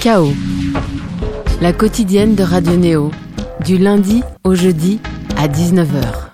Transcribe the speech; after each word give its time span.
Chaos, 0.00 0.32
la 1.60 1.74
quotidienne 1.74 2.34
de 2.34 2.42
Radio 2.42 2.74
Néo, 2.74 3.10
du 3.66 3.76
lundi 3.76 4.22
au 4.44 4.54
jeudi 4.54 4.98
à 5.36 5.46
19h. 5.46 6.30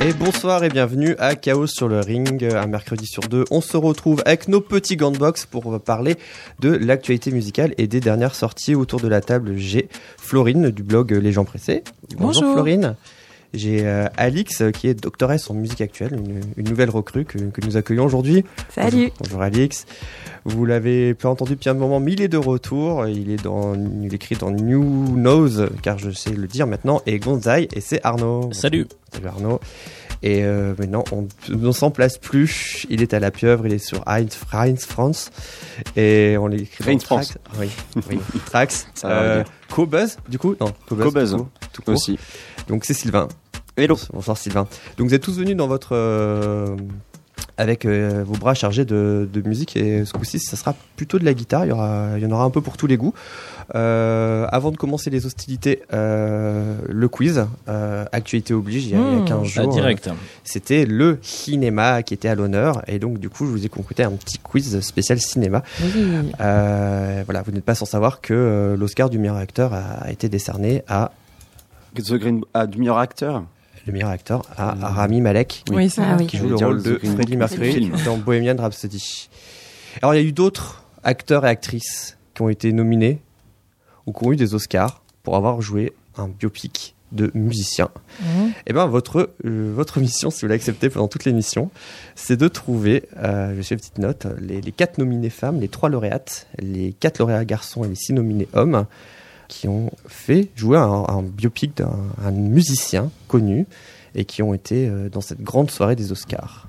Et 0.00 0.14
bonsoir 0.14 0.64
et 0.64 0.70
bienvenue 0.70 1.14
à 1.18 1.34
Chaos 1.34 1.66
sur 1.66 1.88
le 1.88 2.00
ring, 2.00 2.42
un 2.42 2.66
mercredi 2.66 3.04
sur 3.04 3.24
deux. 3.24 3.44
On 3.50 3.60
se 3.60 3.76
retrouve 3.76 4.22
avec 4.24 4.48
nos 4.48 4.62
petits 4.62 4.96
gants 4.96 5.10
de 5.10 5.18
box 5.18 5.44
pour 5.44 5.78
parler 5.78 6.16
de 6.60 6.70
l'actualité 6.70 7.30
musicale 7.32 7.74
et 7.76 7.86
des 7.86 8.00
dernières 8.00 8.34
sorties 8.34 8.74
autour 8.74 9.00
de 9.00 9.08
la 9.08 9.20
table. 9.20 9.58
J'ai 9.58 9.90
Florine 10.16 10.70
du 10.70 10.82
blog 10.82 11.12
Les 11.12 11.32
gens 11.32 11.44
pressés. 11.44 11.84
Bonjour. 12.16 12.54
Florine. 12.54 12.96
J'ai 13.52 13.86
euh, 13.86 14.06
Alix 14.16 14.62
qui 14.72 14.86
est 14.88 14.94
doctoresse 14.94 15.50
en 15.50 15.54
musique 15.54 15.80
actuelle, 15.80 16.12
une, 16.14 16.40
une 16.56 16.68
nouvelle 16.68 16.90
recrue 16.90 17.24
que, 17.24 17.38
que 17.38 17.64
nous 17.66 17.76
accueillons 17.76 18.04
aujourd'hui. 18.04 18.44
Salut. 18.68 18.96
Bonjour, 18.96 19.12
bonjour 19.22 19.42
Alix. 19.42 19.86
Vous 20.44 20.64
l'avez 20.64 21.14
pas 21.14 21.28
entendu 21.28 21.52
depuis 21.52 21.68
un 21.68 21.74
moment, 21.74 22.00
mais 22.00 22.12
il 22.12 22.22
est 22.22 22.28
de 22.28 22.36
retour. 22.38 23.06
Il 23.08 23.30
est 23.30 23.42
dans, 23.42 23.74
il 23.74 24.14
écrit 24.14 24.36
dans 24.36 24.50
New 24.50 25.16
Nose, 25.16 25.68
car 25.82 25.98
je 25.98 26.10
sais 26.10 26.30
le 26.30 26.46
dire 26.46 26.66
maintenant, 26.66 27.02
et 27.06 27.18
Gonzaï, 27.18 27.68
et 27.74 27.80
c'est 27.80 28.00
Arnaud. 28.04 28.50
Salut. 28.52 28.86
Salut 29.12 29.26
Arnaud. 29.26 29.60
Et 30.22 30.44
euh, 30.44 30.74
maintenant, 30.78 31.02
on 31.12 31.26
ne 31.48 31.72
s'en 31.72 31.90
place 31.90 32.18
plus. 32.18 32.86
Il 32.90 33.00
est 33.00 33.14
à 33.14 33.20
la 33.20 33.30
pieuvre, 33.30 33.66
il 33.66 33.72
est 33.72 33.78
sur 33.78 34.02
Heinz, 34.06 34.38
Heinz 34.52 34.84
France. 34.84 35.30
Et 35.96 36.36
on 36.38 36.46
l'écrit 36.46 36.84
dans 36.84 36.90
Heinz 36.92 37.04
France. 37.04 37.38
Trax. 37.52 37.58
Oui, 37.58 37.68
oui. 38.10 38.18
Trax. 38.46 38.86
Ça 38.94 39.08
Euh. 39.08 39.44
Cobuzz, 39.70 40.18
du 40.28 40.38
coup? 40.38 40.56
Non, 40.60 40.72
Cobuzz. 40.88 41.04
Cobuzz, 41.06 41.30
tout 41.32 41.36
court, 41.38 41.48
tout 41.72 41.82
court. 41.82 41.94
Aussi. 41.94 42.18
Donc 42.68 42.84
c'est 42.84 42.92
Sylvain. 42.94 43.28
Hello. 43.82 43.96
Bonsoir 44.12 44.36
Sylvain. 44.36 44.66
Donc 44.98 45.08
vous 45.08 45.14
êtes 45.14 45.22
tous 45.22 45.38
venus 45.38 45.56
dans 45.56 45.66
votre 45.66 45.90
euh, 45.96 46.76
avec 47.56 47.84
euh, 47.86 48.22
vos 48.26 48.34
bras 48.36 48.52
chargés 48.54 48.84
de, 48.84 49.26
de 49.32 49.40
musique 49.48 49.76
et 49.76 50.04
ce 50.04 50.12
coup-ci 50.12 50.38
ça 50.38 50.56
sera 50.56 50.74
plutôt 50.96 51.18
de 51.18 51.24
la 51.24 51.32
guitare. 51.32 51.64
Il 51.64 51.68
y 51.68 51.72
aura 51.72 52.08
il 52.16 52.22
y 52.22 52.26
en 52.26 52.30
aura 52.30 52.44
un 52.44 52.50
peu 52.50 52.60
pour 52.60 52.76
tous 52.76 52.86
les 52.86 52.96
goûts. 52.98 53.14
Euh, 53.74 54.46
avant 54.50 54.70
de 54.70 54.76
commencer 54.76 55.08
les 55.10 55.24
hostilités, 55.26 55.82
euh, 55.94 56.76
le 56.88 57.08
quiz, 57.08 57.46
euh, 57.68 58.04
actualité 58.12 58.52
oblige, 58.52 58.84
il 58.86 58.90
y 58.90 58.94
a, 58.96 58.98
il 58.98 59.04
y 59.04 59.16
a 59.16 59.20
Mmh. 59.20 59.24
15 59.26 59.38
Ah, 59.56 59.62
jours. 59.62 59.72
direct. 59.72 60.08
euh, 60.08 60.12
C'était 60.44 60.84
le 60.84 61.18
cinéma 61.22 62.02
qui 62.02 62.12
était 62.12 62.28
à 62.28 62.34
l'honneur 62.34 62.82
et 62.86 62.98
donc 62.98 63.18
du 63.18 63.30
coup 63.30 63.46
je 63.46 63.50
vous 63.50 63.64
ai 63.64 63.68
concocté 63.70 64.02
un 64.02 64.10
petit 64.12 64.38
quiz 64.38 64.80
spécial 64.80 65.18
cinéma. 65.20 65.62
Euh, 66.40 67.22
voilà, 67.24 67.42
vous 67.42 67.52
n'êtes 67.52 67.64
pas 67.64 67.74
sans 67.74 67.86
savoir 67.86 68.20
que 68.20 68.34
euh, 68.34 68.76
l'Oscar 68.76 69.08
du 69.08 69.18
meilleur 69.18 69.36
acteur 69.36 69.72
a, 69.72 69.78
a 70.02 70.10
été 70.10 70.28
décerné 70.28 70.82
à 70.88 71.12
The 71.96 72.12
Green 72.14 72.42
ah, 72.54 72.66
du 72.66 72.78
meilleur 72.78 72.98
acteur? 72.98 73.42
Le 73.86 73.92
meilleur 73.92 74.10
acteur 74.10 74.42
à, 74.56 74.70
à 74.70 74.88
Rami 74.90 75.20
Malek. 75.20 75.64
Oui, 75.70 75.88
ça 75.90 76.02
Ah 76.06 76.16
oui. 76.18 76.26
qui 76.26 76.36
joue 76.36 76.48
le 76.48 76.56
rôle 76.56 76.76
le 76.82 76.98
de 76.98 76.98
Freddie 77.06 77.36
Mercury 77.36 77.90
dans 78.04 78.18
Bohemian 78.18 78.56
Rhapsody. 78.58 79.28
Alors 80.02 80.14
il 80.14 80.18
y 80.18 80.24
a 80.24 80.26
eu 80.26 80.32
d'autres 80.32 80.84
acteurs 81.02 81.44
et 81.46 81.48
actrices 81.48 82.16
qui 82.34 82.42
ont 82.42 82.48
été 82.48 82.72
nominés 82.72 83.20
ou 84.06 84.12
qui 84.12 84.24
ont 84.26 84.32
eu 84.32 84.36
des 84.36 84.54
Oscars 84.54 85.02
pour 85.22 85.36
avoir 85.36 85.60
joué 85.60 85.92
un 86.16 86.28
biopic 86.28 86.94
de 87.12 87.30
musicien. 87.34 87.88
Mhm. 88.20 88.52
Et 88.68 88.72
ben 88.72 88.86
votre 88.86 89.30
euh, 89.44 89.72
votre 89.74 89.98
mission, 89.98 90.30
si 90.30 90.42
vous 90.42 90.46
l'acceptez 90.48 90.90
pendant 90.90 91.08
toute 91.08 91.24
l'émission, 91.24 91.70
c'est 92.14 92.36
de 92.36 92.46
trouver, 92.46 93.02
euh, 93.16 93.54
je 93.56 93.62
fais 93.62 93.74
une 93.74 93.80
petite 93.80 93.98
note, 93.98 94.26
les, 94.40 94.60
les 94.60 94.72
quatre 94.72 94.98
nominés 94.98 95.30
femmes, 95.30 95.58
les 95.60 95.68
trois 95.68 95.88
lauréates, 95.88 96.46
les 96.60 96.92
quatre 96.92 97.18
lauréats 97.18 97.44
garçons 97.44 97.82
et 97.82 97.88
les 97.88 97.96
six 97.96 98.12
nominés 98.12 98.46
hommes 98.52 98.86
qui 99.50 99.68
ont 99.68 99.90
fait 100.06 100.48
jouer 100.56 100.78
un, 100.78 101.04
un 101.08 101.22
biopic 101.22 101.76
d'un 101.76 101.90
un 102.24 102.30
musicien 102.30 103.10
connu 103.28 103.66
et 104.14 104.24
qui 104.24 104.42
ont 104.42 104.54
été 104.54 104.88
euh, 104.88 105.08
dans 105.10 105.20
cette 105.20 105.42
grande 105.42 105.70
soirée 105.70 105.96
des 105.96 106.12
Oscars. 106.12 106.68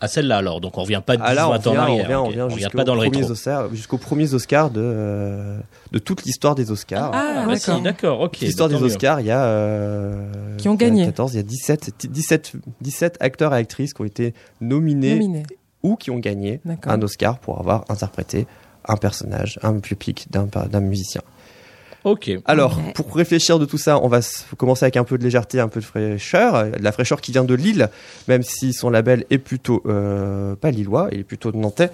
À 0.00 0.06
celle-là 0.06 0.36
alors, 0.36 0.60
donc 0.60 0.78
on 0.78 0.82
revient 0.82 1.02
pas 1.04 1.16
de 1.16 1.22
10 1.22 1.26
Ah 1.28 1.34
là, 1.34 1.48
on 1.48 1.52
ans 1.52 1.54
en 1.54 1.56
revient, 1.56 1.70
on 1.70 1.80
arrière. 1.80 2.04
revient, 2.04 2.14
on 2.14 2.20
ok. 2.20 2.26
revient 2.28 2.40
on 2.42 2.44
revient 2.44 2.58
jusqu'au 2.60 2.76
pas 2.78 2.84
dans 2.84 2.94
le 2.94 3.00
rétro. 3.00 3.68
Jusqu'aux 3.72 3.98
premiers 3.98 4.32
Oscars 4.34 4.70
de, 4.70 4.80
euh, 4.80 5.58
de 5.90 5.98
toute 5.98 6.22
l'histoire 6.24 6.54
des 6.54 6.70
Oscars. 6.70 7.10
Ah, 7.12 7.44
bah 7.46 7.56
si, 7.56 7.66
d'accord. 7.66 7.82
d'accord, 7.82 8.20
ok. 8.20 8.38
L'histoire 8.38 8.68
bah, 8.68 8.76
des. 8.78 8.82
Oscars, 8.84 9.20
il 9.20 9.26
y 9.26 9.30
a 9.32 9.44
euh, 9.44 10.56
Qui 10.58 10.68
ont 10.68 10.76
il 10.76 10.82
y 10.82 10.84
a 10.84 10.88
gagné. 10.88 11.04
14, 11.06 11.34
il 11.34 11.36
y 11.38 11.40
a 11.40 11.42
17, 11.42 12.06
17, 12.10 12.52
17 12.80 13.16
acteurs 13.20 13.52
et 13.54 13.58
actrices 13.58 13.92
qui 13.92 14.00
ont 14.02 14.04
été 14.04 14.34
nominés 14.60 15.14
Nominé. 15.14 15.42
ou 15.82 15.96
qui 15.96 16.12
ont 16.12 16.18
gagné 16.18 16.60
un 16.84 17.02
Oscar 17.02 17.38
pour 17.38 17.58
avoir 17.58 17.84
interprété 17.88 18.46
un 18.84 18.96
personnage, 18.96 19.58
un 19.62 19.72
biopic 19.72 20.30
d'un 20.30 20.46
d'un 20.46 20.80
musicien. 20.80 21.22
Ok. 22.04 22.30
Alors, 22.44 22.80
pour 22.94 23.14
réfléchir 23.14 23.58
de 23.58 23.64
tout 23.64 23.78
ça, 23.78 23.98
on 24.02 24.08
va 24.08 24.20
commencer 24.56 24.84
avec 24.84 24.96
un 24.96 25.04
peu 25.04 25.18
de 25.18 25.24
légèreté, 25.24 25.60
un 25.60 25.68
peu 25.68 25.80
de 25.80 25.84
fraîcheur. 25.84 26.54
Euh, 26.54 26.70
De 26.70 26.82
la 26.82 26.92
fraîcheur 26.92 27.20
qui 27.20 27.32
vient 27.32 27.44
de 27.44 27.54
Lille, 27.54 27.88
même 28.28 28.42
si 28.42 28.72
son 28.72 28.90
label 28.90 29.24
est 29.30 29.38
plutôt 29.38 29.82
euh, 29.86 30.54
pas 30.54 30.70
lillois, 30.70 31.08
il 31.12 31.20
est 31.20 31.24
plutôt 31.24 31.50
de 31.52 31.56
Nantais. 31.56 31.90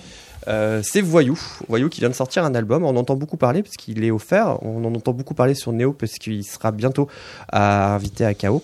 Euh, 0.47 0.82
c'est 0.84 1.00
Voyou, 1.00 1.38
Voyou 1.69 1.88
qui 1.88 2.00
vient 2.00 2.10
de 2.10 2.14
sortir 2.14 2.44
un 2.44 2.54
album. 2.54 2.84
On 2.84 2.88
en 2.88 2.97
entend 2.97 3.16
beaucoup 3.16 3.37
parler 3.37 3.62
parce 3.62 3.76
qu'il 3.76 4.04
est 4.04 4.10
offert. 4.10 4.59
On 4.62 4.84
en 4.84 4.94
entend 4.94 5.12
beaucoup 5.12 5.34
parler 5.34 5.54
sur 5.54 5.72
Néo 5.72 5.93
parce 5.93 6.14
qu'il 6.14 6.44
sera 6.44 6.70
bientôt 6.70 7.09
à 7.48 7.94
invité 7.94 8.25
à 8.25 8.34
KO. 8.34 8.62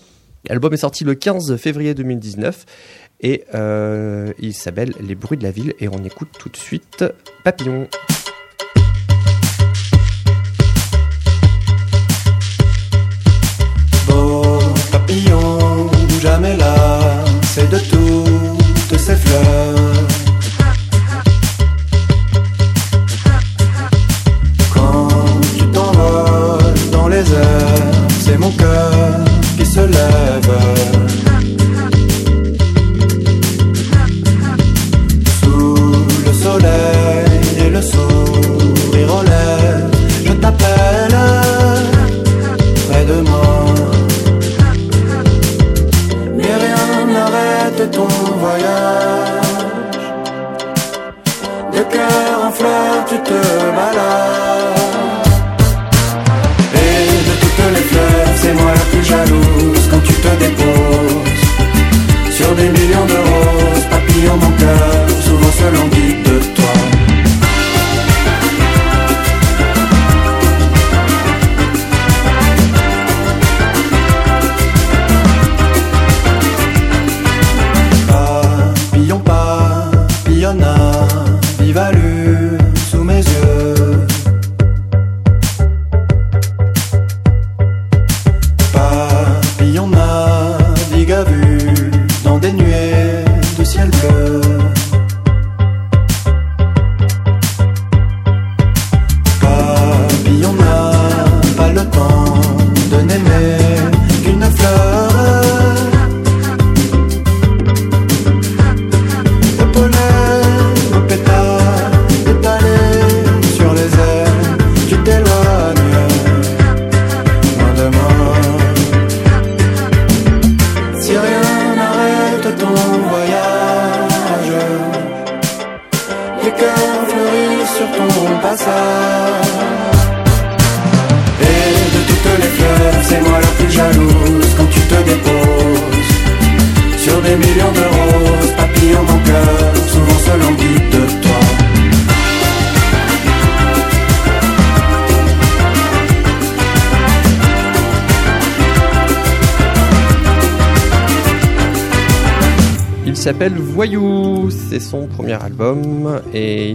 L'album 0.48 0.72
est 0.72 0.78
sorti 0.78 1.04
le 1.04 1.14
15 1.14 1.56
février 1.56 1.94
2019 1.94 2.64
et 3.20 3.44
euh, 3.54 4.32
il 4.38 4.54
s'appelle 4.54 4.94
Les 5.00 5.14
bruits 5.14 5.38
de 5.38 5.42
la 5.42 5.50
ville 5.50 5.74
et 5.78 5.88
on 5.88 6.02
écoute 6.04 6.30
tout 6.38 6.48
de 6.48 6.56
suite 6.56 7.04
Papillon. 7.44 7.86
Jamais 16.20 16.56
là, 16.56 17.24
c'est 17.42 17.68
de 17.68 17.78
toutes 17.78 18.98
ces 18.98 19.16
fleurs. 19.16 20.06
Quand 24.72 25.08
tu 25.56 25.66
t'envoles 25.68 26.90
dans 26.92 27.08
les 27.08 27.32
airs, 27.32 28.08
c'est 28.20 28.38
mon 28.38 28.50
cœur 28.52 28.92
qui 29.56 29.66
se 29.66 29.80
lève. 29.80 30.99
Et 53.92 53.96
de 57.28 57.34
toutes 57.40 57.64
les 57.74 57.84
fleurs, 57.90 58.32
c'est 58.36 58.54
moi 58.54 58.72
la 58.72 58.84
plus 58.90 59.04
jalouse 59.04 59.49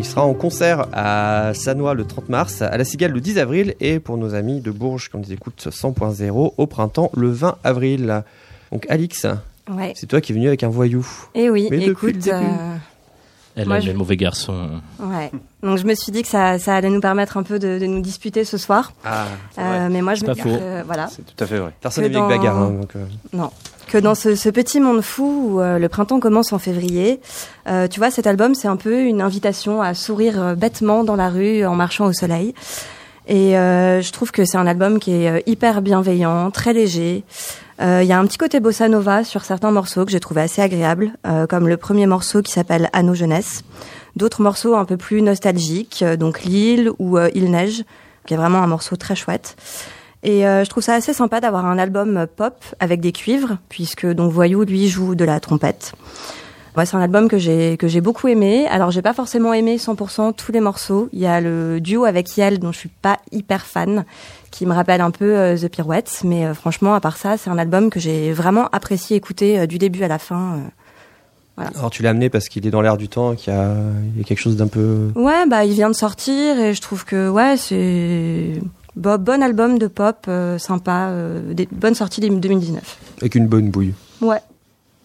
il 0.05 0.09
sera 0.09 0.23
en 0.23 0.35
concert 0.35 0.87
à 0.93 1.51
Sanois 1.55 1.95
le 1.95 2.05
30 2.05 2.29
mars, 2.29 2.61
à 2.61 2.77
La 2.77 2.85
Cigale 2.85 3.11
le 3.11 3.19
10 3.21 3.39
avril 3.39 3.73
et 3.79 3.99
pour 3.99 4.17
nos 4.17 4.35
amis 4.35 4.61
de 4.61 4.69
Bourges 4.69 5.09
qui 5.09 5.17
nous 5.17 5.33
écoutent 5.33 5.67
100.0 5.71 6.53
au 6.55 6.67
printemps 6.67 7.09
le 7.15 7.29
20 7.31 7.57
avril. 7.63 8.23
Donc 8.71 8.85
Alix, 8.89 9.25
Ouais. 9.67 9.93
c'est 9.95 10.05
toi 10.05 10.21
qui 10.21 10.31
es 10.31 10.35
venu 10.35 10.47
avec 10.47 10.61
un 10.61 10.69
voyou. 10.69 11.03
Et 11.33 11.49
oui, 11.49 11.69
Mais 11.71 11.77
depuis 11.87 12.09
écoute, 12.09 12.23
début. 12.23 12.35
euh, 12.35 12.75
Elle 13.55 13.67
Moi, 13.67 13.77
aime 13.77 13.81
je- 13.83 13.87
les 13.87 13.93
mauvais 13.93 14.17
garçons. 14.17 14.69
ouais. 14.99 15.31
Donc 15.63 15.77
je 15.77 15.85
me 15.85 15.95
suis 15.95 16.11
dit 16.11 16.21
que 16.23 16.27
ça, 16.27 16.59
ça 16.59 16.75
allait 16.75 16.89
nous 16.89 16.99
permettre 16.99 17.37
un 17.37 17.43
peu 17.43 17.57
de, 17.57 17.79
de 17.79 17.85
nous 17.85 18.01
disputer 18.01 18.43
ce 18.43 18.57
soir. 18.57 18.91
Ah, 19.05 19.25
Euh, 19.57 19.87
mais 19.89 20.01
moi, 20.01 20.13
je 20.15 20.23
me 20.23 20.27
pas 20.27 20.33
dis 20.33 20.41
que, 20.41 20.83
voilà, 20.83 21.07
C'est 21.07 21.25
tout 21.25 21.41
à 21.43 21.47
fait 21.47 21.57
vrai. 21.59 21.71
personne 21.79 22.03
que 22.03 22.09
n'est 22.09 22.13
dans- 22.15 22.27
bagarre. 22.27 22.57
hein, 22.57 22.71
donc, 22.71 22.95
euh, 22.97 23.05
non, 23.33 23.49
que 23.87 23.97
dans 23.97 24.13
ce, 24.15 24.35
ce 24.35 24.49
petit 24.49 24.79
monde 24.81 25.01
fou 25.01 25.51
où 25.53 25.61
euh, 25.61 25.79
le 25.79 25.87
printemps 25.89 26.19
commence 26.19 26.51
en 26.51 26.59
février, 26.59 27.21
euh, 27.69 27.87
tu 27.87 27.99
vois, 28.01 28.11
cet 28.11 28.27
album, 28.27 28.55
c'est 28.55 28.67
un 28.67 28.75
peu 28.77 29.03
une 29.03 29.21
invitation 29.21 29.81
à 29.81 29.93
sourire 29.93 30.55
bêtement 30.57 31.03
dans 31.05 31.15
la 31.15 31.29
rue 31.29 31.65
en 31.65 31.75
marchant 31.75 32.05
au 32.07 32.13
soleil. 32.13 32.53
Et 33.27 33.57
euh, 33.57 34.01
je 34.01 34.11
trouve 34.11 34.31
que 34.31 34.45
c'est 34.45 34.57
un 34.57 34.67
album 34.67 34.99
qui 34.99 35.11
est 35.11 35.29
euh, 35.29 35.39
hyper 35.45 35.81
bienveillant, 35.81 36.51
très 36.51 36.73
léger. 36.73 37.23
Euh, 37.81 38.01
Il 38.03 38.07
y 38.07 38.13
a 38.13 38.19
un 38.19 38.25
petit 38.25 38.37
côté 38.37 38.59
bossa 38.59 38.87
nova 38.87 39.23
sur 39.23 39.43
certains 39.43 39.71
morceaux 39.71 40.05
que 40.05 40.11
j'ai 40.11 40.19
trouvé 40.19 40.41
assez 40.41 40.61
agréable, 40.61 41.11
euh, 41.25 41.47
comme 41.47 41.67
le 41.67 41.77
premier 41.77 42.05
morceau 42.05 42.41
qui 42.41 42.51
s'appelle 42.51 42.89
À 42.93 43.03
nos 43.03 43.15
jeunesse. 43.15 43.63
D'autres 44.15 44.41
morceaux 44.41 44.75
un 44.75 44.85
peu 44.85 44.95
plus 44.95 45.21
nostalgiques, 45.21 46.03
euh, 46.03 46.15
donc 46.15 46.43
L'île 46.43 46.91
ou 46.99 47.17
Il 47.33 47.51
neige, 47.51 47.83
qui 48.25 48.33
est 48.33 48.37
vraiment 48.37 48.59
un 48.59 48.67
morceau 48.67 48.95
très 48.95 49.15
chouette. 49.15 49.55
Et 50.23 50.41
je 50.41 50.67
trouve 50.67 50.81
ça 50.81 50.95
assez 50.95 51.13
sympa 51.13 51.39
d'avoir 51.39 51.67
un 51.67 51.77
album 51.77 52.25
pop 52.35 52.55
avec 52.79 52.99
des 52.99 53.11
cuivres, 53.11 53.59
puisque 53.69 54.07
donc 54.07 54.31
Voyou 54.31 54.63
lui 54.63 54.87
joue 54.87 55.13
de 55.13 55.23
la 55.23 55.39
trompette. 55.39 55.93
Ouais, 56.77 56.85
c'est 56.85 56.97
un 56.97 57.01
album 57.01 57.29
que 57.29 57.37
j'ai 57.37 57.77
que 57.77 57.87
j'ai 57.87 58.01
beaucoup 58.01 58.27
aimé. 58.27 58.67
Alors 58.67 58.91
j'ai 58.91 59.01
pas 59.01 59.13
forcément 59.13 59.53
aimé 59.53 59.77
100% 59.77 60.33
tous 60.35 60.51
les 60.51 60.59
morceaux. 60.59 61.07
Il 61.13 61.19
y 61.19 61.25
a 61.25 61.39
le 61.39 61.79
duo 61.79 62.03
avec 62.05 62.35
Yel 62.35 62.59
dont 62.59 62.71
je 62.73 62.77
suis 62.79 62.89
pas 62.89 63.19
hyper 63.31 63.65
fan, 63.65 64.03
qui 64.51 64.65
me 64.65 64.73
rappelle 64.73 64.99
un 65.01 65.11
peu 65.11 65.37
euh, 65.37 65.57
The 65.57 65.69
Pirouettes, 65.69 66.21
mais 66.25 66.45
euh, 66.45 66.53
franchement 66.53 66.93
à 66.93 66.99
part 66.99 67.15
ça, 67.17 67.37
c'est 67.37 67.49
un 67.49 67.57
album 67.57 67.89
que 67.89 67.99
j'ai 67.99 68.33
vraiment 68.33 68.67
apprécié 68.73 69.15
écouter 69.15 69.59
euh, 69.59 69.65
du 69.67 69.77
début 69.77 70.03
à 70.03 70.07
la 70.09 70.19
fin. 70.19 70.55
euh. 71.59 71.63
Alors 71.75 71.89
tu 71.89 72.03
l'as 72.03 72.09
amené 72.09 72.29
parce 72.29 72.49
qu'il 72.49 72.67
est 72.67 72.71
dans 72.71 72.81
l'air 72.81 72.97
du 72.97 73.07
temps, 73.07 73.33
qu'il 73.35 73.53
y 73.53 73.55
a, 73.55 73.73
il 74.13 74.17
y 74.17 74.21
a 74.21 74.23
quelque 74.25 74.39
chose 74.39 74.57
d'un 74.57 74.67
peu... 74.67 75.11
Ouais, 75.15 75.45
bah 75.47 75.63
il 75.63 75.71
vient 75.71 75.89
de 75.89 75.95
sortir 75.95 76.59
et 76.59 76.73
je 76.73 76.81
trouve 76.81 77.05
que 77.05 77.29
ouais 77.29 77.55
c'est 77.55 78.61
bon, 78.97 79.17
bon 79.21 79.41
album 79.41 79.77
de 79.79 79.87
pop 79.87 80.29
sympa, 80.57 81.07
euh, 81.11 81.53
des 81.53 81.69
bonnes 81.71 81.95
sorties 81.95 82.19
de 82.19 82.27
2019. 82.27 82.97
avec 83.21 83.35
une 83.35 83.47
bonne 83.47 83.69
bouille. 83.69 83.93
Ouais, 84.19 84.41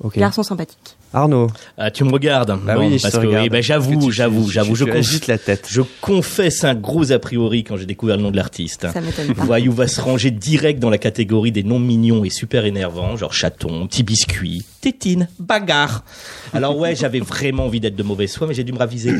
Ok. 0.02 0.18
garçon 0.18 0.42
sympathique. 0.42 0.96
Arnaud. 1.12 1.48
Ah, 1.76 1.90
tu 1.90 2.04
me 2.04 2.12
regardes 2.12 2.56
Bah 2.64 2.74
Bon, 2.76 2.88
oui, 2.88 2.98
je 2.98 3.02
parce 3.02 3.14
te 3.14 3.20
que 3.20 3.26
regarde. 3.26 3.42
oui, 3.44 3.48
bah, 3.48 3.56
Parce 3.56 3.66
que 3.66 3.66
j'avoue, 3.66 4.10
j'avoue, 4.10 4.48
j'avoue, 4.50 4.74
je, 4.76 4.84
conf- 4.84 4.96
agites 4.98 5.26
la 5.26 5.38
tête. 5.38 5.66
je 5.68 5.82
confesse 6.00 6.62
un 6.64 6.74
gros 6.74 7.10
a 7.12 7.18
priori 7.18 7.64
quand 7.64 7.76
j'ai 7.76 7.86
découvert 7.86 8.16
le 8.16 8.22
nom 8.22 8.30
de 8.30 8.36
l'artiste. 8.36 8.86
Ça 8.92 9.00
m'étonne 9.00 9.34
pas. 9.34 9.44
Voyou 9.44 9.72
va 9.72 9.88
se 9.88 10.00
ranger 10.00 10.30
direct 10.30 10.78
dans 10.78 10.90
la 10.90 10.98
catégorie 10.98 11.50
des 11.52 11.62
noms 11.64 11.80
mignons 11.80 12.24
et 12.24 12.30
super 12.30 12.64
énervants, 12.64 13.16
genre 13.16 13.32
chaton, 13.32 13.86
petit 13.88 14.02
biscuit, 14.04 14.64
tétine, 14.80 15.28
bagarre. 15.38 16.04
Alors 16.52 16.76
ouais, 16.78 16.94
j'avais 16.94 17.20
vraiment 17.20 17.64
envie 17.66 17.80
d'être 17.80 17.96
de 17.96 18.02
mauvaise 18.02 18.34
foi, 18.36 18.46
mais 18.46 18.54
j'ai 18.54 18.64
dû 18.64 18.72
me 18.72 18.78
raviser. 18.78 19.12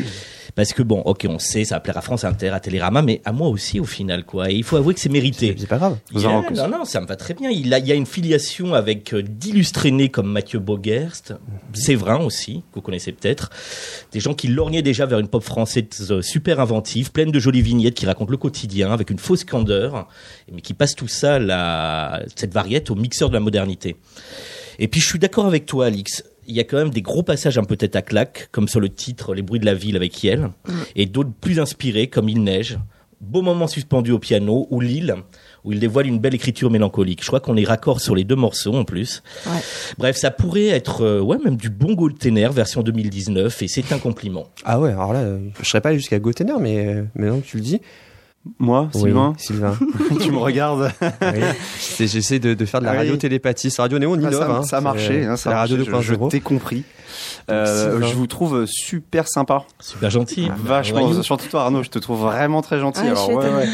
Parce 0.55 0.73
que 0.73 0.83
bon, 0.83 1.01
ok, 1.01 1.27
on 1.29 1.39
sait, 1.39 1.65
ça 1.65 1.77
va 1.77 1.81
plaire 1.81 1.97
à 1.97 2.01
France 2.01 2.25
Inter, 2.25 2.49
à 2.51 2.61
Télérama, 2.61 3.03
mais 3.03 3.21
à 3.25 3.33
moi 3.33 3.49
aussi 3.49 3.81
au 3.81 3.85
final, 3.85 4.25
quoi. 4.25 4.51
Et 4.51 4.55
il 4.55 4.65
faut 4.65 4.77
avouer 4.77 4.95
que 4.95 5.01
c'est 5.01 5.09
mérité. 5.09 5.55
C'est 5.59 5.67
pas 5.69 5.79
grave. 5.79 5.97
Vous 6.13 6.21
Yeah, 6.21 6.31
en 6.31 6.43
rencontrez- 6.43 6.69
non, 6.69 6.79
non, 6.79 6.85
ça 6.85 7.01
me 7.01 7.07
va 7.07 7.17
très 7.17 7.35
bien. 7.35 7.51
Il, 7.51 7.73
a, 7.73 7.79
il 7.79 7.87
y 7.87 7.93
a 7.93 7.95
une 7.95 8.07
filiation 8.07 8.75
avec 8.75 9.13
euh, 9.15 9.23
d'illustrés 9.23 9.91
nés 9.91 10.09
comme 10.09 10.31
Mathieu 10.31 10.59
Bogerst, 10.59 11.35
Séverin 11.73 12.19
aussi, 12.25 12.63
que 12.73 12.77
vous 12.77 12.81
connaissez 12.83 13.13
peut-être. 13.13 13.51
Des 14.13 14.21
gens 14.21 14.35
qui 14.35 14.49
lorgnaient 14.49 14.83
déjà 14.83 15.07
vers 15.07 15.19
une 15.19 15.29
pop 15.29 15.43
française 15.43 15.85
euh, 16.11 16.23
super 16.23 16.61
inventive, 16.61 17.13
pleine 17.13 17.31
de 17.31 17.39
jolies 17.39 17.63
vignettes 17.63 17.95
qui 17.95 18.07
racontent 18.07 18.31
le 18.31 18.37
quotidien 18.37 18.93
avec 18.93 19.11
une 19.11 19.19
fausse 19.19 19.45
candeur, 19.45 20.09
mais 20.53 20.61
qui 20.61 20.75
passent 20.75 20.97
tout 20.97 21.09
ça, 21.09 21.39
la, 21.39 22.23
cette 22.37 22.53
variette, 22.53 22.91
au 22.91 22.95
mixeur 22.95 23.29
de 23.29 23.35
la 23.35 23.41
modernité. 23.41 23.97
Et 24.79 24.89
puis 24.89 25.01
je 25.01 25.07
suis 25.07 25.19
d'accord 25.19 25.47
avec 25.47 25.67
toi, 25.67 25.87
Alix. 25.87 26.25
Il 26.47 26.55
y 26.55 26.61
a 26.61 26.65
quand 26.65 26.79
même 26.79 26.91
des 26.91 27.03
gros 27.03 27.23
passages 27.23 27.59
un 27.59 27.65
peu 27.65 27.77
tête 27.77 27.97
à 27.97 28.03
claque, 28.03 28.49
comme 28.51 28.69
sur 28.69 28.81
le 28.81 28.89
titre 28.89 29.35
Les 29.35 29.43
bruits 29.43 29.61
de 29.61 29.67
la 29.67 29.75
ville 29.75 29.97
avec 29.97 30.23
Yel, 30.23 30.51
et 30.97 31.07
d'autres 31.07 31.33
plus 31.41 31.61
inspirés, 31.61 32.09
comme 32.09 32.29
Il 32.29 32.43
neige, 32.43 32.79
Beau 33.21 33.43
moment 33.43 33.67
suspendu 33.67 34.13
au 34.13 34.19
piano, 34.19 34.67
ou 34.71 34.81
L'île, 34.81 35.15
où 35.63 35.73
il 35.73 35.79
dévoile 35.79 36.07
une 36.07 36.19
belle 36.19 36.35
écriture 36.35 36.71
mélancolique. 36.71 37.23
Je 37.23 37.27
crois 37.27 37.41
qu'on 37.41 37.55
est 37.59 37.65
raccord 37.65 38.01
sur 38.01 38.15
les 38.15 38.25
deux 38.25 38.35
morceaux 38.35 38.75
en 38.75 38.85
plus. 38.85 39.23
Ouais. 39.47 39.61
Bref, 39.99 40.17
ça 40.17 40.31
pourrait 40.31 40.69
être 40.69 41.03
euh, 41.03 41.21
ouais 41.21 41.37
même 41.45 41.57
du 41.57 41.69
bon 41.69 41.93
Goldtener 41.93 42.49
version 42.49 42.83
2019, 42.83 43.61
et 43.61 43.69
c'est 43.69 43.93
un 43.93 43.99
compliment. 43.99 44.49
Ah 44.65 44.81
ouais, 44.81 44.93
alors 44.93 45.13
là, 45.13 45.21
euh, 45.21 45.39
je 45.61 45.69
serais 45.69 45.83
pas 45.83 45.91
allé 45.91 45.99
jusqu'à 45.99 46.19
Gotener, 46.19 46.55
mais 46.59 46.87
euh, 46.87 47.05
maintenant 47.15 47.41
que 47.41 47.47
tu 47.47 47.59
le 47.59 47.63
dis. 47.63 47.81
Moi, 48.59 48.89
Sylvain, 48.95 49.31
Oui, 49.31 49.35
Sylvain. 49.39 49.77
tu 50.23 50.31
me 50.33 50.39
regardes. 50.39 50.91
Oui. 51.21 51.41
J'essaie 51.99 52.39
de, 52.39 52.55
de 52.55 52.65
faire 52.65 52.81
de 52.81 52.87
la 52.87 52.93
Ah 52.93 52.95
oui. 52.95 52.99
radio-télépathie. 53.01 53.71
C'est 53.71 53.83
Radio 53.83 53.99
Néo, 53.99 54.13
on 54.13 54.15
Ah, 54.15 54.19
innove. 54.19 54.33
ça, 54.39 54.51
hein. 54.51 54.63
ça 54.63 54.79
a 54.79 54.81
marché. 54.81 55.27
Hein, 55.27 55.37
ça 55.37 55.51
la 55.51 55.59
radio 55.59 55.77
marché, 55.77 55.93
je, 56.01 56.15
je 56.15 56.15
2.0. 56.15 56.31
t'ai 56.31 56.41
compris. 56.41 56.85
Euh, 57.51 57.93
Sylvain. 57.93 58.07
je 58.07 58.15
vous 58.15 58.27
trouve 58.27 58.65
super 58.67 59.29
sympa. 59.29 59.65
Super 59.79 60.09
gentil. 60.09 60.51
Vachement. 60.57 61.07
Voyou. 61.07 61.23
Surtout 61.23 61.49
toi, 61.49 61.65
Arnaud, 61.65 61.83
je 61.83 61.91
te 61.91 61.99
trouve 61.99 62.21
vraiment 62.21 62.63
très 62.63 62.81
gentil. 62.81 63.03
Ah, 63.05 63.09
Alors, 63.11 63.29
ouais, 63.29 63.45
ouais. 63.45 63.69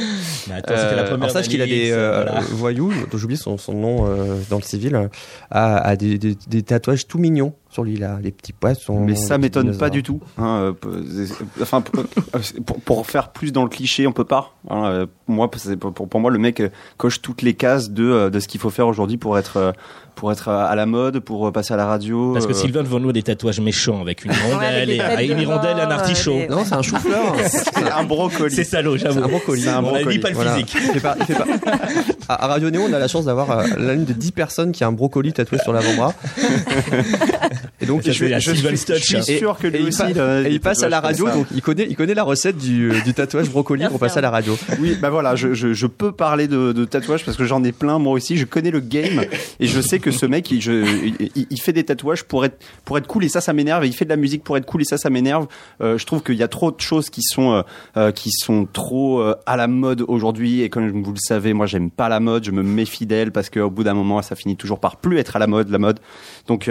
Mais 0.48 0.54
attends, 0.54 0.74
c'était 0.76 0.96
la 0.96 1.02
Euh, 1.02 1.08
première 1.10 1.24
Alors 1.24 1.30
sache 1.30 1.48
qu'il 1.48 1.62
a 1.62 1.66
des 1.66 1.92
euh, 1.92 2.24
voilà. 2.24 2.40
voyous, 2.50 2.92
dont 3.10 3.18
j'oublie 3.18 3.36
son, 3.36 3.58
son 3.58 3.72
nom 3.74 4.06
euh, 4.08 4.36
dans 4.50 4.56
le 4.56 4.62
civil, 4.62 5.08
a, 5.50 5.76
a 5.76 5.96
des, 5.96 6.18
des, 6.18 6.36
des 6.48 6.62
tatouages 6.64 7.06
tout 7.06 7.18
mignons 7.18 7.54
sur 7.76 7.84
lui 7.84 7.98
là, 7.98 8.18
les 8.22 8.30
petits 8.32 8.54
poissons. 8.54 9.00
Mais 9.04 9.14
ça 9.14 9.36
m'étonne 9.36 9.76
pas 9.76 9.90
du 9.90 10.02
tout. 10.02 10.20
hein, 10.38 10.72
euh, 10.86 11.26
enfin, 11.60 11.84
euh, 11.98 12.40
pour, 12.64 12.80
pour 12.80 13.06
faire 13.06 13.32
plus 13.32 13.52
dans 13.52 13.64
le 13.64 13.68
cliché, 13.68 14.06
on 14.06 14.12
peut 14.12 14.24
pas. 14.24 14.54
hein, 14.70 14.86
euh, 14.86 15.06
moi, 15.28 15.50
pour, 15.50 16.08
pour 16.08 16.20
moi, 16.20 16.30
le 16.30 16.38
mec 16.38 16.62
coche 16.96 17.20
toutes 17.20 17.42
les 17.42 17.52
cases 17.52 17.90
de, 17.90 18.30
de 18.30 18.40
ce 18.40 18.48
qu'il 18.48 18.60
faut 18.60 18.70
faire 18.70 18.86
aujourd'hui 18.88 19.18
pour 19.18 19.36
être 19.36 19.74
pour 20.16 20.32
être 20.32 20.48
à 20.48 20.74
la 20.74 20.86
mode, 20.86 21.20
pour 21.20 21.46
euh, 21.46 21.52
passer 21.52 21.72
à 21.74 21.76
la 21.76 21.86
radio. 21.86 22.32
Parce 22.32 22.46
que 22.46 22.52
euh, 22.52 22.54
Sylvain 22.54 22.82
devant 22.82 22.98
nous 22.98 23.10
a 23.10 23.12
des 23.12 23.22
tatouages 23.22 23.60
méchants 23.60 24.00
avec 24.00 24.24
une 24.24 24.32
avec 24.32 24.42
rondelle, 24.52 24.88
des 24.88 24.94
et, 24.94 25.24
et 25.24 25.26
une 25.30 25.36
de 25.36 25.42
hirondelle 25.42 25.78
et 25.78 25.82
un 25.82 25.90
artichaut. 25.90 26.38
euh, 26.38 26.48
Non, 26.48 26.64
c'est 26.64 26.74
un 26.74 26.82
chou-fleur. 26.82 27.36
c'est 27.46 27.90
un 27.92 28.02
brocoli. 28.04 28.52
C'est 28.54 28.64
salaud, 28.64 28.96
j'avoue. 28.96 29.20
C'est 29.20 29.24
un 29.24 29.28
brocoli. 29.28 29.62
C'est 29.62 29.68
un 29.68 29.76
On 29.84 29.88
a 29.88 29.90
brocoli. 29.92 30.16
dit 30.16 30.18
pas 30.20 30.28
le 30.30 30.34
Voilà. 30.34 30.54
physique. 30.54 30.70
Fait 30.92 31.00
pas- 31.00 31.16
fait 31.26 31.34
pas- 31.34 31.44
À, 32.28 32.48
Radio 32.48 32.70
Néo, 32.70 32.82
on 32.88 32.92
a 32.92 32.98
la 32.98 33.06
chance 33.06 33.26
d'avoir 33.26 33.50
euh, 33.60 33.64
l'une 33.78 34.04
des 34.04 34.14
10 34.14 34.32
personnes 34.32 34.72
qui 34.72 34.82
a 34.82 34.88
un 34.88 34.92
brocoli 34.92 35.32
tatoué 35.32 35.58
sur 35.58 35.72
l'avant-bras. 35.72 36.12
Et 37.80 37.86
donc, 37.86 38.02
Ça, 38.04 38.12
je, 38.12 38.18
c'est 38.18 38.28
la 38.28 38.38
je 38.38 38.50
touch, 38.52 38.60
Je 38.98 39.02
suis 39.20 39.32
Et- 39.32 39.38
sûr 39.38 39.56
que 39.58 39.66
et 39.66 39.70
lui 39.70 39.78
il, 39.80 39.88
aussi. 39.88 40.02
il 40.10 40.18
a 40.20 40.40
et 40.40 40.44
des 40.44 40.50
il 40.52 40.60
passe 40.60 40.82
à 40.82 40.88
la 40.88 41.00
radio, 41.00 41.28
donc 41.28 41.46
il 41.54 41.60
connaît, 41.60 41.86
il 41.88 41.94
connaît 41.94 42.14
la 42.14 42.22
recette 42.22 42.56
du, 42.56 42.90
du 43.04 43.12
tatouage 43.14 43.50
brocoli 43.50 43.86
pour 43.88 43.98
passer 43.98 44.18
à 44.18 44.22
la 44.22 44.30
radio. 44.30 44.56
Oui, 44.80 44.96
bah 45.00 45.10
voilà, 45.10 45.36
je, 45.36 45.52
je, 45.54 45.72
je 45.74 45.86
peux 45.86 46.10
parler 46.12 46.48
de, 46.48 46.72
de 46.72 46.84
tatouage 46.84 47.24
parce 47.24 47.36
que 47.36 47.44
j'en 47.44 47.62
ai 47.64 47.72
plein 47.72 47.98
moi 47.98 48.12
aussi. 48.14 48.36
Je 48.38 48.44
connais 48.46 48.70
le 48.70 48.80
game 48.80 49.24
et 49.60 49.66
je 49.66 49.80
sais 49.80 49.98
que 49.98 50.05
ce 50.10 50.26
mec, 50.26 50.50
il, 50.50 51.60
fait 51.60 51.72
des 51.72 51.84
tatouages 51.84 52.24
pour 52.24 52.44
être 52.44 53.06
cool 53.06 53.24
et 53.24 53.28
ça, 53.28 53.40
ça 53.40 53.52
m'énerve. 53.52 53.86
Il 53.86 53.94
fait 53.94 54.04
de 54.04 54.10
la 54.10 54.16
musique 54.16 54.44
pour 54.44 54.56
être 54.56 54.66
cool 54.66 54.82
et 54.82 54.84
ça, 54.84 54.98
ça 54.98 55.10
m'énerve. 55.10 55.46
Euh, 55.80 55.98
je 55.98 56.06
trouve 56.06 56.22
qu'il 56.22 56.36
y 56.36 56.42
a 56.42 56.48
trop 56.48 56.70
de 56.70 56.80
choses 56.80 57.10
qui 57.10 57.22
sont 57.22 57.52
euh, 57.52 57.62
euh, 57.96 58.64
trop 58.72 59.22
à 59.46 59.56
la 59.56 59.66
mode 59.66 60.04
aujourd'hui 60.06 60.62
et 60.62 60.70
comme 60.70 61.02
vous 61.02 61.12
le 61.12 61.18
savez, 61.18 61.52
moi, 61.52 61.66
j'aime 61.66 61.90
pas 61.90 62.08
la 62.08 62.20
mode. 62.20 62.44
Je 62.44 62.50
me 62.50 62.62
méfie 62.62 63.06
d'elle 63.06 63.32
parce 63.32 63.50
qu'au 63.50 63.70
bout 63.70 63.84
d'un 63.84 63.94
moment, 63.94 64.22
ça 64.22 64.36
finit 64.36 64.56
toujours 64.56 64.80
par 64.80 64.96
plus 64.96 65.18
être 65.18 65.36
à 65.36 65.38
la 65.38 65.46
mode, 65.46 65.68
la 65.70 65.78
mode. 65.78 66.00
Donc, 66.46 66.70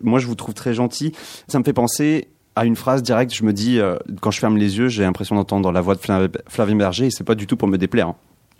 moi, 0.00 0.18
je 0.18 0.26
vous 0.26 0.34
trouve 0.34 0.54
très 0.54 0.74
gentil. 0.74 1.12
Ça 1.48 1.58
me 1.58 1.64
fait 1.64 1.72
penser 1.72 2.28
à 2.54 2.66
une 2.66 2.76
phrase 2.76 3.02
directe, 3.02 3.34
je 3.34 3.44
me 3.44 3.52
dis, 3.52 3.80
quand 4.20 4.30
je 4.30 4.38
ferme 4.38 4.58
les 4.58 4.76
yeux, 4.78 4.88
j'ai 4.88 5.02
l'impression 5.02 5.36
d'entendre 5.36 5.72
la 5.72 5.80
voix 5.80 5.94
de 5.94 6.00
Flav- 6.00 6.36
Flavien 6.48 6.76
Berger, 6.76 7.06
et 7.06 7.10
c'est 7.10 7.24
pas 7.24 7.34
du 7.34 7.46
tout 7.46 7.56
pour 7.56 7.66
me 7.66 7.78
déplaire. 7.78 8.08
hein, 8.08 8.16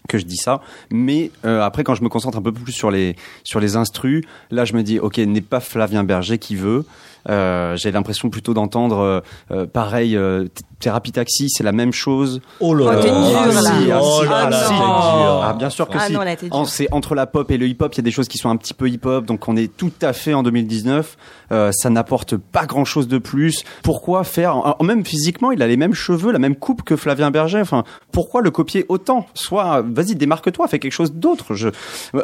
que 0.09 0.19
je 0.19 0.25
dis 0.25 0.37
ça. 0.37 0.61
Mais 0.91 1.31
euh, 1.45 1.63
après 1.63 1.85
quand 1.85 1.95
je 1.95 2.03
me 2.03 2.09
concentre 2.09 2.39
un 2.39 2.43
peu 2.43 2.53
plus 2.53 2.73
sur 2.73 2.91
les 2.91 3.17
sur 3.45 3.61
les 3.61 3.77
instrus 3.77 4.25
là 4.51 4.65
je 4.65 4.75
me 4.75 4.83
dis 4.83 4.99
ok 4.99 5.19
n'est 5.19 5.41
pas 5.41 5.61
Flavien 5.61 6.05
Berger 6.05 6.39
qui 6.39 6.57
veut 6.57 6.85
j'ai 7.29 7.93
l'impression 7.93 8.31
plutôt 8.31 8.55
d'entendre 8.55 8.99
euh, 8.99 9.21
euh, 9.51 9.67
pareil 9.67 10.17
euh, 10.17 10.47
thérapie 10.81 11.13
taxi 11.13 11.49
c'est 11.49 11.63
la 11.63 11.73
même 11.73 11.93
chose 11.93 12.41
Oh 12.61 12.75
là 12.75 12.93
Ah, 12.93 13.07
là. 13.47 13.71
ah, 13.93 14.01
Oh 14.03 14.23
ah. 14.29 15.49
Ah, 15.51 15.53
bien 15.55 15.71
sûr 15.71 15.89
que 15.89 15.97
Ah 15.99 16.07
si. 16.07 16.13
non, 16.13 16.21
là, 16.23 16.37
t'es 16.37 16.47
dur. 16.47 16.55
En- 16.57 16.65
c'est 16.65 16.89
entre 16.93 17.15
la 17.15 17.27
pop 17.27 17.51
et 17.51 17.59
le 17.59 17.67
hip-hop, 17.67 17.93
il 17.95 17.99
y 17.99 18.01
a 18.01 18.03
des 18.03 18.11
choses 18.11 18.29
qui 18.29 18.39
sont 18.39 18.49
un 18.51 18.57
petit 18.57 18.75
peu 18.75 18.89
hip-hop, 18.89 19.25
donc 19.25 19.47
on 19.49 19.57
est 19.57 19.75
tout 19.77 19.93
à 20.03 20.13
fait 20.13 20.35
en 20.35 20.43
2019. 20.43 21.17
Euh, 21.53 21.71
ça 21.73 21.91
n'apporte 21.91 22.37
pas 22.37 22.65
grand-chose 22.67 23.09
de 23.09 23.19
plus. 23.19 23.63
Pourquoi 23.83 24.25
faire 24.25 24.57
en- 24.57 24.77
en- 24.79 24.85
Même 24.85 25.05
physiquement, 25.05 25.53
il 25.53 25.63
a 25.63 25.67
les 25.67 25.77
mêmes 25.77 25.95
cheveux, 25.95 26.33
la 26.33 26.39
même 26.39 26.57
coupe 26.57 26.83
que 26.83 26.97
Flavien 26.97 27.31
Berger. 27.31 27.61
Enfin, 27.61 27.85
pourquoi 28.11 28.41
le 28.43 28.51
copier 28.51 28.85
autant? 28.89 29.27
Soit, 29.35 29.83
vas-y, 29.87 30.15
démarque-toi, 30.17 30.67
fais 30.69 30.79
quelque 30.79 30.93
chose 30.93 31.13
d'autre. 31.13 31.55
Je, 31.55 31.69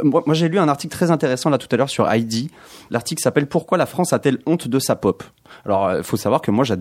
moi, 0.03 0.23
moi, 0.27 0.35
j'ai 0.35 0.49
lu 0.49 0.59
un 0.59 0.69
article 0.69 0.95
très 0.97 1.11
intéressant 1.11 1.51
là 1.51 1.59
tout 1.59 1.69
à 1.71 1.77
l'heure 1.77 1.89
sur 1.91 2.11
Heidi. 2.11 2.51
L'article 2.91 3.23
s'appelle 3.23 3.47
Pourquoi 3.47 3.79
la 3.79 3.87
France 3.87 4.13
a-t-elle 4.13 4.39
honte 4.47 4.67
de 4.69 4.79
ça 4.89 4.97
pop. 4.97 5.23
Alors, 5.65 5.97
il 5.97 6.03
faut 6.03 6.17
savoir 6.17 6.41
que 6.41 6.51
moi, 6.51 6.65
je, 6.65 6.75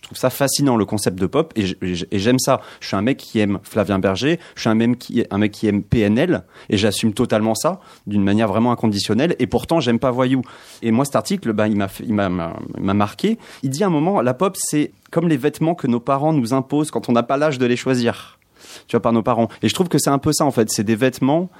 trouve 0.00 0.16
ça 0.16 0.30
fascinant 0.30 0.76
le 0.76 0.84
concept 0.84 1.18
de 1.18 1.26
pop 1.26 1.52
et 1.56 2.18
j'aime 2.18 2.38
ça. 2.38 2.60
Je 2.80 2.88
suis 2.88 2.96
un 2.96 3.02
mec 3.02 3.18
qui 3.18 3.38
aime 3.38 3.58
Flavien 3.62 3.98
Berger, 3.98 4.38
je 4.54 4.60
suis 4.60 4.70
un, 4.70 4.74
même 4.74 4.96
qui, 4.96 5.24
un 5.30 5.38
mec 5.38 5.52
qui 5.52 5.66
aime 5.66 5.82
PNL 5.82 6.42
et 6.68 6.76
j'assume 6.76 7.12
totalement 7.12 7.54
ça 7.54 7.80
d'une 8.06 8.22
manière 8.22 8.48
vraiment 8.48 8.72
inconditionnelle. 8.72 9.36
Et 9.38 9.46
pourtant, 9.46 9.80
j'aime 9.80 9.98
pas 9.98 10.10
Voyou. 10.10 10.42
Et 10.82 10.90
moi, 10.90 11.04
cet 11.04 11.16
article, 11.16 11.52
bah, 11.52 11.68
il 11.68 11.76
m'a, 11.76 12.94
marqué. 12.94 13.38
Il 13.62 13.70
dit 13.70 13.84
à 13.84 13.88
un 13.88 13.90
moment, 13.90 14.22
la 14.22 14.34
pop, 14.34 14.56
c'est 14.58 14.92
comme 15.10 15.28
les 15.28 15.36
vêtements 15.36 15.74
que 15.74 15.86
nos 15.86 16.00
parents 16.00 16.32
nous 16.32 16.54
imposent 16.54 16.90
quand 16.90 17.08
on 17.08 17.12
n'a 17.12 17.22
pas 17.22 17.36
l'âge 17.36 17.58
de 17.58 17.66
les 17.66 17.76
choisir. 17.76 18.38
Tu 18.86 18.96
vois, 18.96 19.02
par 19.02 19.12
nos 19.12 19.22
parents. 19.22 19.48
Et 19.62 19.68
je 19.68 19.74
trouve 19.74 19.88
que 19.88 19.98
c'est 19.98 20.10
un 20.10 20.18
peu 20.18 20.32
ça, 20.32 20.44
en 20.44 20.50
fait. 20.50 20.70
C'est 20.70 20.84
des 20.84 20.94
vêtements 20.94 21.50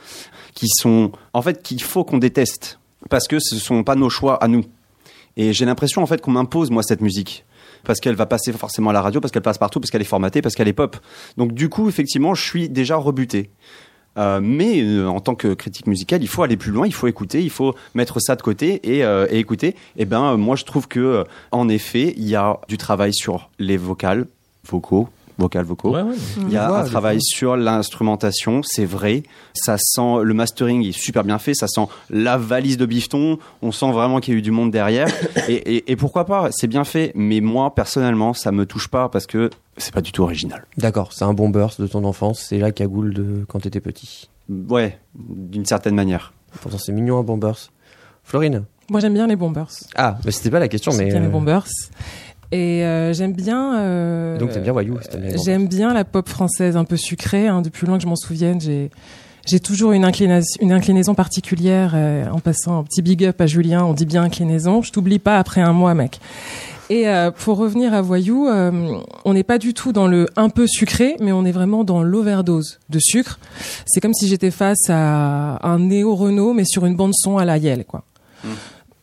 qui 0.54 0.68
sont, 0.68 1.12
en 1.32 1.42
fait, 1.42 1.62
qu'il 1.62 1.82
faut 1.82 2.04
qu'on 2.04 2.18
déteste. 2.18 2.78
Parce 3.08 3.26
que 3.26 3.38
ce 3.38 3.56
sont 3.56 3.82
pas 3.82 3.96
nos 3.96 4.10
choix 4.10 4.36
à 4.42 4.48
nous. 4.48 4.64
Et 5.36 5.52
j'ai 5.52 5.64
l'impression, 5.64 6.02
en 6.02 6.06
fait, 6.06 6.20
qu'on 6.20 6.32
m'impose, 6.32 6.70
moi, 6.70 6.82
cette 6.82 7.00
musique. 7.00 7.44
Parce 7.84 8.00
qu'elle 8.00 8.14
va 8.14 8.26
passer 8.26 8.52
forcément 8.52 8.90
à 8.90 8.92
la 8.92 9.00
radio, 9.00 9.20
parce 9.20 9.32
qu'elle 9.32 9.42
passe 9.42 9.58
partout, 9.58 9.80
parce 9.80 9.90
qu'elle 9.90 10.02
est 10.02 10.04
formatée, 10.04 10.42
parce 10.42 10.54
qu'elle 10.54 10.68
est 10.68 10.74
pop. 10.74 10.96
Donc, 11.36 11.52
du 11.52 11.68
coup, 11.68 11.88
effectivement, 11.88 12.34
je 12.34 12.42
suis 12.42 12.68
déjà 12.68 12.96
rebuté. 12.96 13.50
Euh, 14.18 14.40
mais 14.42 14.82
euh, 14.82 15.06
en 15.06 15.20
tant 15.20 15.34
que 15.34 15.54
critique 15.54 15.86
musicale, 15.86 16.22
il 16.22 16.28
faut 16.28 16.42
aller 16.42 16.56
plus 16.56 16.72
loin, 16.72 16.86
il 16.86 16.92
faut 16.92 17.06
écouter, 17.06 17.42
il 17.42 17.50
faut 17.50 17.74
mettre 17.94 18.20
ça 18.20 18.34
de 18.34 18.42
côté 18.42 18.80
et, 18.96 19.04
euh, 19.04 19.26
et 19.30 19.38
écouter. 19.38 19.76
Et 19.96 20.04
ben, 20.04 20.32
euh, 20.32 20.36
moi, 20.36 20.56
je 20.56 20.64
trouve 20.64 20.88
que, 20.88 21.24
en 21.52 21.68
effet, 21.68 22.14
il 22.16 22.28
y 22.28 22.34
a 22.34 22.58
du 22.68 22.76
travail 22.76 23.14
sur 23.14 23.50
les 23.58 23.76
vocales, 23.76 24.26
vocaux, 24.68 25.08
vocales, 25.40 25.64
vocaux. 25.64 25.92
Ouais, 25.94 26.02
ouais. 26.02 26.14
Il 26.42 26.50
y 26.52 26.56
a 26.56 26.70
un 26.72 26.84
travail 26.84 27.20
sur 27.20 27.56
l'instrumentation, 27.56 28.60
c'est 28.62 28.84
vrai. 28.84 29.22
Ça 29.54 29.76
sent 29.78 30.22
le 30.22 30.34
mastering 30.34 30.84
est 30.86 30.92
super 30.92 31.24
bien 31.24 31.38
fait. 31.38 31.54
Ça 31.54 31.66
sent 31.66 31.86
la 32.10 32.36
valise 32.36 32.76
de 32.76 32.86
bifton. 32.86 33.38
On 33.62 33.72
sent 33.72 33.90
vraiment 33.90 34.20
qu'il 34.20 34.34
y 34.34 34.36
a 34.36 34.38
eu 34.38 34.42
du 34.42 34.50
monde 34.52 34.70
derrière. 34.70 35.08
et, 35.48 35.54
et- 35.54 35.90
et 35.92 35.96
pourquoi 35.96 36.24
pas? 36.26 36.48
C'est 36.52 36.66
bien 36.68 36.84
fait. 36.84 37.12
Mais 37.14 37.40
moi 37.40 37.74
personnellement, 37.74 38.34
ça 38.34 38.52
me 38.52 38.66
touche 38.66 38.88
pas 38.88 39.08
parce 39.08 39.26
que 39.26 39.50
c'est 39.76 39.92
pas 39.94 40.02
du 40.02 40.12
tout 40.12 40.22
original. 40.22 40.66
D'accord, 40.76 41.12
c'est 41.12 41.24
un 41.24 41.32
bon 41.34 41.48
burst 41.48 41.80
de 41.80 41.86
ton 41.86 42.04
enfance, 42.04 42.44
c'est 42.48 42.58
la 42.58 42.70
cagoule 42.70 43.14
de 43.14 43.44
quand 43.48 43.60
t'étais 43.60 43.80
petit. 43.80 44.28
Ouais, 44.68 44.98
d'une 45.14 45.64
certaine 45.64 45.94
manière. 45.94 46.32
Pourtant, 46.60 46.78
c'est 46.78 46.92
mignon 46.92 47.18
un 47.18 47.22
bon 47.22 47.36
burst. 47.38 47.70
Florine? 48.24 48.64
Moi, 48.90 48.98
j'aime 49.00 49.14
bien 49.14 49.28
les 49.28 49.36
bombers. 49.36 49.68
Ah, 49.94 50.18
mais 50.24 50.32
c'était 50.32 50.50
pas 50.50 50.58
la 50.58 50.66
question, 50.66 50.90
J'aime 50.90 51.04
mais. 51.04 51.10
bien 51.12 51.20
les 51.20 51.28
bombers. 51.28 51.64
Et 52.52 52.84
euh, 52.84 53.12
j'aime 53.12 53.32
bien. 53.32 53.78
euh, 53.78 54.38
Donc, 54.38 54.50
t'aimes 54.50 54.62
bien 54.64 54.72
bombers. 55.32 55.44
J'aime 55.44 55.68
bien 55.68 55.94
la 55.94 56.04
pop 56.04 56.28
française 56.28 56.76
un 56.76 56.84
peu 56.84 56.96
sucrée. 56.96 57.46
hein, 57.48 57.62
depuis 57.62 57.86
loin 57.86 57.96
que 57.96 58.02
je 58.02 58.08
m'en 58.08 58.16
souvienne, 58.16 58.60
j'ai 58.60 58.90
j'ai 59.46 59.58
toujours 59.58 59.92
une 59.92 60.04
inclinaison, 60.04 60.46
une 60.60 60.72
inclinaison 60.72 61.14
particulière. 61.14 61.92
euh, 61.94 62.28
en 62.30 62.40
passant 62.40 62.78
un 62.80 62.82
petit 62.84 63.02
big 63.02 63.24
up 63.24 63.40
à 63.40 63.46
Julien, 63.46 63.84
on 63.84 63.94
dit 63.94 64.04
bien 64.06 64.22
inclinaison. 64.24 64.82
Je 64.82 64.92
t'oublie 64.92 65.18
pas 65.18 65.38
après 65.38 65.60
un 65.60 65.72
mois, 65.72 65.94
mec. 65.94 66.20
Et 66.90 67.08
euh, 67.08 67.30
pour 67.30 67.56
revenir 67.56 67.94
à 67.94 68.02
Voyou, 68.02 68.48
euh, 68.48 68.98
on 69.24 69.32
n'est 69.32 69.44
pas 69.44 69.58
du 69.58 69.72
tout 69.74 69.92
dans 69.92 70.08
le 70.08 70.26
un 70.36 70.48
peu 70.48 70.66
sucré, 70.66 71.14
mais 71.20 71.30
on 71.30 71.44
est 71.44 71.52
vraiment 71.52 71.84
dans 71.84 72.02
l'overdose 72.02 72.80
de 72.90 72.98
sucre. 73.00 73.38
C'est 73.86 74.00
comme 74.00 74.12
si 74.12 74.26
j'étais 74.26 74.50
face 74.50 74.90
à 74.90 75.64
un 75.66 75.78
néo 75.78 76.16
Renault, 76.16 76.52
mais 76.52 76.64
sur 76.64 76.84
une 76.86 76.96
bande 76.96 77.12
son 77.14 77.38
à 77.38 77.44
la 77.44 77.58
Yale, 77.58 77.84
quoi. 77.84 78.02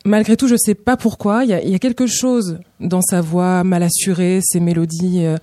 Malgré 0.07 0.37
tout, 0.37 0.47
je 0.47 0.55
sais 0.55 0.73
pas 0.73 0.95
pourquoi. 0.95 1.43
Il 1.43 1.49
y 1.49 1.75
a, 1.75 1.79
quelque 1.79 2.07
chose 2.07 2.59
dans 2.79 3.01
sa 3.01 3.19
voix 3.19 3.65
mal 3.65 3.83
assurée, 3.83 4.39
ses 4.41 4.61
mélodies 4.61 5.25
euh, 5.25 5.35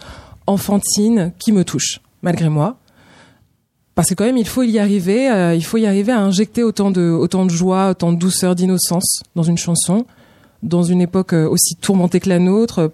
enfantines 0.46 1.32
qui 1.38 1.52
me 1.52 1.64
touchent, 1.64 2.00
malgré 2.22 2.48
moi. 2.48 2.78
Parce 3.94 4.08
que 4.08 4.14
quand 4.14 4.24
même, 4.24 4.38
il 4.38 4.48
faut 4.48 4.62
y 4.62 4.78
arriver. 4.78 5.30
euh, 5.30 5.54
il 5.54 5.62
faut 5.62 5.76
y 5.76 5.84
arriver 5.84 6.12
à 6.12 6.20
injecter 6.20 6.62
autant 6.62 6.90
de, 6.90 7.20
joie, 7.50 7.90
autant 7.90 8.10
de 8.10 8.16
douceur, 8.16 8.54
d'innocence 8.54 9.22
dans 9.36 9.42
une 9.42 9.58
chanson, 9.58 10.06
dans 10.62 10.82
une 10.82 11.02
époque 11.02 11.34
euh, 11.34 11.46
aussi 11.46 11.76
tourmentée 11.76 12.18
que 12.18 12.30
la 12.30 12.38
nôtre. 12.38 12.90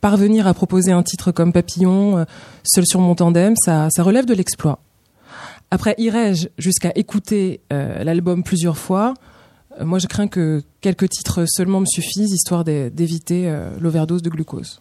Parvenir 0.00 0.48
à 0.48 0.54
proposer 0.54 0.90
un 0.90 1.04
titre 1.04 1.30
comme 1.30 1.52
Papillon, 1.52 2.26
Seul 2.64 2.84
sur 2.84 2.98
mon 2.98 3.14
tandem, 3.14 3.54
ça, 3.64 3.86
ça 3.92 4.02
relève 4.02 4.24
de 4.24 4.34
l'exploit. 4.34 4.80
Après, 5.70 5.94
irai-je 5.98 6.48
jusqu'à 6.58 6.90
écouter 6.96 7.60
l'album 7.70 8.42
plusieurs 8.42 8.76
fois? 8.76 9.14
Moi, 9.80 9.98
je 9.98 10.06
crains 10.06 10.28
que 10.28 10.62
quelques 10.80 11.08
titres 11.08 11.44
seulement 11.48 11.80
me 11.80 11.86
suffisent, 11.86 12.32
histoire 12.32 12.62
d'é- 12.64 12.90
d'éviter 12.90 13.48
euh, 13.48 13.70
l'overdose 13.80 14.22
de 14.22 14.30
glucose. 14.30 14.80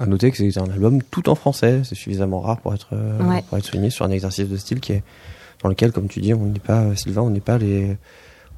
À 0.00 0.06
noter 0.06 0.30
que 0.30 0.36
c'est 0.36 0.58
un 0.58 0.70
album 0.70 1.02
tout 1.10 1.28
en 1.28 1.34
français, 1.34 1.80
c'est 1.82 1.96
suffisamment 1.96 2.40
rare 2.40 2.60
pour 2.60 2.72
être, 2.72 2.90
euh, 2.92 3.20
Ouais. 3.24 3.42
pour 3.48 3.58
être 3.58 3.64
souligné 3.64 3.90
sur 3.90 4.04
un 4.04 4.10
exercice 4.10 4.48
de 4.48 4.56
style 4.56 4.78
qui 4.78 4.92
est 4.92 5.02
dans 5.62 5.68
lequel, 5.68 5.90
comme 5.90 6.06
tu 6.08 6.20
dis, 6.20 6.32
on 6.34 6.46
n'est 6.46 6.60
pas, 6.60 6.94
Sylvain, 6.94 7.22
on 7.22 7.30
n'est 7.30 7.40
pas 7.40 7.58
les, 7.58 7.96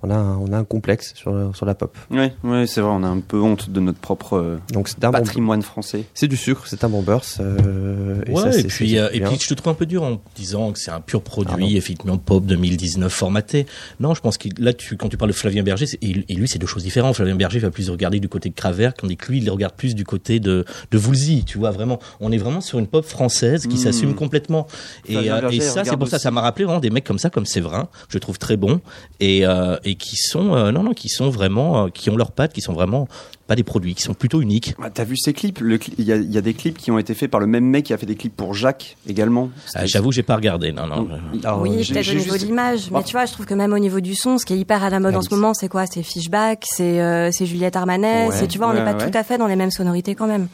on 0.03 0.11
a, 0.11 0.15
un, 0.15 0.37
on 0.39 0.53
a 0.53 0.59
un 0.59 0.65
complexe 0.65 1.13
sur, 1.15 1.55
sur 1.55 1.67
la 1.67 1.75
pop. 1.75 1.97
Ouais, 2.11 2.33
ouais, 2.45 2.67
c'est 2.67 2.81
vrai. 2.81 2.91
On 2.93 3.03
a 3.03 3.09
un 3.09 3.21
peu 3.21 3.41
honte 3.41 3.71
de 3.71 3.81
notre 3.81 3.99
propre 3.99 4.35
euh, 4.39 4.59
Donc 4.73 4.89
un 5.03 5.11
bon, 5.11 5.13
patrimoine 5.19 5.63
français. 5.63 6.05
c'est 6.15 6.29
du 6.29 6.37
sucre, 6.37 6.67
c'est 6.67 6.85
un 6.85 6.89
bon 6.89 7.03
burst. 7.03 7.41
euh, 7.41 8.23
et 8.27 8.31
Ouais, 8.33 8.61
et, 8.61 8.65
puis, 8.65 8.99
euh, 8.99 9.09
et 9.13 9.21
puis 9.21 9.37
je 9.41 9.49
te 9.49 9.55
trouve 9.55 9.73
un 9.73 9.75
peu 9.77 9.87
dur 9.87 10.03
en 10.03 10.21
disant 10.37 10.73
que 10.73 10.79
c'est 10.79 10.91
un 10.91 11.01
pur 11.01 11.23
produit, 11.23 11.77
effectivement, 11.77 12.19
pop 12.19 12.45
2019 12.47 13.13
formaté. 13.13 13.67
Non, 14.01 14.15
je 14.15 14.21
pense 14.21 14.39
que 14.39 14.49
là, 14.59 14.73
tu, 14.73 14.97
quand 14.97 15.09
tu 15.09 15.17
parles 15.17 15.31
de 15.31 15.37
Flavien 15.37 15.63
Berger, 15.63 15.87
et, 16.03 16.25
et 16.29 16.35
lui, 16.35 16.49
c'est 16.49 16.59
deux 16.59 16.67
choses 16.67 16.83
différentes. 16.85 17.17
Flavien 17.17 17.35
Berger 17.37 17.59
va 17.59 17.71
plus 17.71 17.91
regarder 17.91 18.21
du 18.21 18.29
côté 18.29 18.49
de 18.49 18.55
Cravert, 18.55 18.95
tandis 18.95 19.17
que 19.17 19.31
lui, 19.31 19.39
il 19.39 19.51
regarde 19.51 19.75
plus 19.75 19.95
du 19.95 20.05
côté 20.05 20.41
de, 20.41 20.65
de 20.91 20.99
Woolsey, 20.99 21.43
tu 21.47 21.59
vois, 21.59 21.71
vraiment. 21.71 21.99
On 22.21 22.33
est 22.33 22.39
vraiment 22.39 22.61
sur 22.61 22.79
une 22.79 22.87
pop 22.87 23.05
française 23.05 23.67
qui 23.67 23.75
Mm. 23.75 23.79
s'assume 23.79 24.15
complètement. 24.15 24.67
Et, 25.07 25.15
Berger, 25.17 25.57
et 25.57 25.61
ça, 25.61 25.85
c'est 25.85 25.97
pour 25.97 26.09
ça, 26.09 26.17
aussi. 26.17 26.23
ça 26.23 26.31
m'a 26.31 26.41
rappelé 26.41 26.65
vraiment 26.65 26.81
des 26.81 26.91
mecs 26.91 27.05
comme 27.05 27.19
ça, 27.19 27.31
comme 27.31 27.47
Séverin, 27.47 27.85
que 27.85 28.13
je 28.13 28.19
trouve 28.19 28.39
très 28.39 28.57
bon, 28.57 28.81
et, 29.21 29.47
euh, 29.47 29.77
et 29.91 29.95
qui 29.97 30.17
sont, 30.17 30.55
euh, 30.55 30.71
non, 30.73 30.83
non, 30.85 30.93
qui 30.95 31.09
sont 31.09 31.29
vraiment, 31.31 31.87
euh, 31.87 31.89
qui 31.89 32.11
ont 32.11 32.17
leurs 32.17 32.31
pattes, 32.33 32.53
qui 32.53 32.61
sont 32.61 32.73
vraiment 32.73 33.09
pas 33.47 33.57
des 33.57 33.65
produits, 33.65 33.95
qui 33.97 34.03
sont 34.03 34.15
plutôt 34.15 34.41
uniques. 34.41 34.75
Ah, 34.81 34.91
T'as 34.91 35.03
vu 35.05 35.17
ces 35.17 35.33
clips? 35.33 35.61
Cli- 35.61 35.93
Il 35.99 36.05
y, 36.05 36.13
a- 36.13 36.17
il 36.17 36.31
y 36.33 36.39
a 36.39 36.41
des 36.41 36.55
clips 36.55 36.79
qui 36.79 36.91
ont 36.93 36.99
été 36.99 37.15
faits 37.15 37.31
par 37.31 37.41
le 37.41 37.47
même 37.49 37.65
mec 37.65 37.87
qui 37.87 37.93
a 37.93 37.99
fait 37.99 38.07
des 38.07 38.15
clips 38.15 38.35
pour 38.37 38.55
Jacques 38.55 38.97
également. 39.09 39.51
Ah, 39.75 39.87
J'avoue, 39.87 40.13
j'ai 40.13 40.23
pas 40.23 40.37
regardé, 40.37 40.71
non, 40.73 40.87
non. 40.87 41.09
Alors, 41.43 41.61
oui, 41.63 41.83
j'ai- 41.83 41.95
peut-être 41.95 42.09
au 42.11 42.13
niveau 42.15 42.25
juste- 42.33 42.41
de 42.43 42.47
l'image, 42.47 42.91
mais 42.93 42.99
Bon. 42.99 43.03
tu 43.03 43.13
vois, 43.13 43.27
je 43.27 43.33
trouve 43.33 43.47
que 43.47 43.55
même 43.55 43.73
au 43.73 43.79
niveau 43.81 44.01
du 44.01 44.15
son, 44.15 44.39
ce 44.39 44.47
qui 44.47 44.53
est 44.55 44.59
hyper 44.59 44.85
à 44.85 44.91
la 44.91 45.01
mode 45.01 45.17
en 45.17 45.23
ce 45.23 45.35
moment, 45.35 45.53
c'est 45.55 45.69
quoi? 45.69 45.87
C'est 45.87 46.03
Fishback, 46.05 46.65
c'est 46.69 47.01
euh, 47.03 47.31
c'est 47.33 47.47
Juliette 47.47 47.75
Armanet, 47.77 48.29
Ouais, 48.29 48.47
tu 48.47 48.59
vois, 48.59 48.69
on 48.69 48.71
ouais, 48.71 48.77
n'est 48.79 48.85
pas 48.85 48.97
ouais. 49.05 49.11
tout 49.11 49.19
à 49.19 49.25
fait 49.25 49.37
dans 49.39 49.49
les 49.49 49.57
mêmes 49.57 49.71
sonorités 49.73 50.15
quand 50.15 50.29
même. 50.29 50.47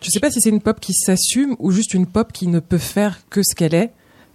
Je 0.00 0.10
sais 0.10 0.20
pas 0.20 0.30
si 0.30 0.40
c'est 0.40 0.50
une 0.50 0.60
pop 0.60 0.80
qui 0.80 0.92
s'assume 0.94 1.56
ou 1.58 1.70
juste 1.70 1.94
une 1.94 2.06
pop 2.06 2.32
qui 2.32 2.46
ne 2.46 2.60
peut 2.60 2.78
faire 2.78 3.20
que 3.30 3.40
ce 3.42 3.54
qu'elle 3.54 3.74
est 3.74 3.90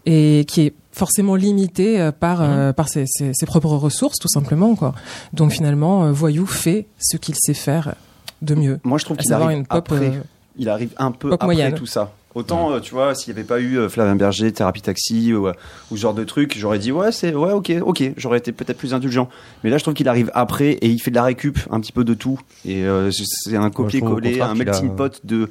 et 0.06 0.46
qui 0.48 0.62
est 0.62 0.74
forcément 0.92 1.36
limitée 1.36 2.00
euh, 2.02 2.12
par 2.12 2.42
euh, 2.42 2.74
par 2.74 2.90
ses, 2.90 3.06
ses- 3.08 3.34
ses 3.34 3.46
propres 3.46 3.70
ressources 3.76 4.18
tout 4.20 4.28
simplement 4.28 4.76
quoi. 4.76 4.94
Donc 5.34 5.52
finalement, 5.52 6.06
euh, 6.06 6.12
Voyou 6.12 6.46
fait 6.46 6.88
ce 7.00 7.18
qu'il 7.18 7.36
sait 7.36 7.54
faire 7.54 7.96
de 8.42 8.56
mieux, 8.56 8.80
Moi, 8.84 8.98
je 8.98 9.06
trouve 9.06 9.18
qu'il 9.18 9.34
arrive 9.34 9.58
une 9.58 9.66
pop 9.66 9.78
après. 9.92 10.08
euh, 10.08 10.22
il 10.58 10.70
arrive 10.70 10.94
un 10.98 11.12
peu 11.12 11.32
après 11.34 11.46
moyenne. 11.48 11.74
tout 11.76 11.86
ça. 11.86 12.14
Autant, 12.36 12.72
euh, 12.72 12.80
tu 12.80 12.94
vois, 12.94 13.16
s'il 13.16 13.34
n'y 13.34 13.40
avait 13.40 13.48
pas 13.48 13.60
eu 13.60 13.78
euh, 13.80 13.90
Flavien 13.90 14.16
Berger, 14.16 14.52
Thérapie 14.52 14.82
Taxi 14.84 15.34
ou, 15.34 15.48
euh, 15.48 15.54
ou 15.90 15.98
ce 15.98 16.02
genre 16.02 16.14
de 16.14 16.24
truc, 16.24 16.56
j'aurais 16.58 16.78
dit 16.78 16.92
ouais, 16.92 17.12
c'est 17.12 17.34
ouais, 17.34 17.52
ok, 17.54 17.74
ok, 17.82 18.12
j'aurais 18.18 18.38
été 18.38 18.52
peut-être 18.52 18.78
plus 18.78 18.94
indulgent. 18.94 19.28
Mais 19.64 19.70
là, 19.72 19.78
je 19.80 19.84
trouve 19.84 19.96
qu'il 19.96 20.08
arrive 20.08 20.30
après 20.36 20.74
et 20.74 20.88
il 20.90 21.00
fait 21.00 21.10
de 21.12 21.16
la 21.16 21.24
récup 21.24 21.58
un 21.72 21.80
petit 21.80 21.92
peu 21.92 22.04
de 22.04 22.14
tout. 22.14 22.40
Et 22.66 22.84
euh, 22.86 23.10
c'est 23.12 23.56
un 23.58 23.70
copier-coller, 23.72 24.42
un 24.42 24.54
melting 24.54 24.96
pot 24.96 25.20
de. 25.24 25.50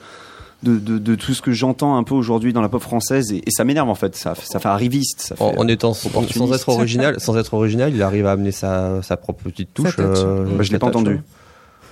De, 0.64 0.76
de, 0.80 0.98
de 0.98 1.14
tout 1.14 1.34
ce 1.34 1.40
que 1.40 1.52
j'entends 1.52 1.96
un 1.96 2.02
peu 2.02 2.14
aujourd'hui 2.16 2.52
dans 2.52 2.60
la 2.62 2.68
pop 2.68 2.82
française 2.82 3.30
et, 3.32 3.42
et 3.46 3.50
ça 3.52 3.62
m'énerve 3.62 3.88
en 3.88 3.94
fait 3.94 4.16
ça, 4.16 4.34
ça 4.34 4.58
fait 4.58 4.66
arriviste 4.68 5.20
ça 5.20 5.36
fait, 5.36 5.44
en, 5.44 5.54
en 5.56 5.68
étant 5.68 5.94
sans, 5.94 6.08
opportuniste. 6.08 6.38
sans 6.38 6.52
être 6.52 6.68
original, 6.70 7.20
sans 7.20 7.36
être 7.36 7.54
original, 7.54 7.94
il 7.94 8.02
arrive 8.02 8.26
à 8.26 8.32
amener 8.32 8.50
sa, 8.50 9.00
sa 9.02 9.16
propre 9.16 9.44
petite 9.44 9.72
touche. 9.72 9.94
Euh, 10.00 10.44
Bah, 10.56 10.64
je 10.64 10.72
l'ai 10.72 10.80
pas 10.80 10.88
entendu 10.88 11.12
ouais. 11.12 11.20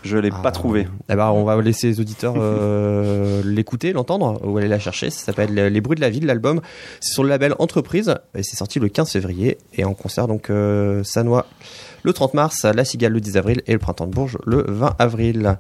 je 0.03 0.19
l'ai 0.19 0.31
Ah, 0.33 0.41
pas 0.43 0.51
trouvé 0.51 0.89
Eh 1.09 1.15
ben, 1.15 1.29
on 1.31 1.45
va 1.45 1.63
laisser 1.63 1.87
les 1.87 2.01
auditeurs 2.01 2.35
euh, 2.39 3.41
l'écouter, 3.45 3.93
l'entendre, 3.93 4.41
ou 4.45 4.59
aller 4.59 4.67
la 4.67 4.81
chercher. 4.81 5.11
Ça 5.11 5.27
s'appelle 5.27 5.55
Les 5.55 5.81
bruits 5.81 5.95
de 5.95 6.01
la 6.01 6.11
ville, 6.11 6.27
l'album. 6.27 6.61
C'est 7.01 7.13
sur 7.13 7.23
le 7.23 7.29
label 7.29 7.55
Entreprise 7.61 8.17
et 8.35 8.43
c'est 8.43 8.57
sorti 8.57 8.81
le 8.81 8.89
15 8.89 9.11
février 9.13 9.59
et 9.75 9.85
en 9.85 9.95
concert 9.95 10.27
donc 10.27 10.51
euh, 10.51 11.05
Sanois 11.05 11.47
le 12.03 12.13
30 12.13 12.35
mars, 12.35 12.65
La 12.65 12.85
Cigale 12.85 13.13
le 13.13 13.21
10 13.21 13.37
avril 13.37 13.63
et 13.69 13.73
le 13.75 13.79
Printemps 13.79 14.07
de 14.09 14.13
Bourges 14.13 14.39
le 14.45 14.65
20 14.67 14.97
avril. 14.99 15.57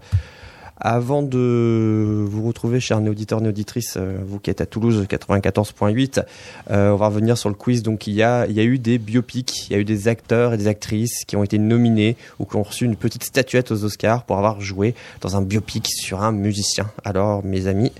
Avant 0.78 1.22
de 1.22 2.24
vous 2.28 2.46
retrouver, 2.46 2.80
chers 2.80 3.00
néauditeurs, 3.00 3.40
néauditrices, 3.40 3.94
euh, 3.96 4.18
vous 4.26 4.38
qui 4.38 4.50
êtes 4.50 4.60
à 4.60 4.66
Toulouse 4.66 5.06
94.8, 5.08 6.22
euh, 6.70 6.90
on 6.90 6.96
va 6.96 7.06
revenir 7.06 7.38
sur 7.38 7.48
le 7.48 7.54
quiz. 7.54 7.82
Donc 7.82 8.06
il 8.06 8.14
y 8.14 8.22
a, 8.22 8.46
il 8.46 8.52
y 8.52 8.60
a 8.60 8.64
eu 8.64 8.78
des 8.78 8.98
biopics, 8.98 9.68
il 9.68 9.72
y 9.72 9.76
a 9.76 9.78
eu 9.78 9.84
des 9.84 10.06
acteurs 10.06 10.52
et 10.52 10.58
des 10.58 10.66
actrices 10.66 11.24
qui 11.24 11.36
ont 11.36 11.42
été 11.42 11.58
nominés 11.58 12.16
ou 12.38 12.44
qui 12.44 12.56
ont 12.56 12.62
reçu 12.62 12.84
une 12.84 12.96
petite 12.96 13.24
statuette 13.24 13.70
aux 13.70 13.84
Oscars 13.84 14.24
pour 14.24 14.36
avoir 14.36 14.60
joué 14.60 14.94
dans 15.22 15.36
un 15.36 15.42
biopic 15.42 15.86
sur 15.88 16.22
un 16.22 16.32
musicien. 16.32 16.90
Alors 17.04 17.42
mes 17.42 17.68
amis, 17.68 17.92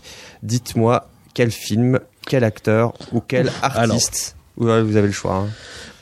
dites-moi 0.42 1.09
quel 1.33 1.50
film, 1.50 2.00
quel 2.26 2.45
acteur 2.45 2.92
ou 3.12 3.21
quel 3.21 3.50
artiste 3.62 4.36
Ouais, 4.56 4.82
vous 4.82 4.96
avez 4.96 5.06
le 5.08 5.12
choix. 5.12 5.34
hein. 5.34 5.48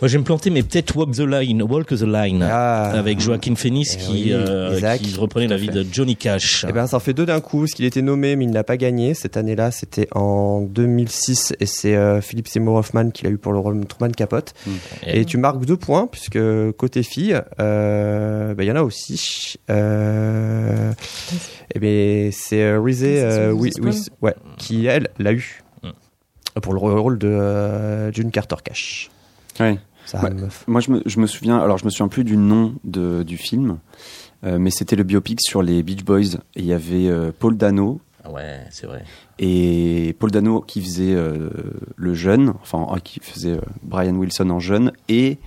Moi, 0.01 0.09
je 0.09 0.15
vais 0.15 0.19
me 0.19 0.25
planter, 0.25 0.51
mais 0.51 0.63
peut-être 0.63 0.95
Walk 0.97 1.13
the 1.13 1.21
Line, 1.21 1.63
Walk 1.63 1.87
the 1.87 2.03
Line, 2.03 2.43
Ah. 2.49 2.91
avec 2.91 3.21
Joaquin 3.21 3.55
Phoenix 3.55 3.95
Eh 3.95 4.03
qui, 4.03 4.13
oui, 4.13 4.33
euh, 4.33 4.97
qui 4.99 5.17
reprenait 5.17 5.47
la 5.47 5.57
vie 5.57 5.69
de 5.69 5.85
Johnny 5.91 6.15
Cash. 6.17 6.67
Eh 6.69 6.73
ben, 6.73 6.87
ça 6.87 6.97
en 6.99 7.01
fait 7.01 7.15
deux 7.15 7.25
d'un 7.25 7.41
coup, 7.41 7.61
parce 7.61 7.71
qu'il 7.73 7.85
était 7.87 8.03
nommé, 8.03 8.37
mais 8.37 8.45
il 8.45 8.51
n'a 8.51 8.65
pas 8.65 8.77
gagné. 8.77 9.15
Cette 9.15 9.37
année-là, 9.37 9.71
c'était 9.71 10.09
en 10.13 10.61
2006, 10.61 11.55
et 11.59 11.65
c'est 11.67 11.95
euh, 11.97 12.21
Philippe 12.21 12.49
Seymour 12.49 12.75
Hoffman 12.77 13.11
qui 13.11 13.25
l'a 13.25 13.31
eu 13.31 13.39
pour 13.39 13.53
le 13.53 13.61
rôle 13.61 13.81
de 13.81 13.87
Truman 13.87 14.11
Capote. 14.13 14.53
Et- 15.07 15.21
Et 15.21 15.25
tu 15.25 15.39
marques 15.39 15.65
deux 15.65 15.77
points, 15.79 16.07
puisque 16.11 16.39
côté 16.77 17.03
fille, 17.03 17.41
euh, 17.61 18.53
bah, 18.55 18.63
il 18.63 18.67
y 18.67 18.73
en 18.73 18.77
a 18.77 18.83
aussi. 18.83 19.55
Euh, 19.71 20.93
et 21.75 21.79
ben, 21.79 22.31
c'est 22.33 22.63
euh, 22.63 22.81
Reese, 22.81 22.99
C'est 22.99 23.21
sur 23.21 23.29
euh, 23.31 23.53
Wi- 23.53 23.71
Witherspoon 23.81 23.91
Wis- 23.91 24.09
ouais, 24.23 24.35
qui 24.59 24.87
elle 24.87 25.09
l'a 25.19 25.33
eu. 25.33 25.63
Pour 26.63 26.73
le 26.75 26.81
rôle 26.81 27.19
de 27.19 27.29
euh, 27.29 28.13
June 28.13 28.31
Carter 28.31 28.57
Cash. 28.65 29.11
Ouais. 29.61 29.79
Ça, 30.07 30.23
Ouais. 30.23 30.31
meuf. 30.31 30.65
Moi, 30.67 30.81
je 30.81 30.91
me, 30.91 31.03
je 31.07 31.19
me 31.19 31.27
souviens, 31.27 31.59
alors 31.59 31.79
je 31.79 31.85
me 31.87 31.91
souviens 31.91 32.09
plus 32.09 32.25
du 32.25 32.37
nom 32.37 32.75
de, 32.85 33.23
du 33.23 33.39
film, 33.39 33.79
euh, 34.45 34.59
mais 34.59 34.71
c'était 34.71 34.97
le 34.97 35.03
biopic 35.03 35.41
sur 35.41 35.63
les 35.63 35.83
Beach 35.83 36.05
Boys. 36.05 36.35
Et 36.57 36.61
il 36.61 36.67
y 36.67 36.73
avait 36.75 37.09
euh, 37.09 37.33
Paul 37.39 37.57
Dano, 37.57 38.01
Ah 38.23 38.31
Ouais, 38.31 38.61
c'est 38.71 38.87
vrai. 38.87 39.03
et 39.39 40.15
Paul 40.19 40.31
Dano 40.31 40.61
qui 40.61 40.83
faisait 40.83 41.15
euh, 41.15 41.49
le 41.97 42.13
jeune, 42.15 42.53
enfin 42.61 42.87
ah, 42.91 43.01
qui 43.01 43.19
faisait 43.21 43.53
euh, 43.53 43.61
Brian 43.83 44.15
Wilson 44.15 44.51
en 44.51 44.61
jeune, 44.61 44.93
et 45.09 45.39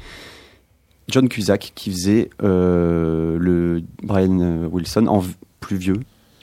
John 1.07 1.29
Cusack 1.29 1.71
qui 1.75 1.91
faisait 1.91 2.29
euh, 2.43 3.37
le 3.39 3.83
Brian 4.01 4.65
Wilson 4.71 5.05
en 5.07 5.23
plus 5.59 5.77
vieux. 5.77 5.99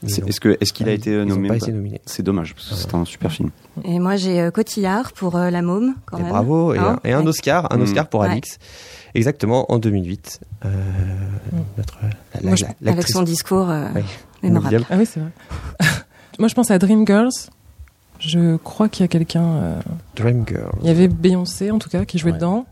Est-ce 0.06 0.40
que 0.40 0.56
est-ce 0.60 0.72
qu'il 0.72 0.88
a 0.88 0.92
Ah, 0.92 0.94
été 0.94 1.12
ils 1.12 1.20
ont 1.20 1.24
nommé 1.26 1.48
pas 1.48 1.56
été 1.56 1.66
pas 1.66 1.72
nominés. 1.72 2.00
C'est 2.06 2.22
dommage 2.22 2.54
parce 2.54 2.68
que 2.68 2.74
c'est 2.74 2.94
un 2.94 3.04
super 3.04 3.30
film. 3.32 3.50
Et 3.84 3.98
moi, 3.98 4.16
j'ai 4.16 4.40
euh, 4.40 4.50
Cotillard 4.50 5.12
pour 5.12 5.36
euh, 5.36 5.50
La 5.50 5.62
Môme, 5.62 5.94
quand 6.06 6.18
Et 6.18 6.22
même. 6.22 6.30
bravo, 6.30 6.74
et, 6.74 6.78
Hein 6.78 7.00
un, 7.04 7.08
et 7.08 7.12
un. 7.12 7.26
Oscar, 7.26 7.72
un 7.72 7.78
Mm. 7.78 7.82
Oscar 7.82 8.08
pour 8.08 8.20
Ouais. 8.20 8.28
Alix. 8.28 8.58
Exactement, 9.14 9.70
en 9.72 9.78
2008. 9.78 10.40
Euh, 10.64 10.68
notre, 11.76 11.98
la- 12.02 12.40
la- 12.40 12.46
Moi, 12.48 12.56
je- 12.56 12.64
la- 12.80 12.92
Avec 12.92 13.08
son 13.08 13.22
discours 13.22 13.70
euh, 13.70 13.86
Oui. 13.94 14.02
mémorable. 14.42 14.84
Ah 14.90 14.96
oui, 14.98 15.06
c'est 15.06 15.20
vrai. 15.20 15.30
Moi, 16.38 16.48
je 16.48 16.54
pense 16.54 16.70
à 16.70 16.78
Dreamgirls. 16.78 17.30
Je 18.20 18.56
crois 18.56 18.88
qu'il 18.88 19.02
y 19.02 19.04
a 19.04 19.08
quelqu'un. 19.08 19.44
euh, 19.44 19.80
Dreamgirl. 20.16 20.70
Il 20.82 20.86
y 20.88 20.90
avait 20.90 21.08
Beyoncé, 21.08 21.70
en 21.70 21.78
tout 21.78 21.88
cas, 21.88 22.04
qui 22.04 22.18
jouait 22.18 22.30
Ouais. 22.32 22.38
dedans. 22.38 22.66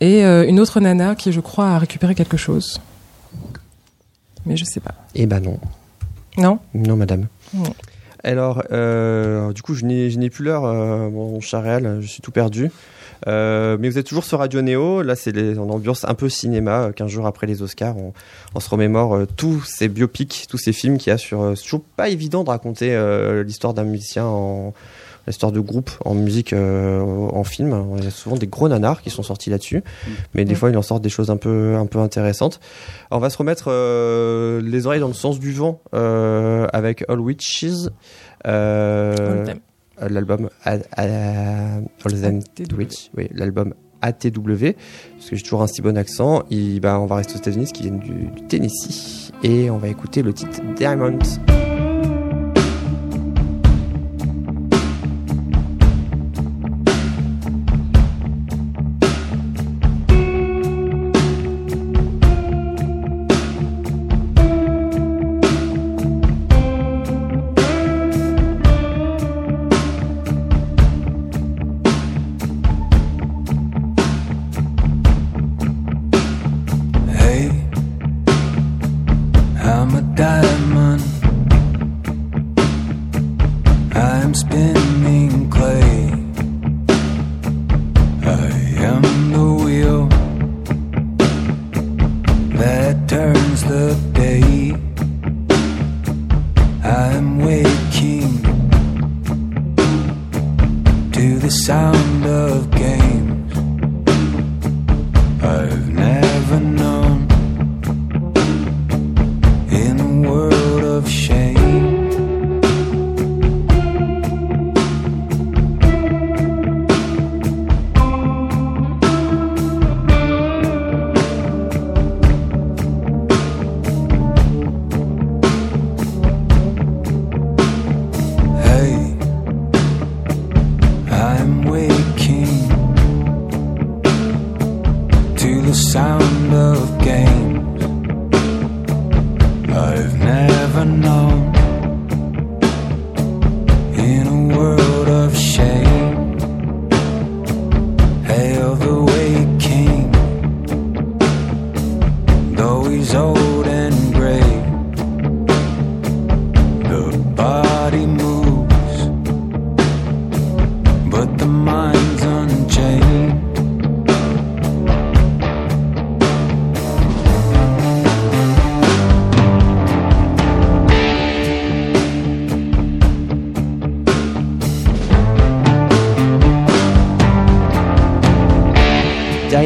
Et 0.00 0.24
euh, 0.26 0.46
une 0.46 0.60
autre 0.60 0.78
nana 0.80 1.14
qui, 1.14 1.32
je 1.32 1.40
crois, 1.40 1.68
a 1.70 1.78
récupéré 1.78 2.14
quelque 2.14 2.36
chose. 2.36 2.80
Mais 4.44 4.56
je 4.56 4.64
sais 4.64 4.80
pas. 4.80 4.94
Eh 5.14 5.26
ben 5.26 5.40
non. 5.40 5.58
Non 6.36 6.58
Non, 6.74 6.96
madame. 6.96 7.26
Non. 7.54 7.74
Alors, 8.26 8.64
euh, 8.72 9.52
du 9.52 9.62
coup, 9.62 9.74
je 9.74 9.84
n'ai, 9.84 10.30
plus 10.30 10.44
l'heure, 10.44 10.64
euh, 10.64 11.08
mon 11.10 11.40
cher 11.40 11.62
réel, 11.62 11.98
je 12.00 12.08
suis 12.08 12.22
tout 12.22 12.32
perdu. 12.32 12.72
Euh, 13.28 13.76
mais 13.78 13.88
vous 13.88 13.98
êtes 13.98 14.06
toujours 14.06 14.24
sur 14.24 14.40
Radio 14.40 14.62
Néo. 14.62 15.02
Là, 15.02 15.14
c'est 15.14 15.56
en 15.56 15.70
ambiance 15.70 16.04
un 16.04 16.14
peu 16.14 16.28
cinéma. 16.28 16.90
15 16.94 17.08
jours 17.08 17.26
après 17.26 17.46
les 17.46 17.62
Oscars, 17.62 17.96
on, 17.96 18.12
on 18.54 18.60
se 18.60 18.68
remémore 18.68 19.26
tous 19.36 19.62
ces 19.64 19.88
biopics, 19.88 20.46
tous 20.50 20.58
ces 20.58 20.72
films 20.72 20.98
qu'il 20.98 21.10
y 21.10 21.14
a 21.14 21.18
sur. 21.18 21.52
c'est 21.56 21.62
toujours 21.62 21.84
pas 21.96 22.08
évident 22.08 22.42
de 22.42 22.50
raconter 22.50 22.98
l'histoire 23.44 23.74
d'un 23.74 23.84
musicien 23.84 24.26
en. 24.26 24.74
L'histoire 25.26 25.50
de 25.52 25.58
groupe 25.60 25.90
en 26.04 26.14
musique, 26.14 26.52
euh, 26.52 27.00
en 27.02 27.42
film. 27.42 27.84
Il 27.98 28.04
y 28.04 28.06
a 28.06 28.10
souvent 28.10 28.36
des 28.36 28.46
gros 28.46 28.68
nanars 28.68 29.02
qui 29.02 29.10
sont 29.10 29.22
sortis 29.24 29.50
là-dessus. 29.50 29.82
Mais 30.34 30.44
des 30.44 30.52
Mm. 30.52 30.56
fois, 30.56 30.70
il 30.70 30.76
en 30.78 30.82
sort 30.82 31.00
des 31.00 31.08
choses 31.08 31.30
un 31.30 31.36
peu, 31.36 31.74
un 31.74 31.86
peu 31.86 31.98
intéressantes. 31.98 32.60
Alors, 33.10 33.18
on 33.18 33.22
va 33.22 33.30
se 33.30 33.38
remettre 33.38 33.64
euh, 33.68 34.60
les 34.62 34.86
oreilles 34.86 35.00
dans 35.00 35.08
le 35.08 35.14
sens 35.14 35.40
du 35.40 35.52
vent 35.52 35.80
euh, 35.94 36.66
avec 36.72 37.04
All 37.08 37.18
Witches. 37.20 37.88
Euh, 38.46 39.14
euh, 40.00 40.08
l'album 40.08 40.48
A- 40.64 40.78
All 40.92 41.88
Them. 42.20 42.40
Witch, 42.76 43.10
oui, 43.16 43.28
l'album 43.32 43.74
ATW, 44.02 44.74
parce 45.16 45.30
que 45.30 45.36
j'ai 45.36 45.42
toujours 45.42 45.62
un 45.62 45.66
si 45.66 45.82
bon 45.82 45.96
accent. 45.96 46.44
Il, 46.50 46.80
bah, 46.80 47.00
on 47.00 47.06
va 47.06 47.16
rester 47.16 47.34
aux 47.34 47.38
États-Unis, 47.38 47.72
qu'ils 47.72 47.86
viennent 47.90 47.98
du, 47.98 48.26
du 48.26 48.42
Tennessee, 48.46 49.32
et 49.42 49.70
on 49.70 49.78
va 49.78 49.88
écouter 49.88 50.22
le 50.22 50.32
titre 50.32 50.60
Diamonds. 50.76 51.18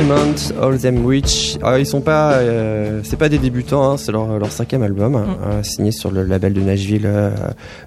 Diamond, 0.00 0.34
All 0.62 0.78
Them 0.78 1.06
Rich. 1.06 1.58
Alors, 1.62 1.76
ils 1.76 1.84
sont 1.84 2.00
pas, 2.00 2.32
euh, 2.32 3.02
c'est 3.04 3.18
pas 3.18 3.28
des 3.28 3.36
débutants, 3.36 3.90
hein, 3.90 3.96
c'est 3.98 4.12
leur, 4.12 4.38
leur 4.38 4.50
cinquième 4.50 4.82
album, 4.82 5.14
euh, 5.14 5.62
signé 5.62 5.92
sur 5.92 6.10
le 6.10 6.22
label 6.24 6.54
de 6.54 6.62
Nashville 6.62 7.02
euh, 7.04 7.30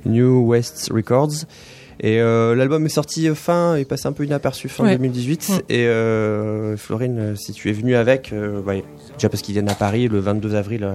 New 0.06 0.48
West 0.48 0.92
Records. 0.94 1.46
Et 2.00 2.22
euh, 2.22 2.54
l'album 2.54 2.86
est 2.86 2.90
sorti 2.90 3.28
fin, 3.34 3.78
est 3.78 3.86
passé 3.86 4.08
un 4.08 4.12
peu 4.12 4.26
inaperçu 4.26 4.70
fin 4.70 4.84
Ouais. 4.84 4.92
2018. 4.92 5.50
Mm. 5.50 5.74
Et 5.74 6.78
Florine, 6.78 7.34
si 7.36 7.52
tu 7.52 7.70
es 7.70 7.74
venue 7.74 7.96
avec, 7.96 8.32
déjà 8.32 9.30
parce 9.30 9.42
qu'ils 9.42 9.54
viennent 9.54 9.70
à 9.70 9.76
Paris 9.76 10.08
le 10.08 10.20
22 10.20 10.54
avril 10.54 10.88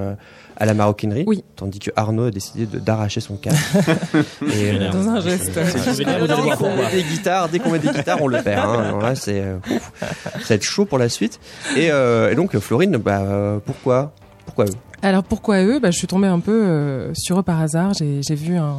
à 0.60 0.66
la 0.66 0.74
maroquinerie, 0.74 1.24
Oui. 1.26 1.44
tandis 1.56 1.78
que 1.78 1.90
Arnaud 1.96 2.24
a 2.26 2.30
décidé 2.30 2.66
de- 2.66 2.78
d'arracher 2.78 3.20
son 3.20 3.36
casque. 3.36 3.64
et, 4.42 4.72
euh, 4.72 4.90
Dans 4.92 5.08
un 5.08 5.20
geste. 5.20 5.52
Dès 5.54 6.96
des 6.96 7.02
guitares, 7.04 7.48
dès 7.48 7.58
qu'on 7.60 7.70
met 7.70 7.78
des 7.78 7.88
guitares, 7.88 8.18
on 8.20 8.26
le 8.26 8.42
perd. 8.42 8.68
Hein. 8.68 8.82
Alors 8.88 9.00
là, 9.00 9.14
c'est, 9.14 9.40
euh, 9.40 9.56
ça 10.00 10.06
va 10.48 10.54
être 10.56 10.62
chaud 10.62 10.84
pour 10.84 10.98
la 10.98 11.08
suite. 11.08 11.38
Et, 11.76 11.90
euh, 11.90 12.30
et 12.32 12.34
donc, 12.34 12.58
Florine, 12.58 12.96
bah, 12.96 13.60
pourquoi, 13.64 14.12
pourquoi 14.46 14.64
eux? 14.66 14.74
Alors 15.00 15.22
pourquoi 15.22 15.62
eux? 15.62 15.78
Bah, 15.78 15.90
Je 15.92 15.98
suis 15.98 16.08
tombée 16.08 16.26
un 16.28 16.40
peu 16.40 17.10
sur 17.14 17.38
eux 17.38 17.42
par 17.44 17.60
hasard. 17.60 17.92
J'ai 17.94 18.34
vu 18.34 18.56
un, 18.56 18.74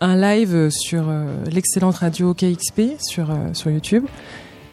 un 0.00 0.16
live 0.16 0.70
sur 0.70 1.04
euh, 1.08 1.26
l'excellente 1.50 1.96
radio 1.96 2.32
KXP 2.34 2.98
sur, 2.98 3.30
euh, 3.30 3.34
sur 3.52 3.70
YouTube. 3.70 4.04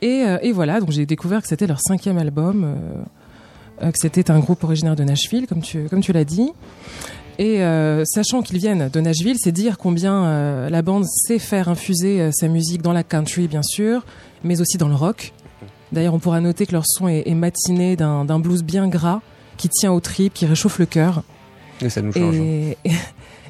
Et, 0.01 0.23
euh, 0.25 0.37
et 0.41 0.53
voilà, 0.53 0.79
donc 0.79 0.91
j'ai 0.91 1.05
découvert 1.05 1.41
que 1.41 1.47
c'était 1.49 1.67
leur 1.67 1.81
cinquième 1.81 2.17
album, 2.17 2.75
que 3.79 3.97
c'était 3.97 4.29
un 4.31 4.39
groupe 4.39 4.63
originaire 4.63 4.95
de 4.95 5.03
Nashville, 5.03 5.47
comme 5.47 5.61
tu, 5.61 5.85
comme 5.89 6.01
tu 6.01 6.11
l'as 6.13 6.25
dit. 6.25 6.51
Et 7.37 7.61
euh, 7.63 8.03
sachant 8.05 8.41
qu'ils 8.41 8.57
viennent 8.57 8.89
de 8.89 8.99
Nashville, 8.99 9.37
c'est 9.39 9.53
dire 9.53 9.77
combien 9.77 10.25
euh, 10.25 10.69
la 10.69 10.81
bande 10.81 11.05
sait 11.05 11.39
faire 11.39 11.69
infuser 11.69 12.19
euh, 12.19 12.31
sa 12.33 12.49
musique 12.49 12.81
dans 12.81 12.91
la 12.91 13.03
country, 13.03 13.47
bien 13.47 13.63
sûr, 13.63 14.05
mais 14.43 14.59
aussi 14.59 14.77
dans 14.77 14.89
le 14.89 14.95
rock. 14.95 15.31
D'ailleurs, 15.93 16.13
on 16.13 16.19
pourra 16.19 16.41
noter 16.41 16.65
que 16.65 16.73
leur 16.73 16.83
son 16.85 17.07
est, 17.07 17.23
est 17.25 17.35
matiné 17.35 17.95
d'un 17.95 18.39
blues 18.39 18.61
bien 18.63 18.87
gras, 18.89 19.21
qui 19.57 19.69
tient 19.69 19.91
aux 19.91 20.01
tripes, 20.01 20.33
qui 20.33 20.45
réchauffe 20.45 20.79
le 20.79 20.85
cœur. 20.85 21.23
Et 21.81 21.89
ça 21.89 22.01
nous 22.01 22.11
change. 22.11 22.35
hein. 22.35 22.43
Et, 22.43 22.77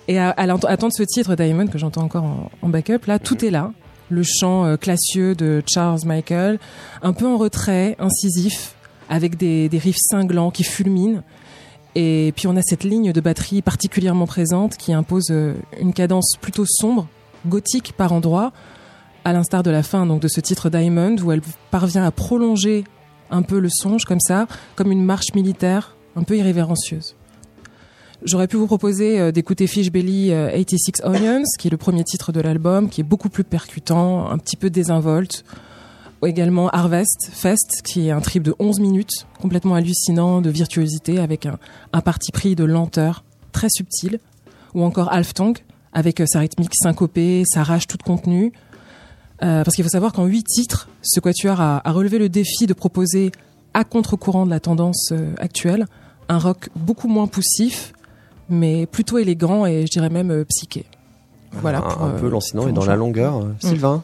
et 0.08 0.20
à, 0.20 0.30
à 0.30 0.44
à 0.44 0.54
entendre 0.54 0.94
ce 0.94 1.04
titre 1.04 1.36
Diamond 1.36 1.68
que 1.68 1.78
j'entends 1.80 2.04
encore 2.04 2.24
en, 2.24 2.52
en 2.62 2.70
backup, 2.70 3.08
là, 3.08 3.18
tout 3.20 3.44
est 3.44 3.50
là. 3.52 3.72
Le 4.12 4.24
chant 4.24 4.66
euh, 4.66 4.78
classieux 4.78 5.36
de 5.36 5.62
Charles 5.68 6.00
Michael, 6.06 6.60
un 7.02 7.14
peu 7.14 7.28
en 7.28 7.38
retrait, 7.38 7.96
incisif, 8.00 8.76
avec 9.10 9.36
des, 9.38 9.68
des 9.68 9.78
riffs 9.78 9.98
cinglants 10.00 10.52
qui 10.52 10.64
fulminent. 10.64 11.24
Et 11.96 12.34
puis 12.36 12.48
on 12.48 12.56
a 12.56 12.62
cette 12.62 12.84
ligne 12.84 13.12
de 13.12 13.22
batterie 13.22 13.62
particulièrement 13.62 14.28
présente 14.28 14.78
qui 14.78 14.94
impose 14.94 15.30
euh, 15.32 15.56
une 15.82 15.94
cadence 15.94 16.36
plutôt 16.40 16.66
sombre, 16.66 17.08
gothique 17.48 17.94
par 17.98 18.14
endroits, 18.14 18.52
à 19.26 19.34
l'instar 19.34 19.64
de 19.64 19.72
la 19.72 19.84
fin 19.84 20.06
donc 20.06 20.22
de 20.22 20.28
ce 20.28 20.40
titre 20.40 20.70
Diamond 20.70 21.16
où 21.24 21.32
elle 21.32 21.42
parvient 21.72 22.06
à 22.06 22.12
prolonger 22.12 22.84
un 23.32 23.42
peu 23.42 23.60
le 23.60 23.70
songe 23.70 24.06
comme 24.06 24.20
ça, 24.20 24.48
comme 24.76 24.92
une 24.92 25.04
marche 25.04 25.34
militaire 25.36 25.96
un 26.16 26.24
peu 26.24 26.38
irrévérencieuse. 26.38 27.16
J'aurais 28.24 28.48
pu 28.48 28.58
vous 28.58 28.68
proposer 28.68 29.20
euh, 29.20 29.32
d'écouter 29.32 29.66
Fish 29.66 29.92
Belly 29.92 30.32
euh, 30.32 30.52
86 30.52 31.04
Onions, 31.06 31.44
qui 31.58 31.70
est 31.70 31.72
le 31.72 31.78
premier 31.78 32.04
titre 32.04 32.32
de 32.32 32.42
l'album, 32.42 32.90
qui 32.90 33.02
est 33.02 33.06
beaucoup 33.06 33.30
plus 33.30 33.46
percutant, 33.46 34.30
un 34.30 34.38
petit 34.38 34.58
peu 34.58 34.70
désinvolte. 34.70 35.46
Ou 36.22 36.28
également 36.28 36.70
Harvest 36.70 37.30
Fest, 37.32 37.82
qui 37.84 38.08
est 38.08 38.12
un 38.12 38.20
trip 38.22 38.44
de 38.44 38.54
11 38.60 38.80
minutes, 38.80 39.26
complètement 39.42 39.76
hallucinant, 39.76 40.42
de 40.42 40.50
virtuosité, 40.50 41.20
avec 41.20 41.46
un, 41.46 41.58
un 41.94 42.02
parti 42.02 42.32
pris 42.32 42.56
de 42.56 42.64
lenteur 42.66 43.24
très 43.52 43.70
subtil. 43.70 44.20
Ou 44.74 44.84
encore 44.84 45.12
Half 45.12 45.34
Tongue, 45.34 45.60
avec 45.94 46.20
euh, 46.20 46.26
sa 46.28 46.40
rythmique 46.40 46.76
syncopée, 46.76 47.44
sa 47.48 47.64
rage 47.64 47.88
toute 47.88 48.04
contenue. 48.04 48.52
Euh, 49.42 49.64
parce 49.64 49.76
qu'il 49.76 49.84
faut 49.86 49.90
savoir 49.90 50.12
qu'en 50.12 50.26
huit 50.26 50.44
titres, 50.44 50.90
ce 51.02 51.20
quatuor 51.22 51.62
a, 51.62 51.82
a 51.88 51.92
relevé 51.92 52.20
le 52.20 52.28
défi 52.30 52.68
de 52.68 52.74
proposer, 52.74 53.32
à 53.74 53.84
contre-courant 53.86 54.46
de 54.46 54.50
la 54.50 54.60
tendance 54.60 55.10
euh, 55.14 55.34
actuelle, 55.38 55.88
un 56.28 56.38
rock 56.38 56.70
beaucoup 56.76 57.08
moins 57.08 57.28
poussif, 57.28 57.94
mais 58.50 58.86
plutôt 58.86 59.18
élégant 59.18 59.66
et 59.66 59.86
je 59.86 59.92
dirais 59.92 60.10
même 60.10 60.32
euh, 60.32 60.44
psyché. 60.44 60.86
Voilà. 61.54 61.78
un, 61.80 61.82
pour, 61.82 62.04
un 62.04 62.10
peu 62.12 62.30
lancinant 62.30 62.68
et 62.68 62.72
dans 62.74 62.86
la 62.86 62.96
longueur. 62.96 63.38
euh, 63.38 63.54
Sylvain 63.60 64.04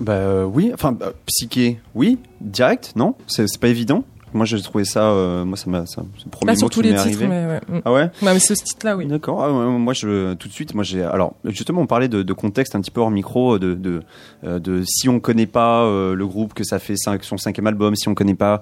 Bah 0.00 0.12
euh, 0.14 0.44
oui, 0.44 0.70
enfin 0.74 0.92
bah, 0.92 1.12
psyché, 1.26 1.78
oui, 1.94 2.18
direct, 2.40 2.92
non, 2.96 3.14
c'est 3.26 3.44
pas 3.60 3.68
évident. 3.68 4.02
Moi 4.32 4.46
j'ai 4.46 4.62
trouvé 4.62 4.84
ça, 4.84 5.10
euh, 5.10 5.44
moi 5.44 5.56
ça 5.56 5.68
m'a, 5.68 5.86
ça- 5.86 6.02
c'est 6.16 6.24
le 6.26 6.30
premier 6.30 6.46
Pas 6.46 6.52
mot 6.52 6.58
sur 6.60 6.68
qui 6.70 6.74
tous 6.74 6.80
les 6.82 6.92
m'est 6.92 6.96
titres, 7.02 7.06
arrivé. 7.22 7.26
mais, 7.26 7.46
ouais. 7.46 7.60
Mm. 7.68 7.82
Ah 7.84 7.92
ouais? 7.92 8.02
Ouais, 8.22 8.32
mais 8.32 8.38
ce 8.38 8.54
titre-là, 8.54 8.96
oui. 8.96 9.06
D'accord. 9.06 9.42
Ah 9.42 9.48
moi, 9.50 9.92
je 9.92 10.34
tout 10.34 10.46
de 10.46 10.52
suite, 10.52 10.72
moi 10.72 10.84
j'ai. 10.84 11.02
Alors, 11.02 11.34
justement, 11.46 11.80
on 11.80 11.86
parlait 11.88 12.06
de, 12.06 12.22
de 12.22 12.32
contexte 12.32 12.76
un 12.76 12.80
petit 12.80 12.92
peu 12.92 13.00
hors 13.00 13.10
micro, 13.10 13.58
de 13.58 13.74
de, 13.74 14.02
euh, 14.44 14.60
de 14.60 14.82
si 14.86 15.08
on 15.08 15.18
connaît 15.18 15.46
pas 15.46 15.82
euh, 15.82 16.14
le 16.14 16.26
groupe 16.28 16.54
que 16.54 16.62
ça 16.62 16.78
fait 16.78 16.94
cinq, 16.96 17.24
son 17.24 17.38
cinquième 17.38 17.66
album, 17.66 17.96
si 17.96 18.08
on 18.08 18.14
connaît 18.14 18.36
pas 18.36 18.60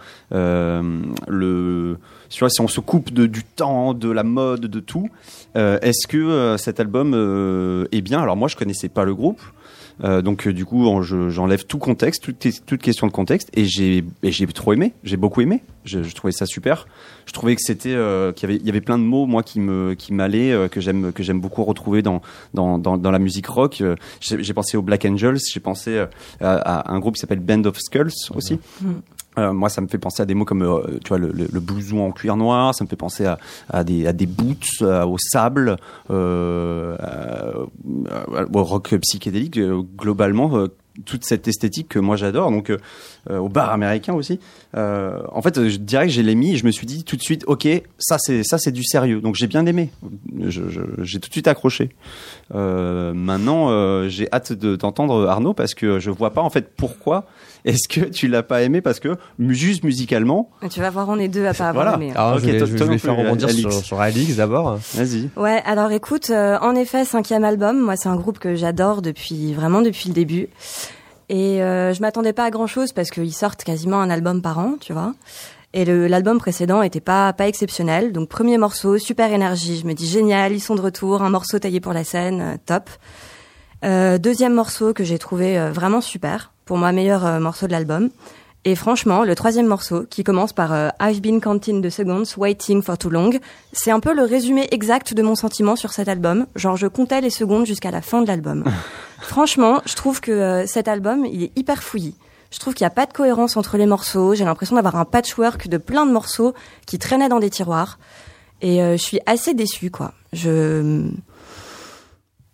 le, 1.26 1.98
tu 2.30 2.40
vois, 2.40 2.50
si 2.50 2.60
on 2.60 2.68
se 2.68 2.80
coupe 2.80 3.12
de, 3.12 3.26
du 3.26 3.44
temps, 3.44 3.94
de 3.94 4.10
la 4.10 4.22
mode, 4.22 4.62
de 4.62 4.80
tout, 4.80 5.08
euh, 5.56 5.78
est-ce 5.82 6.06
que 6.06 6.16
euh, 6.16 6.56
cet 6.56 6.80
album 6.80 7.12
euh, 7.14 7.86
est 7.92 8.00
bien? 8.00 8.20
Alors 8.22 8.36
moi, 8.36 8.48
je 8.48 8.56
connaissais 8.56 8.88
pas 8.88 9.04
le 9.04 9.14
groupe. 9.14 9.40
Euh, 10.04 10.22
donc 10.22 10.46
euh, 10.46 10.52
du 10.52 10.64
coup, 10.64 10.86
en- 10.86 11.02
je- 11.02 11.28
j'enlève 11.30 11.64
tout 11.66 11.78
contexte, 11.78 12.22
toute, 12.22 12.80
question 12.80 13.06
de 13.06 13.12
contexte, 13.12 13.50
et 13.54 13.64
j'ai 13.64 14.04
trop 14.54 14.72
aimé, 14.72 14.92
j'ai 15.02 15.16
beaucoup 15.16 15.40
aimé, 15.40 15.62
je, 15.84 16.00
trouvais 16.14 16.32
ça 16.32 16.46
super. 16.46 16.86
Je 17.26 17.32
trouvais 17.32 17.56
que 17.56 17.62
c'était 17.62 17.94
euh, 17.94 18.32
qu'il 18.32 18.64
y 18.64 18.68
avait 18.68 18.80
plein 18.80 18.98
de 18.98 19.02
mots 19.04 19.26
moi 19.26 19.42
qui 19.42 19.58
m'allaient, 19.60 20.52
euh, 20.52 20.68
que 20.68 20.80
j'aime 20.80 21.12
que 21.12 21.22
j'aime 21.22 21.40
beaucoup 21.40 21.64
retrouver 21.64 22.02
dans 22.02 22.22
la 22.54 23.18
musique 23.18 23.46
rock. 23.48 23.82
J'ai 24.20 24.54
pensé 24.54 24.76
aux 24.76 24.82
Black 24.82 25.04
Angels, 25.04 25.38
j'ai 25.52 25.60
pensé 25.60 25.98
à, 26.40 26.54
à 26.54 26.92
un 26.92 26.98
groupe 27.00 27.14
qui 27.16 27.20
s'appelle 27.20 27.40
Band 27.40 27.64
of 27.64 27.78
Skulls 27.78 28.12
aussi. 28.34 28.58
Euh, 29.38 29.52
moi, 29.52 29.68
ça 29.68 29.80
me 29.80 29.88
fait 29.88 29.98
penser 29.98 30.22
à 30.22 30.26
des 30.26 30.34
mots 30.34 30.44
comme, 30.44 30.62
euh, 30.62 30.98
tu 31.04 31.08
vois, 31.08 31.18
le, 31.18 31.30
blouson 31.60 32.00
en 32.00 32.10
cuir 32.12 32.36
noir. 32.36 32.74
Ça 32.74 32.84
me 32.84 32.88
fait 32.88 32.96
penser 32.96 33.24
à, 33.24 33.38
à 33.70 33.84
des 33.84 34.06
à 34.06 34.12
des 34.12 34.26
boots, 34.26 34.64
euh, 34.82 35.04
au 35.04 35.16
sable, 35.18 35.76
au 36.10 36.94
rock 38.64 38.94
psychédélique. 39.00 39.58
globalement, 39.96 40.66
toute 41.04 41.24
cette 41.24 41.46
esthétique 41.46 41.88
que 41.88 42.00
moi 42.00 42.16
j'adore. 42.16 42.50
Donc, 42.50 42.72
au 43.30 43.48
bar 43.48 43.70
américain 43.70 44.14
aussi. 44.14 44.40
En 44.74 45.42
fait, 45.42 45.68
je 45.68 45.76
dirais 45.76 46.06
que 46.06 46.12
j'ai 46.12 46.22
l'ai 46.22 46.34
mis 46.34 46.54
et 46.54 46.56
je 46.56 46.66
me 46.66 46.70
suis 46.70 46.86
dit 46.86 47.04
tout 47.04 47.16
de 47.16 47.22
suite, 47.22 47.44
ok, 47.46 47.68
ça 47.98 48.16
c'est 48.18 48.42
ça 48.42 48.58
c'est 48.58 48.72
du 48.72 48.84
sérieux. 48.84 49.20
Donc 49.20 49.34
j'ai 49.36 49.46
bien 49.46 49.64
aimé. 49.66 49.90
J'ai 50.46 51.20
tout 51.20 51.28
de 51.28 51.32
suite 51.32 51.48
accroché. 51.48 51.90
Maintenant, 52.52 54.08
j'ai 54.08 54.28
hâte 54.32 54.52
de- 54.52 54.76
d'entendre 54.76 55.26
Arnaud 55.28 55.54
parce 55.54 55.74
que 55.74 55.98
je 55.98 56.10
vois 56.10 56.30
pas 56.30 56.42
en 56.42 56.50
fait 56.50 56.72
pourquoi 56.76 57.26
est-ce 57.68 57.88
que 57.88 58.00
tu 58.06 58.26
l'as 58.28 58.42
pas 58.42 58.62
aimé 58.62 58.80
parce 58.80 58.98
que 59.00 59.16
juste 59.38 59.84
musicalement, 59.84 60.50
Tu 60.70 60.80
vas 60.80 60.90
voir, 60.90 61.08
on 61.08 61.18
est 61.18 61.28
deux 61.28 61.46
à 61.46 61.54
pas 61.54 61.68
avoir 61.68 61.84
Voilà. 61.90 61.94
aimé. 61.96 62.12
hein. 62.16 62.20
Alors, 62.20 62.34
Ok, 62.36 62.40
je 62.40 62.46
vais, 62.50 62.58
toi- 62.58 62.66
je 62.66 62.72
vais 62.72 62.78
toi 62.78 62.86
non 62.88 62.98
faire 62.98 63.16
rebondir 63.16 63.48
Alix. 63.48 63.60
sur, 63.60 63.72
sur 63.84 64.00
Alix 64.00 64.36
d'abord. 64.36 64.78
vas-y. 64.94 65.28
Ouais, 65.36 65.62
alors 65.64 65.92
écoute, 65.92 66.30
euh, 66.30 66.58
en 66.60 66.74
effet, 66.74 67.04
cinquième 67.04 67.44
album, 67.44 67.78
moi 67.78 67.96
c'est 67.96 68.08
un 68.08 68.16
groupe 68.16 68.38
que 68.38 68.54
j'adore 68.54 69.02
depuis 69.02 69.52
vraiment 69.54 69.82
depuis 69.82 70.08
le 70.08 70.14
début. 70.14 70.48
Et 71.28 71.62
euh, 71.62 71.92
je 71.92 72.00
m'attendais 72.00 72.32
pas 72.32 72.44
à 72.44 72.50
grand 72.50 72.66
chose 72.66 72.92
parce 72.92 73.10
qu'ils 73.10 73.34
sortent 73.34 73.62
quasiment 73.62 74.00
un 74.00 74.08
album 74.10 74.40
par 74.40 74.58
an, 74.58 74.76
tu 74.80 74.92
vois. 74.94 75.12
Et 75.74 75.84
l'album 75.84 76.38
précédent 76.38 76.80
était 76.80 77.00
pas 77.02 77.34
pas 77.34 77.46
exceptionnel. 77.46 78.12
Donc 78.12 78.30
premier 78.30 78.56
morceau, 78.56 78.96
super 78.96 79.30
énergie. 79.30 79.78
Je 79.78 79.86
me 79.86 79.92
dis 79.92 80.06
génial, 80.08 80.52
ils 80.52 80.60
sont 80.60 80.74
de 80.74 80.80
retour, 80.80 81.20
un 81.20 81.28
morceau 81.28 81.58
taillé 81.58 81.80
pour 81.80 81.92
la 81.92 82.04
scène, 82.04 82.40
euh, 82.40 82.56
top. 82.64 82.88
Euh, 83.84 84.16
deuxième 84.18 84.54
morceau 84.54 84.92
que 84.94 85.04
j'ai 85.04 85.18
trouvé 85.18 85.58
euh, 85.58 85.70
vraiment 85.70 86.00
super, 86.00 86.52
pour 86.68 86.76
moi 86.76 86.92
meilleur 86.92 87.24
euh, 87.24 87.40
morceau 87.40 87.66
de 87.66 87.72
l'album. 87.72 88.10
Et 88.66 88.74
franchement, 88.74 89.24
le 89.24 89.34
troisième 89.34 89.66
morceau, 89.66 90.04
qui 90.10 90.22
commence 90.22 90.52
par 90.52 90.74
euh, 90.74 90.90
I've 91.00 91.22
been 91.22 91.40
counting 91.40 91.82
the 91.82 91.88
seconds, 91.88 92.36
waiting 92.36 92.82
for 92.82 92.98
too 92.98 93.08
long, 93.08 93.30
c'est 93.72 93.90
un 93.90 94.00
peu 94.00 94.12
le 94.12 94.22
résumé 94.22 94.68
exact 94.70 95.14
de 95.14 95.22
mon 95.22 95.34
sentiment 95.34 95.76
sur 95.76 95.92
cet 95.92 96.08
album. 96.08 96.46
Genre, 96.56 96.76
je 96.76 96.86
comptais 96.86 97.22
les 97.22 97.30
secondes 97.30 97.64
jusqu'à 97.64 97.90
la 97.90 98.02
fin 98.02 98.20
de 98.20 98.26
l'album. 98.26 98.64
franchement, 99.20 99.80
je 99.86 99.94
trouve 99.94 100.20
que 100.20 100.30
euh, 100.30 100.66
cet 100.66 100.88
album, 100.88 101.24
il 101.24 101.44
est 101.44 101.52
hyper 101.56 101.82
fouillis. 101.82 102.16
Je 102.50 102.58
trouve 102.58 102.74
qu'il 102.74 102.84
n'y 102.84 102.88
a 102.88 102.94
pas 102.94 103.06
de 103.06 103.14
cohérence 103.14 103.56
entre 103.56 103.78
les 103.78 103.86
morceaux. 103.86 104.34
J'ai 104.34 104.44
l'impression 104.44 104.76
d'avoir 104.76 104.96
un 104.96 105.06
patchwork 105.06 105.68
de 105.68 105.78
plein 105.78 106.04
de 106.04 106.12
morceaux 106.12 106.52
qui 106.84 106.98
traînaient 106.98 107.30
dans 107.30 107.40
des 107.40 107.50
tiroirs. 107.50 107.98
Et 108.60 108.82
euh, 108.82 108.98
je 108.98 109.02
suis 109.02 109.20
assez 109.24 109.54
déçue, 109.54 109.90
quoi. 109.90 110.12
Je... 110.34 111.08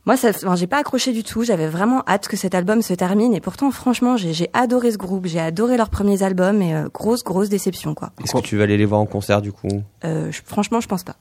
Moi, 0.06 0.16
ça, 0.18 0.28
enfin, 0.30 0.54
j'ai 0.54 0.66
pas 0.66 0.78
accroché 0.78 1.12
du 1.12 1.22
tout. 1.22 1.44
J'avais 1.44 1.66
vraiment 1.68 2.02
hâte 2.06 2.28
que 2.28 2.36
cet 2.36 2.54
album 2.54 2.82
se 2.82 2.92
termine. 2.92 3.32
Et 3.34 3.40
pourtant, 3.40 3.70
franchement, 3.70 4.16
j'ai 4.18 4.32
j'ai 4.34 4.50
adoré 4.52 4.90
ce 4.92 4.98
groupe. 4.98 5.26
J'ai 5.26 5.40
adoré 5.40 5.76
leurs 5.78 5.88
premiers 5.90 6.22
albums. 6.22 6.60
Et 6.60 6.74
euh, 6.74 6.88
grosse, 6.92 7.24
grosse 7.24 7.48
déception, 7.48 7.94
quoi. 7.94 8.10
Est-ce 8.22 8.32
que 8.32 8.38
tu 8.40 8.56
vas 8.58 8.64
aller 8.64 8.76
les 8.76 8.84
voir 8.84 9.00
en 9.00 9.06
concert 9.06 9.40
du 9.40 9.52
coup? 9.52 9.68
Euh, 10.04 10.30
je- 10.30 10.42
franchement, 10.44 10.80
je 10.80 10.88
pense 10.88 11.04
pas. 11.04 11.16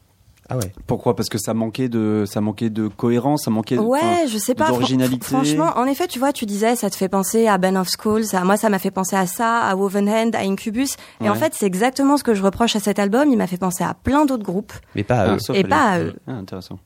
Ah 0.50 0.58
ouais. 0.58 0.74
Pourquoi? 0.88 1.16
Parce 1.16 1.30
que 1.30 1.38
ça 1.38 1.54
manquait 1.54 1.88
de 1.88 2.26
ça 2.28 2.42
manquait 2.42 2.70
de 2.70 2.90
cohérence, 2.90 3.44
ça 3.46 3.52
manquait 3.52 3.78
de- 3.78 3.82
Ouais, 3.82 4.26
je 4.28 4.38
sais 4.38 4.54
pas. 4.54 4.66
fran- 4.66 4.74
d'originalité. 4.74 5.26
Franchement, 5.26 5.72
en 5.78 5.86
effet, 5.86 6.06
tu 6.08 6.20
vois, 6.20 6.34
tu 6.34 6.46
disais, 6.46 6.76
ça 6.76 6.90
te 6.90 6.98
fait 6.98 7.08
penser 7.08 7.48
à 7.48 7.58
Ben 7.58 7.78
of 7.78 7.88
School. 7.98 8.26
Ça, 8.26 8.44
moi, 8.44 8.58
ça 8.58 8.68
m'a 8.68 8.78
fait 8.80 8.92
penser 8.92 9.16
à 9.16 9.26
ça, 9.26 9.60
à 9.60 9.76
Wovenhand, 9.78 10.32
à 10.34 10.40
Incubus. 10.40 10.98
Et 11.22 11.24
Ouais. 11.24 11.30
en 11.30 11.36
fait, 11.36 11.54
c'est 11.56 11.66
exactement 11.66 12.18
ce 12.18 12.26
que 12.26 12.34
je 12.34 12.44
reproche 12.44 12.76
à 12.76 12.82
cet 12.82 13.00
album. 13.00 13.30
Il 13.32 13.38
m'a 13.38 13.48
fait 13.48 13.56
penser 13.58 13.86
à 13.86 13.94
plein 13.94 14.26
d'autres 14.26 14.44
groupes. 14.44 14.74
Mais 14.96 15.06
pas 15.06 15.20
à 15.22 15.24
Ah, 15.32 15.36
eux. 15.36 15.40
sauf 15.40 15.56
Et 15.56 15.64
pas 15.64 15.92
à 15.92 16.00
eux. 16.02 16.14
Ah, 16.28 16.34
intéressant. 16.34 16.78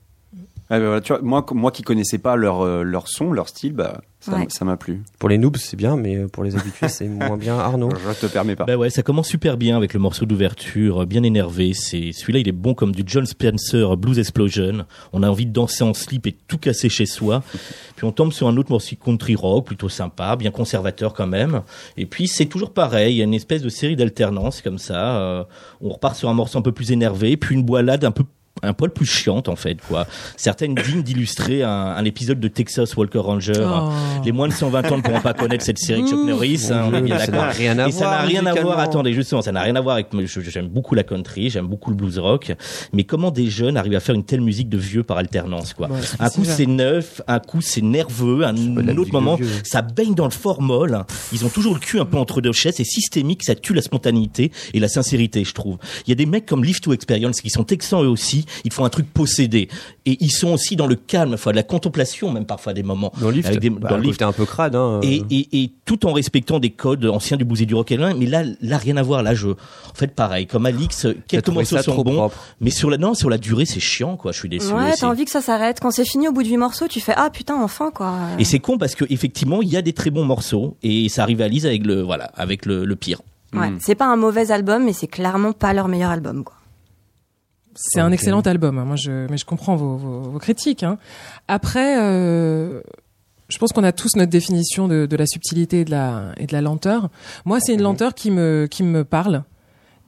Ouais, 0.69 0.79
bah 0.79 0.85
voilà, 0.85 1.01
tu 1.01 1.13
vois, 1.13 1.21
moi, 1.21 1.45
moi 1.53 1.71
qui 1.71 1.81
connaissais 1.81 2.17
pas 2.17 2.35
leur, 2.35 2.61
euh, 2.61 2.83
leur 2.83 3.07
son, 3.07 3.31
leur 3.31 3.47
style, 3.47 3.71
bah, 3.73 4.01
ça 4.19 4.33
Ouais. 4.33 4.41
m- 4.41 4.49
ça 4.49 4.65
m'a 4.65 4.75
plu. 4.75 5.01
Pour 5.17 5.29
les 5.29 5.37
noobs, 5.37 5.55
c'est 5.55 5.77
bien, 5.77 5.95
mais 5.95 6.17
euh, 6.17 6.27
pour 6.27 6.43
les 6.43 6.57
habitués, 6.57 6.89
c'est 6.89 7.07
moins 7.07 7.37
bien. 7.37 7.57
Arnaud 7.57 7.89
Je 7.91 8.27
te 8.27 8.31
permets 8.31 8.55
pas. 8.57 8.65
Bah 8.65 8.75
ouais, 8.75 8.89
ça 8.89 9.01
commence 9.01 9.29
super 9.29 9.55
bien 9.55 9.77
avec 9.77 9.93
le 9.93 9.99
morceau 10.01 10.25
d'ouverture, 10.25 11.03
euh, 11.03 11.05
bien 11.05 11.23
énervé. 11.23 11.71
C'est 11.73 12.11
celui-là, 12.11 12.39
il 12.39 12.49
est 12.49 12.51
bon 12.53 12.73
comme 12.73 12.93
du 12.93 13.03
John 13.05 13.25
Spencer 13.25 13.95
Blues 13.95 14.19
Explosion. 14.19 14.85
On 15.13 15.23
a 15.23 15.29
envie 15.29 15.45
de 15.45 15.53
danser 15.53 15.85
en 15.85 15.93
slip 15.93 16.27
et 16.27 16.31
de 16.31 16.37
tout 16.49 16.57
casser 16.57 16.89
chez 16.89 17.05
soi. 17.05 17.43
Puis 17.95 18.05
on 18.05 18.11
tombe 18.11 18.33
sur 18.33 18.47
un 18.49 18.57
autre 18.57 18.69
morceau 18.71 18.95
country 18.97 19.35
rock, 19.35 19.65
plutôt 19.67 19.87
sympa, 19.89 20.35
bien 20.35 20.51
conservateur 20.51 21.13
quand 21.13 21.27
même. 21.27 21.61
Et 21.95 22.05
puis 22.05 22.27
c'est 22.27 22.45
toujours 22.45 22.71
pareil, 22.73 23.15
il 23.15 23.17
y 23.17 23.21
a 23.21 23.23
une 23.23 23.33
espèce 23.33 23.61
de 23.61 23.69
série 23.69 23.95
d'alternance 23.95 24.61
comme 24.61 24.77
ça. 24.77 25.17
Euh, 25.17 25.43
on 25.81 25.89
repart 25.89 26.15
sur 26.15 26.29
un 26.29 26.33
morceau 26.33 26.59
un 26.59 26.61
peu 26.61 26.71
plus 26.73 26.91
énervé, 26.91 27.37
puis 27.37 27.55
une 27.55 27.63
boilade 27.63 28.03
un 28.05 28.11
peu 28.11 28.23
un 28.63 28.73
poil 28.73 28.91
plus 28.91 29.05
chiante 29.05 29.49
en 29.49 29.55
fait 29.55 29.77
quoi. 29.87 30.07
Certaines 30.35 30.75
dignes 30.75 31.01
d'illustrer 31.03 31.63
un, 31.63 31.69
un 31.69 32.05
épisode 32.05 32.39
de 32.39 32.47
Texas 32.47 32.95
Walker 32.95 33.19
Ranger. 33.19 33.53
Oh. 33.65 33.89
Les 34.25 34.31
moins 34.31 34.47
de 34.47 34.53
120 34.53 34.91
ans 34.91 34.97
ne 34.97 35.01
pourront 35.01 35.21
pas 35.21 35.33
connaître 35.33 35.63
cette 35.63 35.77
série 35.79 36.03
de 36.03 36.07
Chuck 36.07 36.25
Norris, 36.25 36.67
hein, 36.71 36.89
on 36.91 36.93
est 36.95 37.01
bien 37.01 37.17
ça 37.19 37.27
d'accord. 37.27 37.41
n'a 37.45 37.51
rien 37.51 37.79
à 37.79 37.87
Et 37.87 37.91
ça 37.91 37.99
voir 38.05 38.11
n'a 38.11 38.21
rien 38.27 38.45
à 38.45 38.53
voir. 38.61 38.79
Attendez, 38.79 39.13
justement, 39.13 39.41
ça 39.41 39.51
n'a 39.51 39.61
rien 39.61 39.75
à 39.75 39.81
voir 39.81 39.95
avec. 39.95 40.07
je- 40.25 40.41
J'aime 40.41 40.67
beaucoup 40.69 40.95
la 40.95 41.03
country, 41.03 41.49
j'aime 41.49 41.67
beaucoup 41.67 41.89
le 41.89 41.95
blues 41.95 42.17
rock, 42.19 42.53
mais 42.93 43.03
comment 43.03 43.31
des 43.31 43.49
jeunes 43.49 43.77
arrivent 43.77 43.95
à 43.95 43.99
faire 43.99 44.15
une 44.15 44.23
telle 44.23 44.41
musique 44.41 44.69
de 44.69 44.77
vieux 44.77 45.03
par 45.03 45.17
alternance, 45.17 45.73
quoi. 45.73 45.89
Ouais, 45.89 45.99
un 46.19 46.29
coup 46.29 46.43
c'est 46.45 46.65
neuf, 46.65 47.21
un 47.27 47.39
coup 47.39 47.61
c'est 47.61 47.81
nerveux, 47.81 48.43
un 48.45 48.53
la 48.53 48.93
autre 48.93 49.11
moment 49.11 49.37
ça 49.63 49.81
baigne 49.81 50.15
dans 50.15 50.25
le 50.25 50.31
formol. 50.31 51.03
Ils 51.33 51.45
ont 51.45 51.49
toujours 51.49 51.73
le 51.73 51.79
cul 51.79 51.99
un 51.99 52.05
peu 52.05 52.17
entre 52.17 52.41
deux 52.41 52.51
chaises. 52.53 52.75
C'est 52.77 52.83
systémique, 52.83 53.43
ça 53.43 53.55
tue 53.55 53.73
la 53.73 53.81
spontanéité 53.81 54.51
et 54.73 54.79
la 54.79 54.87
sincérité, 54.87 55.43
je 55.43 55.53
trouve. 55.53 55.77
Il 56.05 56.09
y 56.09 56.13
a 56.13 56.15
des 56.15 56.25
mecs 56.25 56.45
comme 56.45 56.63
Live 56.63 56.79
to 56.79 56.93
Experience 56.93 57.41
qui 57.41 57.49
sont 57.49 57.63
texans 57.63 58.03
eux 58.03 58.07
aussi. 58.09 58.45
Ils 58.63 58.73
font 58.73 58.85
un 58.85 58.89
truc 58.89 59.05
possédé 59.13 59.67
et 60.05 60.17
ils 60.19 60.31
sont 60.31 60.49
aussi 60.53 60.75
dans 60.75 60.87
le 60.87 60.95
calme, 60.95 61.33
enfin 61.33 61.51
de 61.51 61.55
la 61.55 61.63
contemplation 61.63 62.31
même 62.31 62.45
parfois 62.45 62.73
des 62.73 62.83
moments. 62.83 63.11
Dans 63.19 63.27
le 63.29 63.35
lift, 63.35 63.47
Avec 63.47 63.59
des- 63.59 63.69
bah, 63.69 63.89
dans 63.89 63.97
le 63.97 64.03
lift. 64.03 64.21
un 64.21 64.31
peu 64.31 64.45
crade. 64.45 64.75
Hein, 64.75 64.99
Et, 65.03 65.19
euh. 65.21 65.23
et, 65.29 65.63
et 65.63 65.71
tout 65.85 66.05
en 66.05 66.13
respectant 66.13 66.59
des 66.59 66.69
codes 66.71 67.05
anciens 67.05 67.37
du 67.37 67.45
et 67.61 67.65
du 67.65 67.75
rock 67.75 67.91
and 67.91 68.01
roll, 68.03 68.13
mais 68.17 68.25
là, 68.25 68.43
là 68.61 68.77
rien 68.77 68.97
à 68.97 69.03
voir. 69.03 69.23
Là, 69.23 69.33
je, 69.33 69.49
en 69.49 69.55
fait, 69.95 70.07
pareil, 70.15 70.47
comme 70.47 70.65
Alix, 70.65 71.01
T'as 71.01 71.13
quelques 71.27 71.49
morceaux 71.49 71.77
sont 71.79 71.91
trop 71.93 72.03
bons, 72.03 72.15
propre. 72.15 72.37
mais 72.61 72.69
sur 72.69 72.89
la, 72.89 72.97
non, 72.97 73.13
sur 73.13 73.29
la 73.29 73.37
durée, 73.37 73.65
c'est 73.65 73.79
chiant, 73.79 74.17
quoi. 74.17 74.31
Je 74.31 74.39
suis 74.39 74.49
déçu. 74.49 74.71
Ouais, 74.73 74.93
t'as 74.99 75.07
envie 75.07 75.25
que 75.25 75.31
ça 75.31 75.41
s'arrête. 75.41 75.79
Quand 75.81 75.91
c'est 75.91 76.05
fini 76.05 76.27
au 76.27 76.31
bout 76.31 76.43
de 76.43 76.47
huit 76.49 76.57
morceaux, 76.57 76.87
tu 76.87 76.99
fais 76.99 77.13
ah 77.15 77.29
putain 77.31 77.55
enfin 77.61 77.91
quoi. 77.91 78.13
Et 78.39 78.43
c'est 78.43 78.59
con 78.59 78.77
parce 78.77 78.95
que 78.95 79.05
effectivement, 79.09 79.61
il 79.61 79.69
y 79.69 79.77
a 79.77 79.81
des 79.81 79.93
très 79.93 80.09
bons 80.09 80.23
morceaux 80.25 80.77
et 80.83 81.09
ça 81.09 81.25
rivalise 81.25 81.65
avec 81.65 81.85
le, 81.85 82.01
voilà, 82.01 82.25
avec 82.35 82.65
le, 82.65 82.85
le 82.85 82.95
pire. 82.95 83.21
Ouais, 83.53 83.71
c'est 83.79 83.95
pas 83.95 84.05
un 84.07 84.17
mauvais 84.17 84.51
album, 84.51 84.83
mais 84.83 84.93
c'est 84.93 85.07
clairement 85.07 85.53
pas 85.53 85.73
leur 85.73 85.87
meilleur 85.87 86.11
album 86.11 86.43
quoi. 86.43 86.55
C'est 87.79 87.99
un 87.99 88.11
excellent 88.11 88.41
album. 88.41 88.79
hein. 88.79 88.85
Moi, 88.85 88.95
je, 88.95 89.27
mais 89.29 89.37
je 89.37 89.45
comprends 89.45 89.75
vos, 89.75 89.95
vos, 89.97 90.21
vos 90.21 90.39
critiques. 90.39 90.83
Hein. 90.83 90.97
Après, 91.47 92.01
euh, 92.01 92.81
je 93.49 93.57
pense 93.59 93.71
qu'on 93.71 93.83
a 93.83 93.91
tous 93.91 94.15
notre 94.15 94.31
définition 94.31 94.87
de, 94.87 95.05
de 95.05 95.15
la 95.15 95.27
subtilité 95.27 95.81
et 95.81 95.85
de 95.85 95.91
la, 95.91 96.31
et 96.37 96.47
de 96.47 96.53
la 96.53 96.61
lenteur. 96.61 97.09
Moi, 97.45 97.59
c'est 97.59 97.73
une 97.73 97.83
lenteur 97.83 98.15
qui 98.15 98.31
me, 98.31 98.67
qui 98.69 98.81
me 98.83 99.03
parle. 99.03 99.43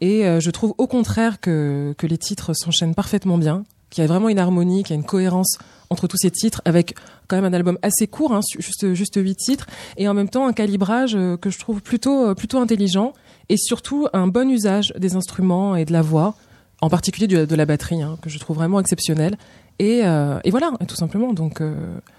Et 0.01 0.25
euh, 0.25 0.39
je 0.39 0.49
trouve 0.49 0.73
au 0.77 0.87
contraire 0.87 1.39
que, 1.39 1.93
que 1.97 2.07
les 2.07 2.17
titres 2.17 2.53
s'enchaînent 2.53 2.95
parfaitement 2.95 3.37
bien, 3.37 3.63
qu'il 3.89 4.01
y 4.01 4.05
a 4.05 4.07
vraiment 4.07 4.29
une 4.29 4.39
harmonie, 4.39 4.83
qu'il 4.83 4.95
y 4.95 4.97
a 4.97 5.01
une 5.01 5.05
cohérence 5.05 5.57
entre 5.89 6.07
tous 6.07 6.17
ces 6.17 6.31
titres, 6.31 6.61
avec 6.65 6.95
quand 7.27 7.35
même 7.35 7.45
un 7.45 7.53
album 7.53 7.77
assez 7.81 8.07
court, 8.07 8.33
hein, 8.33 8.41
juste 8.59 8.93
juste 8.93 9.15
huit 9.17 9.35
titres, 9.35 9.67
et 9.97 10.07
en 10.07 10.13
même 10.13 10.29
temps 10.29 10.47
un 10.47 10.53
calibrage 10.53 11.15
euh, 11.15 11.35
que 11.35 11.49
je 11.49 11.59
trouve 11.59 11.81
plutôt 11.81 12.29
euh, 12.29 12.33
plutôt 12.33 12.59
intelligent, 12.59 13.13
et 13.49 13.57
surtout 13.57 14.07
un 14.13 14.27
bon 14.27 14.49
usage 14.49 14.93
des 14.97 15.15
instruments 15.15 15.75
et 15.75 15.85
de 15.85 15.91
la 15.91 16.01
voix, 16.01 16.35
en 16.81 16.89
particulier 16.89 17.27
du- 17.27 17.45
de 17.47 17.55
la 17.55 17.65
batterie, 17.65 18.01
hein, 18.01 18.17
que 18.21 18.29
je 18.29 18.39
trouve 18.39 18.57
vraiment 18.57 18.79
exceptionnel. 18.79 19.35
Et, 19.79 20.01
euh, 20.03 20.39
et 20.43 20.51
voilà, 20.51 20.71
tout 20.87 20.95
simplement. 20.95 21.33
Donc 21.33 21.61
euh, 21.61 21.73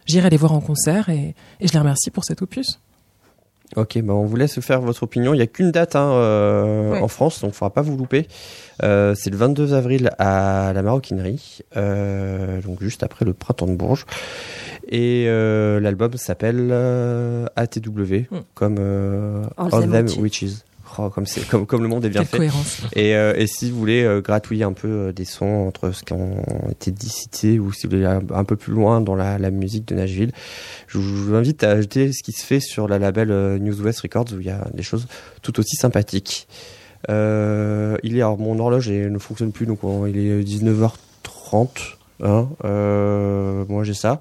j'irai 0.06 0.30
les 0.30 0.36
voir 0.36 0.52
en 0.52 0.60
concert 0.60 1.08
et, 1.08 1.34
et 1.60 1.66
je 1.68 1.72
les 1.72 1.78
remercie 1.78 2.10
pour 2.10 2.24
cet 2.24 2.42
opus. 2.42 2.78
Ok, 3.76 4.00
bah 4.02 4.14
on 4.14 4.24
vous 4.24 4.34
laisse 4.34 4.58
faire 4.60 4.80
votre 4.80 5.04
opinion. 5.04 5.32
Il 5.32 5.38
y 5.38 5.42
a 5.42 5.46
qu'une 5.46 5.70
date 5.70 5.94
hein, 5.94 6.10
euh, 6.10 6.90
Ouais. 6.92 7.00
en 7.00 7.06
France, 7.06 7.40
donc 7.40 7.52
il 7.52 7.54
faudra 7.54 7.72
pas 7.72 7.82
vous 7.82 7.96
louper. 7.96 8.26
Euh, 8.82 9.14
c'est 9.14 9.30
le 9.30 9.36
22 9.36 9.74
avril 9.74 10.10
à 10.18 10.72
la 10.74 10.82
Maroquinerie, 10.82 11.60
euh, 11.76 12.60
donc 12.62 12.82
juste 12.82 13.04
après 13.04 13.24
le 13.24 13.32
printemps 13.32 13.68
de 13.68 13.74
Bourges. 13.76 14.06
Et 14.88 15.26
euh, 15.28 15.78
l'album 15.78 16.14
s'appelle 16.16 16.70
euh, 16.72 17.46
ATW, 17.54 18.26
Hmm. 18.30 18.38
comme 18.54 18.76
euh, 18.80 19.44
All 19.56 19.68
All 19.72 19.82
Them 19.88 20.06
Them 20.06 20.20
Witches. 20.20 20.64
Oh, 21.02 21.10
comme, 21.10 21.24
c'est, 21.26 21.46
comme, 21.48 21.66
comme 21.66 21.82
le 21.82 21.88
monde 21.88 22.04
est 22.04 22.08
bien 22.10 22.20
Quelle 22.22 22.28
fait. 22.28 22.36
cohérence. 22.38 22.82
Et, 22.94 23.14
euh, 23.14 23.32
et 23.36 23.46
si 23.46 23.70
vous 23.70 23.78
voulez 23.78 24.02
euh, 24.02 24.20
gratouiller 24.20 24.64
un 24.64 24.72
peu 24.72 24.88
euh, 24.88 25.12
des 25.12 25.24
sons 25.24 25.66
entre 25.66 25.92
ce 25.92 26.02
qui 26.02 26.12
ont 26.12 26.42
été 26.70 26.90
dit 26.90 27.08
cités 27.08 27.58
ou 27.58 27.72
si 27.72 27.86
vous 27.86 27.92
voulez 27.96 28.04
un, 28.06 28.20
un 28.34 28.44
peu 28.44 28.56
plus 28.56 28.72
loin 28.72 29.00
dans 29.00 29.14
la, 29.14 29.38
la 29.38 29.50
musique 29.50 29.86
de 29.88 29.94
Nashville, 29.94 30.32
je 30.88 30.98
vous, 30.98 31.16
je 31.16 31.22
vous 31.22 31.34
invite 31.34 31.62
à 31.64 31.70
ajouter 31.70 32.12
ce 32.12 32.22
qui 32.22 32.32
se 32.32 32.44
fait 32.44 32.60
sur 32.60 32.88
la 32.88 32.98
label 32.98 33.30
euh, 33.30 33.58
News 33.58 33.80
West 33.82 34.00
Records 34.00 34.26
où 34.34 34.40
il 34.40 34.46
y 34.46 34.50
a 34.50 34.66
des 34.74 34.82
choses 34.82 35.06
tout 35.42 35.58
aussi 35.58 35.76
sympathiques. 35.76 36.46
Il 37.08 37.14
est 37.14 38.20
alors 38.20 38.38
mon 38.38 38.58
horloge 38.58 38.88
ne 38.90 39.18
fonctionne 39.18 39.52
plus 39.52 39.66
donc 39.66 39.82
on- 39.84 40.06
il 40.06 40.18
est 40.18 40.42
19h30. 40.44 41.96
Hein, 42.22 42.48
euh, 42.64 43.64
moi 43.68 43.84
j'ai 43.84 43.94
ça. 43.94 44.20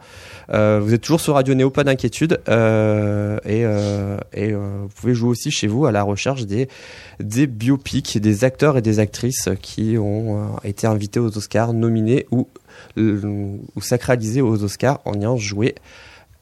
Euh, 0.51 0.79
vous 0.81 0.93
êtes 0.93 1.01
toujours 1.01 1.21
sur 1.21 1.35
Radio 1.35 1.53
Néo, 1.53 1.69
pas 1.69 1.83
d'inquiétude. 1.83 2.41
Euh, 2.47 3.37
et 3.45 4.53
vous 4.53 4.89
pouvez 4.95 5.13
jouer 5.13 5.29
aussi 5.29 5.51
chez 5.51 5.67
vous 5.67 5.85
à 5.85 5.91
la 5.91 6.03
recherche 6.03 6.45
des 6.45 6.67
biopics, 7.19 8.17
des 8.17 8.43
acteurs 8.43 8.77
et 8.77 8.81
des 8.81 8.99
actrices 8.99 9.49
qui 9.61 9.97
ont 9.97 10.55
été 10.63 10.87
invités 10.87 11.19
aux 11.19 11.37
Oscars, 11.37 11.73
nominés 11.73 12.25
ou, 12.31 12.47
ou 12.97 13.81
sacralisés 13.81 14.41
aux 14.41 14.63
Oscars 14.63 14.99
en 15.05 15.13
ayant 15.13 15.37
joué 15.37 15.75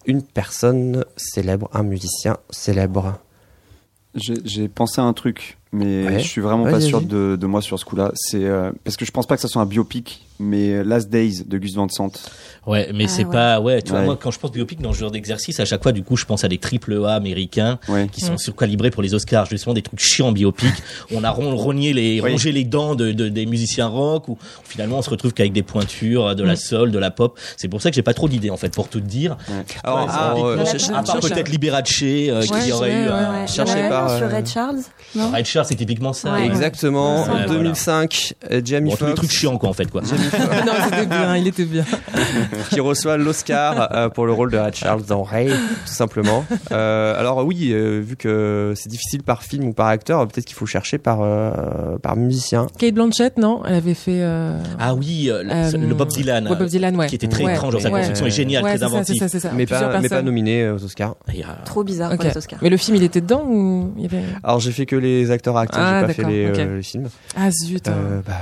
une 0.06 0.24
personne 0.24 1.04
célèbre, 1.18 1.70
un 1.74 1.84
musicien 1.84 2.38
célèbre. 2.50 3.20
J'ai 4.16 4.68
pensé 4.68 5.02
à 5.02 5.04
un 5.04 5.14
truc, 5.14 5.58
mais 5.72 6.06
Ouais. 6.08 6.20
je 6.20 6.28
suis 6.28 6.42
vraiment 6.42 6.64
Ouais, 6.64 6.72
pas 6.72 6.82
sûr 6.82 7.02
de, 7.02 7.36
de 7.40 7.46
moi 7.48 7.62
sur 7.62 7.78
ce 7.80 7.86
coup-là. 7.86 8.12
C'est 8.16 8.46
euh, 8.46 8.72
parce 8.84 8.98
que 8.98 9.06
je 9.06 9.12
pense 9.12 9.26
pas 9.28 9.36
que 9.36 9.42
ça 9.42 9.48
soit 9.48 9.62
un 9.62 9.66
biopic, 9.66 10.26
mais 10.40 10.84
Last 10.84 11.10
Days 11.10 11.44
de 11.46 11.58
Gus 11.58 11.76
Van 11.76 11.88
Sant. 11.90 12.12
Ouais, 12.66 12.90
mais 12.94 13.06
Ah 13.06 13.08
c'est 13.08 13.24
ouais. 13.26 13.32
pas, 13.32 13.60
ouais, 13.62 13.82
tu 13.82 13.92
vois, 13.92 14.02
moi, 14.02 14.18
quand 14.22 14.30
je 14.30 14.40
pense 14.40 14.52
biopic 14.52 14.82
dans 14.82 14.92
ce 14.92 15.00
genre 15.00 15.12
d'exercice, 15.12 15.60
à 15.62 15.66
chaque 15.66 15.82
fois, 15.82 15.94
du 15.94 16.04
coup, 16.04 16.18
je 16.18 16.26
pense 16.26 16.44
à 16.44 16.50
des 16.50 16.58
triple 16.58 17.02
A 17.06 17.14
américains 17.14 17.80
Ouais. 17.88 18.08
qui 18.12 18.20
sont 18.22 18.38
surcalibrés 18.38 18.92
pour 18.92 19.02
les 19.02 19.14
Oscars, 19.14 19.46
justement, 19.46 19.74
des 19.74 19.82
trucs 19.82 20.00
chiants 20.02 20.32
biopic. 20.34 20.74
on 21.14 21.24
a 21.24 21.30
ron- 21.32 21.56
rogné 21.56 21.94
les, 21.94 22.20
Oui. 22.22 22.32
rongé 22.32 22.52
les 22.52 22.66
dents 22.66 22.94
de, 22.96 23.12
de- 23.14 23.30
des 23.30 23.46
musiciens 23.46 23.88
rock, 23.88 24.28
ou 24.28 24.38
finalement, 24.66 24.98
on 25.00 25.02
se 25.02 25.10
retrouve 25.10 25.34
qu'avec 25.34 25.54
des 25.54 25.64
pointures, 25.64 26.36
de 26.36 26.44
la 26.44 26.56
soul, 26.58 26.92
de 26.92 27.00
la 27.00 27.10
pop. 27.10 27.40
C'est 27.56 27.70
pour 27.70 27.82
ça 27.82 27.90
que 27.90 27.96
j'ai 27.96 28.02
pas 28.04 28.14
trop 28.14 28.28
d'idées, 28.28 28.50
en 28.50 28.58
fait, 28.58 28.74
pour 28.74 28.90
tout 28.90 29.00
te 29.00 29.06
dire. 29.08 29.38
Alors, 29.84 30.08
ah, 30.10 30.34
euh, 30.38 30.58
à 30.94 31.04
part 31.04 31.20
peut-être 31.22 31.50
Liberace, 31.50 31.84
euh, 32.04 32.42
Ouais, 32.42 32.46
qui 32.66 32.72
aurait 32.74 32.92
eu 32.94 33.06
a 33.08 33.10
par, 33.10 33.32
un 33.32 33.48
sur 33.48 33.66
euh, 34.24 34.28
Red 34.36 34.46
Charles, 34.48 34.80
non? 35.16 35.32
Red 35.32 35.46
Charles, 35.46 35.57
c'est 35.66 35.76
typiquement 35.76 36.14
ça. 36.14 36.34
Ouais. 36.34 36.46
Exactement. 36.46 37.24
Ouais, 37.24 37.30
en 37.30 37.32
voilà. 37.32 37.48
2005, 37.48 38.34
euh, 38.52 38.62
Jamie 38.64 38.90
Bon, 38.92 38.96
tous 38.96 39.04
les 39.06 39.10
Foxx 39.12 39.20
trucs 39.28 39.32
chiants, 39.32 39.58
quoi, 39.58 39.70
en 39.70 39.74
fait, 39.74 39.90
quoi. 39.90 40.02
non, 40.66 40.74
c'était 40.84 41.06
bien, 41.06 41.36
il 41.38 41.48
était 41.48 41.66
bien. 41.66 41.86
qui 42.70 42.80
reçoit 42.80 43.18
l'Oscar 43.18 43.90
euh, 43.96 44.10
pour 44.10 44.26
le 44.26 44.34
rôle 44.34 44.52
de 44.52 44.58
Red 44.58 44.76
Charles 44.76 45.04
dans 45.06 45.24
Ray, 45.24 45.48
tout 45.50 45.54
simplement. 45.94 46.46
Euh, 46.72 47.18
alors 47.20 47.46
oui, 47.46 47.70
euh, 47.72 48.02
vu 48.04 48.16
que 48.16 48.74
c'est 48.76 48.90
difficile 48.90 49.24
par 49.24 49.44
film 49.44 49.66
ou 49.70 49.74
par 49.74 49.88
acteur, 49.88 50.28
peut-être 50.28 50.46
qu'il 50.46 50.56
faut 50.56 50.66
chercher 50.66 50.98
par 50.98 51.20
euh, 51.22 51.98
par 52.02 52.16
musicien. 52.16 52.68
Kate 52.78 52.94
Blanchett, 52.94 53.38
non 53.38 53.62
Elle 53.66 53.76
avait 53.76 53.94
fait. 53.94 54.22
Euh, 54.22 54.58
Ah 54.80 54.94
oui, 54.96 55.30
euh, 55.30 55.44
le, 55.44 55.52
euh, 55.52 55.88
le 55.88 55.94
Bob 55.96 56.10
Dylan. 56.10 56.48
ouais, 56.48 56.56
Bob 56.56 56.68
Dylan, 56.68 56.96
ouais. 56.96 57.08
qui 57.08 57.16
était 57.16 57.28
très 57.28 57.46
Ouais, 57.46 57.54
étrange 57.54 57.74
dans 57.74 57.80
sa 57.80 57.90
ouais. 57.90 58.00
construction, 58.00 58.26
est 58.26 58.32
génial, 58.32 58.64
ouais, 58.64 58.72
très 58.72 58.80
ça, 58.80 58.86
inventif. 58.88 59.26
ça, 59.26 59.52
mais 59.54 59.66
pas 59.66 60.00
mais 60.02 60.10
pas 60.10 60.22
nominé 60.22 60.70
aux 60.70 60.84
Oscars. 60.84 61.16
Trop 61.66 61.84
bizarre 61.84 62.12
Ok. 62.12 62.18
pour 62.18 62.26
les 62.26 62.38
Oscars. 62.38 62.60
Mais 62.62 62.70
le 62.70 62.78
film, 62.78 62.98
il 62.98 63.04
était 63.04 63.22
dedans 63.22 63.44
ou 63.48 63.94
il 63.98 64.04
y 64.04 64.06
avait 64.06 64.24
Alors 64.44 64.60
j'ai 64.60 64.72
fait 64.72 64.86
que 64.86 64.96
les 64.96 65.32
acteurs 65.32 65.47
acteurs, 65.56 65.80
Ah, 65.82 66.02
j'ai 66.02 66.08
pas 66.08 66.14
fait 66.14 66.24
les, 66.24 66.46
euh, 66.48 66.76
les 66.78 66.84
films. 66.84 67.08
Ah 67.38 67.50
zut. 67.52 67.88
hein. 67.88 67.94
Euh, 67.96 68.22
bah, 68.26 68.34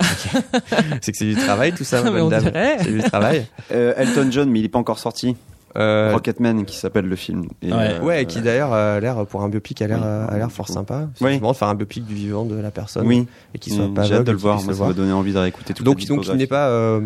c'est 1.02 1.12
que 1.12 1.18
c'est 1.18 1.24
du 1.26 1.34
travail 1.34 1.72
tout 1.72 1.84
ça, 1.84 1.98
Ah, 2.00 2.04
mais 2.04 2.10
bonne 2.12 2.22
on 2.22 2.28
dame. 2.28 2.44
dirait. 2.44 2.76
C'est 2.80 2.92
du 2.92 3.02
travail. 3.02 3.46
Euh, 3.72 3.92
Elton 3.96 4.28
John, 4.30 4.50
mais 4.50 4.60
il 4.60 4.64
est 4.64 4.68
pas 4.68 4.78
encore 4.78 4.98
sorti. 4.98 5.36
Euh, 5.76 6.10
Rocketman, 6.12 6.64
qui 6.64 6.76
s'appelle 6.76 7.04
le 7.06 7.14
film. 7.14 7.46
Et, 7.62 7.72
Ouais. 7.72 7.92
euh, 7.92 8.00
ouais, 8.02 8.24
qui 8.26 8.40
d'ailleurs 8.40 8.72
a 8.72 8.98
l'air 8.98 9.24
pour 9.26 9.42
un 9.42 9.48
biopic 9.48 9.80
a 9.82 9.86
l'air 9.86 9.98
Oui. 10.00 10.34
a 10.34 10.36
l'air 10.38 10.50
fort 10.50 10.66
sympa. 10.68 11.08
Oui. 11.20 11.38
De 11.38 11.52
faire 11.52 11.68
un 11.68 11.74
biopic 11.76 12.04
du 12.04 12.14
vivant 12.14 12.44
de 12.44 12.56
la 12.56 12.72
personne 12.72 13.06
Oui, 13.06 13.28
et 13.54 13.58
qui 13.60 13.70
soit 13.70 13.86
Mm, 13.86 13.94
pas 13.94 14.02
j'ai 14.02 14.14
hâte 14.16 14.24
de 14.24 14.32
le 14.32 14.38
voir. 14.38 14.60
Moi, 14.64 14.74
ça 14.74 14.84
va 14.84 14.92
donner 14.92 15.12
envie 15.12 15.32
de 15.32 15.38
réécouter 15.38 15.72
tout 15.74 15.84
Donc 15.84 16.04
donc 16.06 16.26
il 16.26 16.34
n'est 16.34 16.48
pas 16.48 16.68
euh, 16.68 17.00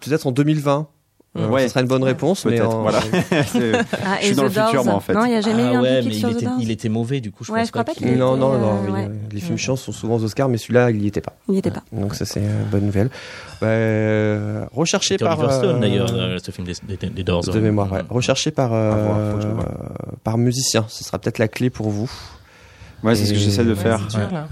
peut-être 0.00 0.26
en 0.26 0.32
2020. 0.32 0.86
Euh, 1.38 1.48
Ouais. 1.48 1.62
Ce 1.64 1.68
serait 1.70 1.80
une 1.82 1.86
bonne 1.88 2.02
réponse, 2.04 2.44
mais 2.44 2.52
Peut-être, 2.56 2.74
en- 2.74 2.82
voilà. 2.82 3.00
Ah, 4.04 4.18
je 4.20 4.26
suis 4.26 4.34
dans 4.36 4.42
The 4.48 4.56
le 4.56 4.62
futur, 4.62 4.84
moi, 4.84 4.94
en 4.94 5.00
fait. 5.00 5.12
Non, 5.14 5.24
il 5.24 5.30
n'y 5.30 5.34
a 5.36 5.40
jamais 5.40 5.62
ah 5.64 5.72
eu 5.72 5.74
un 5.76 5.82
ouais, 5.82 6.02
mais 6.02 6.12
sur 6.12 6.28
il 6.30 6.34
The 6.36 6.42
était, 6.42 6.50
il 6.60 6.70
était 6.70 6.88
mauvais, 6.88 7.20
du 7.20 7.30
coup, 7.32 7.44
je 7.44 7.52
Ouais, 7.52 7.58
pense 7.60 7.66
je 7.68 7.72
crois 7.72 7.84
pas 7.84 7.92
pas 7.92 7.98
qu'il- 7.98 8.16
Non, 8.16 8.32
était, 8.32 8.40
non, 8.40 8.58
non, 8.58 8.66
euh, 8.66 8.76
oui, 8.86 8.92
ouais. 8.92 9.04
euh, 9.06 9.14
les 9.32 9.40
films 9.40 9.58
chiants 9.58 9.76
sont 9.76 9.92
souvent 9.92 10.16
aux 10.16 10.24
Oscars, 10.24 10.48
mais 10.48 10.58
celui-là, 10.58 10.90
il 10.90 10.98
n'y 10.98 11.06
était 11.08 11.20
pas. 11.20 11.32
Il 11.48 11.52
n'y 11.52 11.58
était 11.58 11.70
pas. 11.70 11.82
Donc 11.92 12.14
ça, 12.14 12.24
c'est 12.24 12.40
une 12.40 12.64
bonne 12.70 12.86
nouvelle. 12.86 13.10
Bah, 13.60 13.66
euh, 13.68 14.64
recherché 14.72 15.16
par... 15.18 15.36
Stone, 15.52 15.76
euh, 15.76 15.80
d'ailleurs, 15.80 16.10
euh, 16.12 16.38
ce 16.42 16.50
film 16.50 16.66
des, 16.66 16.96
des, 16.96 17.08
des 17.08 17.22
Doors. 17.24 17.42
De 17.44 17.50
ouais. 17.52 17.60
mémoire, 17.60 17.90
ouais. 17.92 18.02
Recherché 18.08 18.50
par, 18.50 18.70
euh, 18.72 19.34
par 20.24 20.38
musicien. 20.38 20.84
Ce 20.88 21.04
sera 21.04 21.18
peut-être 21.18 21.38
la 21.38 21.48
clé 21.48 21.70
pour 21.70 21.90
vous. 21.90 22.10
Ouais, 23.02 23.14
c'est 23.14 23.26
ce 23.26 23.32
que 23.32 23.38
j'essaie 23.38 23.64
de 23.64 23.74
faire. 23.74 23.98
Dur 24.08 24.20
là. 24.32 24.48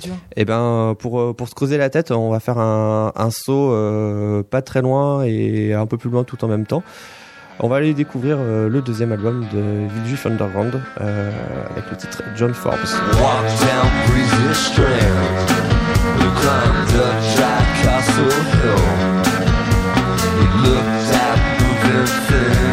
C'est 0.00 0.08
dur. 0.08 0.16
Et 0.36 0.44
ben, 0.44 0.94
pour, 0.98 1.20
euh, 1.20 1.32
pour 1.32 1.48
se 1.48 1.54
creuser 1.54 1.78
la 1.78 1.90
tête, 1.90 2.10
on 2.10 2.30
va 2.30 2.40
faire 2.40 2.58
un, 2.58 3.12
un 3.14 3.30
saut 3.30 3.72
euh, 3.72 4.42
pas 4.42 4.62
très 4.62 4.82
loin 4.82 5.22
et 5.24 5.72
un 5.72 5.86
peu 5.86 5.96
plus 5.96 6.10
loin 6.10 6.24
tout 6.24 6.44
en 6.44 6.48
même 6.48 6.66
temps. 6.66 6.82
On 7.60 7.68
va 7.68 7.76
aller 7.76 7.94
découvrir 7.94 8.36
euh, 8.40 8.68
le 8.68 8.82
deuxième 8.82 9.12
album 9.12 9.46
de 9.52 9.86
Village 10.02 10.26
Underground 10.26 10.80
euh, 11.00 11.30
avec 11.70 11.88
le 11.88 11.96
titre 11.96 12.22
John 12.36 12.52
Forbes. 12.52 12.76
Walk 13.12 13.46
down 13.60 13.88
breezy 14.08 14.54
strand. 14.54 15.50
We 16.18 16.26
climbed 16.40 16.96
up 17.00 17.22
Jack 17.36 17.64
Castle 17.84 18.24
Hill. 18.58 18.82
We 20.36 20.44
looked 20.68 21.14
at 21.14 21.38
broken 21.58 22.06
things 22.26 22.63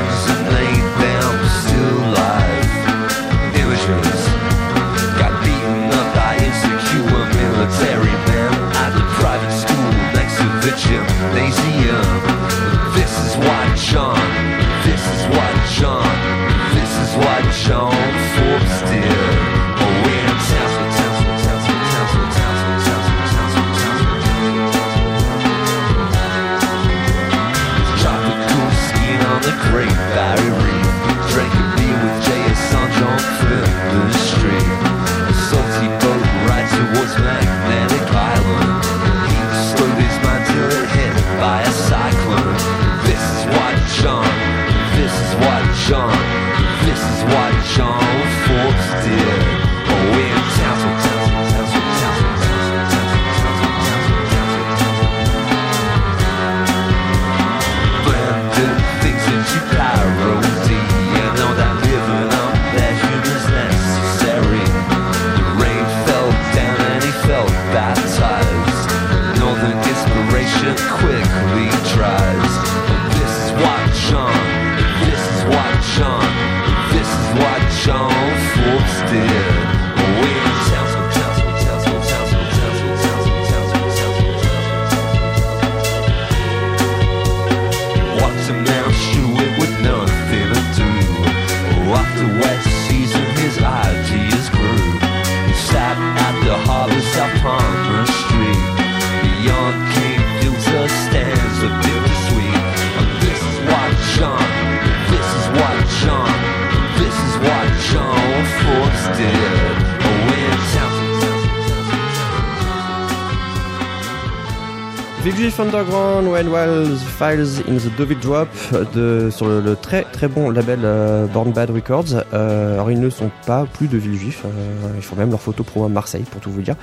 Underground, 115.73 116.29
When 116.29 116.49
Wells 116.49 117.01
Files 117.01 117.62
in 117.65 117.77
the 117.77 117.95
Devil 117.97 118.15
Drop 118.15 118.49
de, 118.93 119.29
sur 119.31 119.47
le, 119.47 119.62
le 119.62 119.77
très 119.77 120.03
très 120.03 120.27
bon 120.27 120.49
label 120.49 120.81
euh, 120.84 121.27
Born 121.27 121.53
Bad 121.53 121.69
Records. 121.69 122.25
Euh, 122.34 122.73
alors 122.73 122.91
ils 122.91 122.99
ne 122.99 123.10
sont 123.10 123.31
pas 123.47 123.65
plus 123.71 123.88
de 123.88 123.97
Villejuif, 123.97 124.43
euh, 124.43 124.49
ils 124.97 125.01
font 125.01 125.15
même 125.15 125.29
leur 125.29 125.39
photo 125.39 125.63
pro 125.63 125.86
à 125.86 125.88
Marseille 125.88 126.25
pour 126.29 126.41
tout 126.41 126.51
vous 126.51 126.62
dire. 126.62 126.75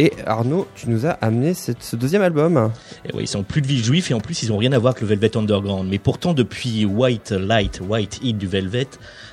Et 0.00 0.12
Arnaud, 0.26 0.68
tu 0.76 0.88
nous 0.90 1.06
as 1.06 1.10
amené 1.10 1.54
cette- 1.54 1.82
ce 1.82 1.96
deuxième 1.96 2.22
album. 2.22 2.70
Et 3.04 3.12
ouais, 3.16 3.24
ils 3.24 3.28
sont 3.28 3.42
plus 3.42 3.60
de 3.62 3.66
villes 3.66 3.82
juifs 3.82 4.12
et 4.12 4.14
en 4.14 4.20
plus 4.20 4.44
ils 4.44 4.52
ont 4.52 4.56
rien 4.56 4.70
à 4.70 4.78
voir 4.78 4.92
avec 4.92 5.00
le 5.00 5.08
Velvet 5.08 5.36
Underground. 5.36 5.88
Mais 5.90 5.98
pourtant 5.98 6.34
depuis 6.34 6.84
White 6.84 7.32
Light, 7.32 7.80
White 7.86 8.20
Heat 8.22 8.38
du 8.38 8.46
Velvet, 8.46 8.86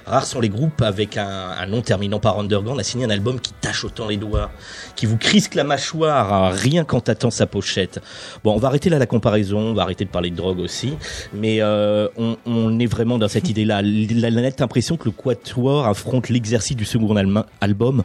rares 0.08 0.26
sont 0.26 0.40
les 0.40 0.50
groupes 0.50 0.82
avec 0.82 1.18
un, 1.18 1.28
un 1.52 1.68
nom 1.68 1.82
terminant 1.82 2.20
par 2.20 2.40
Underground 2.40 2.80
à 2.80 2.84
signer 2.84 3.06
un 3.06 3.12
album 3.12 3.40
qui 3.40 3.54
tâche 3.54 3.86
autant 3.86 4.08
les 4.08 4.18
doigts, 4.18 4.50
qui 4.96 5.06
vous 5.06 5.18
crisque 5.18 5.54
la 5.54 5.64
mâchoire 5.64 6.34
hein, 6.34 6.50
rien 6.50 6.84
qu'en 6.84 7.00
tâtant 7.00 7.30
sa 7.30 7.46
pochette. 7.46 8.02
Bon, 8.44 8.56
on 8.56 8.58
va 8.58 8.70
arrêter 8.70 8.90
là 8.90 8.98
la 8.98 9.06
comparaison, 9.06 9.60
on 9.60 9.74
va 9.76 9.84
arrêter 9.84 10.04
de 10.06 10.10
parler 10.10 10.32
de 10.32 10.36
drogue 10.36 10.58
aussi, 10.60 10.96
mais 11.32 11.62
euh, 11.62 12.08
on, 12.18 12.38
on 12.48 12.80
est 12.80 12.88
vraiment 12.88 13.20
dans 13.20 13.28
cette 13.28 13.50
idée-là. 13.52 13.84
La, 13.84 14.30
la 14.32 14.42
nette 14.42 14.62
impression 14.62 14.98
que 14.98 15.06
le 15.06 15.12
Quatuor 15.12 15.86
affronte 15.86 16.30
l'exercice 16.30 16.76
du 16.76 16.86
second 16.86 17.16
album 17.62 18.02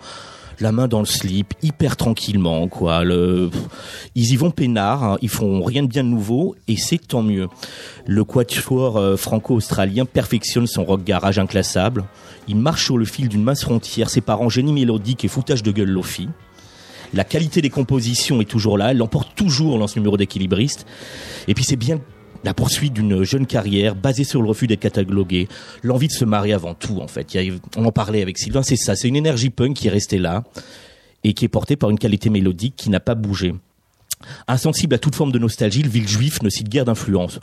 la 0.61 0.73
main 0.73 0.89
dans 0.89 1.01
le 1.01 1.07
slip, 1.07 1.55
hyper 1.63 1.97
tranquillement, 1.97 2.69
quoi. 2.69 3.03
Ils 4.15 4.33
y 4.33 4.37
vont 4.37 4.51
peinard, 4.51 5.05
hein, 5.05 5.19
ils 5.23 5.29
font 5.29 5.63
rien 5.63 5.83
de 5.83 5.89
bien 5.89 6.03
nouveau, 6.03 6.55
et 6.69 6.77
c'est 6.77 6.99
tant 6.99 7.23
mieux. 7.23 7.49
Le 8.07 8.25
quatuor 8.25 8.97
euh, 8.97 9.17
franco-australien 9.17 10.05
perfectionne 10.05 10.67
son 10.67 10.85
rock 10.85 11.05
garage 11.05 11.39
inclassable. 11.39 12.05
Il 12.49 12.57
marche 12.57 12.85
sur 12.85 12.99
le 12.99 13.05
fil 13.05 13.29
d'une 13.29 13.43
mince 13.43 13.63
frontière 13.63 14.11
séparant 14.11 14.49
génie 14.49 14.73
mélodique 14.73 15.25
et 15.25 15.29
foutage 15.29 15.63
de 15.63 15.73
gueule 15.73 15.91
lofi. 15.91 16.29
La 17.13 17.25
qualité 17.25 17.61
des 17.61 17.71
compositions 17.71 18.41
est 18.41 18.49
toujours 18.49 18.79
là, 18.79 18.93
elle 18.93 18.99
l'emporte 18.99 19.35
toujours 19.35 19.79
dans 19.79 19.87
ce 19.87 19.99
numéro 19.99 20.17
d'équilibriste. 20.17 20.87
Et 21.49 21.55
puis 21.55 21.65
c'est 21.65 21.77
bien 21.77 22.01
la 22.45 22.55
poursuite 22.55 22.93
d'une 22.93 23.23
jeune 23.23 23.47
carrière 23.47 23.95
basée 23.95 24.25
sur 24.25 24.43
le 24.43 24.49
refus 24.49 24.67
d'être 24.67 24.81
catalogué, 24.81 25.49
l'envie 25.83 26.09
de 26.09 26.13
se 26.13 26.25
marier 26.25 26.53
avant 26.53 26.75
tout 26.75 27.01
en 27.01 27.09
fait. 27.09 27.27
On 27.77 27.85
en 27.85 27.93
parlait 27.93 28.23
avec 28.23 28.39
Sylvain, 28.39 28.63
c'est 28.63 28.77
ça, 28.77 28.97
c'est 28.97 29.09
une 29.09 29.17
énergie 29.17 29.51
punk 29.51 29.77
qui 29.77 29.89
est 29.89 29.91
restée 29.91 30.19
là 30.19 30.45
et 31.25 31.35
qui 31.35 31.45
est 31.45 31.49
portée 31.49 31.77
par 31.77 31.91
une 31.91 31.99
qualité 31.99 32.31
mélodique 32.31 32.75
qui 32.77 32.91
n'a 32.91 33.01
pas 33.01 33.15
bougé. 33.15 33.55
Insensible 34.49 34.95
à 34.95 34.99
toute 34.99 35.15
forme 35.15 35.33
de 35.33 35.39
nostalgie, 35.39 35.83
le 35.83 35.89
ville 35.89 36.09
juif 36.09 36.43
ne 36.43 36.51
cite 36.51 36.69
guère 36.69 36.85
d'influence. 36.85 37.41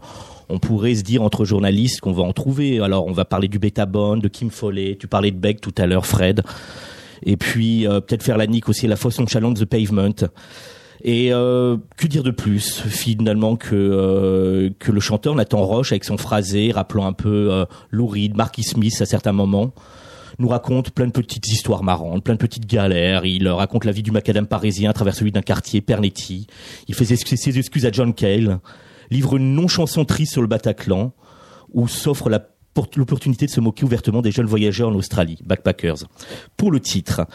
On 0.49 0.59
pourrait 0.59 0.95
se 0.95 1.01
dire 1.01 1.23
entre 1.23 1.43
journalistes 1.43 2.01
qu'on 2.01 2.13
va 2.13 2.23
en 2.23 2.33
trouver. 2.33 2.79
Alors 2.79 3.07
on 3.07 3.11
va 3.11 3.25
parler 3.25 3.47
du 3.47 3.59
Beta 3.59 3.85
Bone, 3.85 4.19
de 4.19 4.27
Kim 4.27 4.51
Foley, 4.51 4.95
tu 4.99 5.07
parlais 5.07 5.31
de 5.31 5.37
Beck 5.37 5.59
tout 5.59 5.73
à 5.77 5.87
l'heure, 5.87 6.05
Fred. 6.05 6.43
Et 7.23 7.35
puis 7.35 7.87
euh, 7.87 7.99
peut-être 7.99 8.23
faire 8.23 8.37
la 8.37 8.45
nique 8.45 8.69
aussi 8.69 8.87
la 8.87 8.95
façon 8.95 9.25
Challenge 9.25 9.57
the 9.57 9.65
Pavement. 9.65 10.27
Et 11.03 11.31
euh, 11.31 11.77
que 11.97 12.07
dire 12.07 12.23
de 12.23 12.31
plus 12.31 12.81
finalement 12.81 13.55
que 13.55 13.75
euh, 13.75 14.69
que 14.79 14.91
le 14.91 14.99
chanteur 14.99 15.35
Nathan 15.35 15.63
Roche 15.63 15.91
avec 15.91 16.03
son 16.03 16.17
phrasé 16.17 16.71
rappelant 16.71 17.05
un 17.05 17.13
peu 17.13 17.51
euh, 17.51 17.65
Lou 17.91 18.07
Reed, 18.07 18.35
Marky 18.35 18.63
Smith 18.63 18.99
à 19.01 19.05
certains 19.05 19.31
moments 19.31 19.73
nous 20.39 20.47
raconte 20.47 20.91
plein 20.91 21.07
de 21.07 21.11
petites 21.11 21.47
histoires 21.47 21.83
marrantes, 21.83 22.23
plein 22.23 22.35
de 22.35 22.39
petites 22.39 22.67
galères. 22.67 23.25
Il 23.25 23.47
euh, 23.47 23.55
raconte 23.55 23.85
la 23.85 23.91
vie 23.91 24.03
du 24.03 24.11
macadam 24.11 24.45
parisien 24.47 24.89
à 24.89 24.93
travers 24.93 25.15
celui 25.15 25.31
d'un 25.31 25.41
quartier 25.41 25.81
Pernetti. 25.81 26.47
Il 26.87 26.95
fait 26.95 27.05
ses 27.05 27.15
ses 27.15 27.57
excuses 27.57 27.85
à 27.85 27.91
John 27.91 28.13
Cale, 28.13 28.59
livre 29.09 29.37
une 29.37 29.53
non-chanson 29.53 30.05
triste 30.05 30.33
sur 30.33 30.41
le 30.41 30.47
Bataclan, 30.47 31.13
où 31.73 31.87
s'offre 31.87 32.29
l'opportunité 32.95 33.45
de 33.45 33.51
se 33.51 33.59
moquer 33.59 33.83
ouvertement 33.83 34.21
des 34.21 34.31
jeunes 34.31 34.45
voyageurs 34.45 34.89
en 34.89 34.95
Australie, 34.95 35.39
backpackers. 35.43 36.05
Pour 36.55 36.71
le 36.71 36.79
titre, 36.79 37.25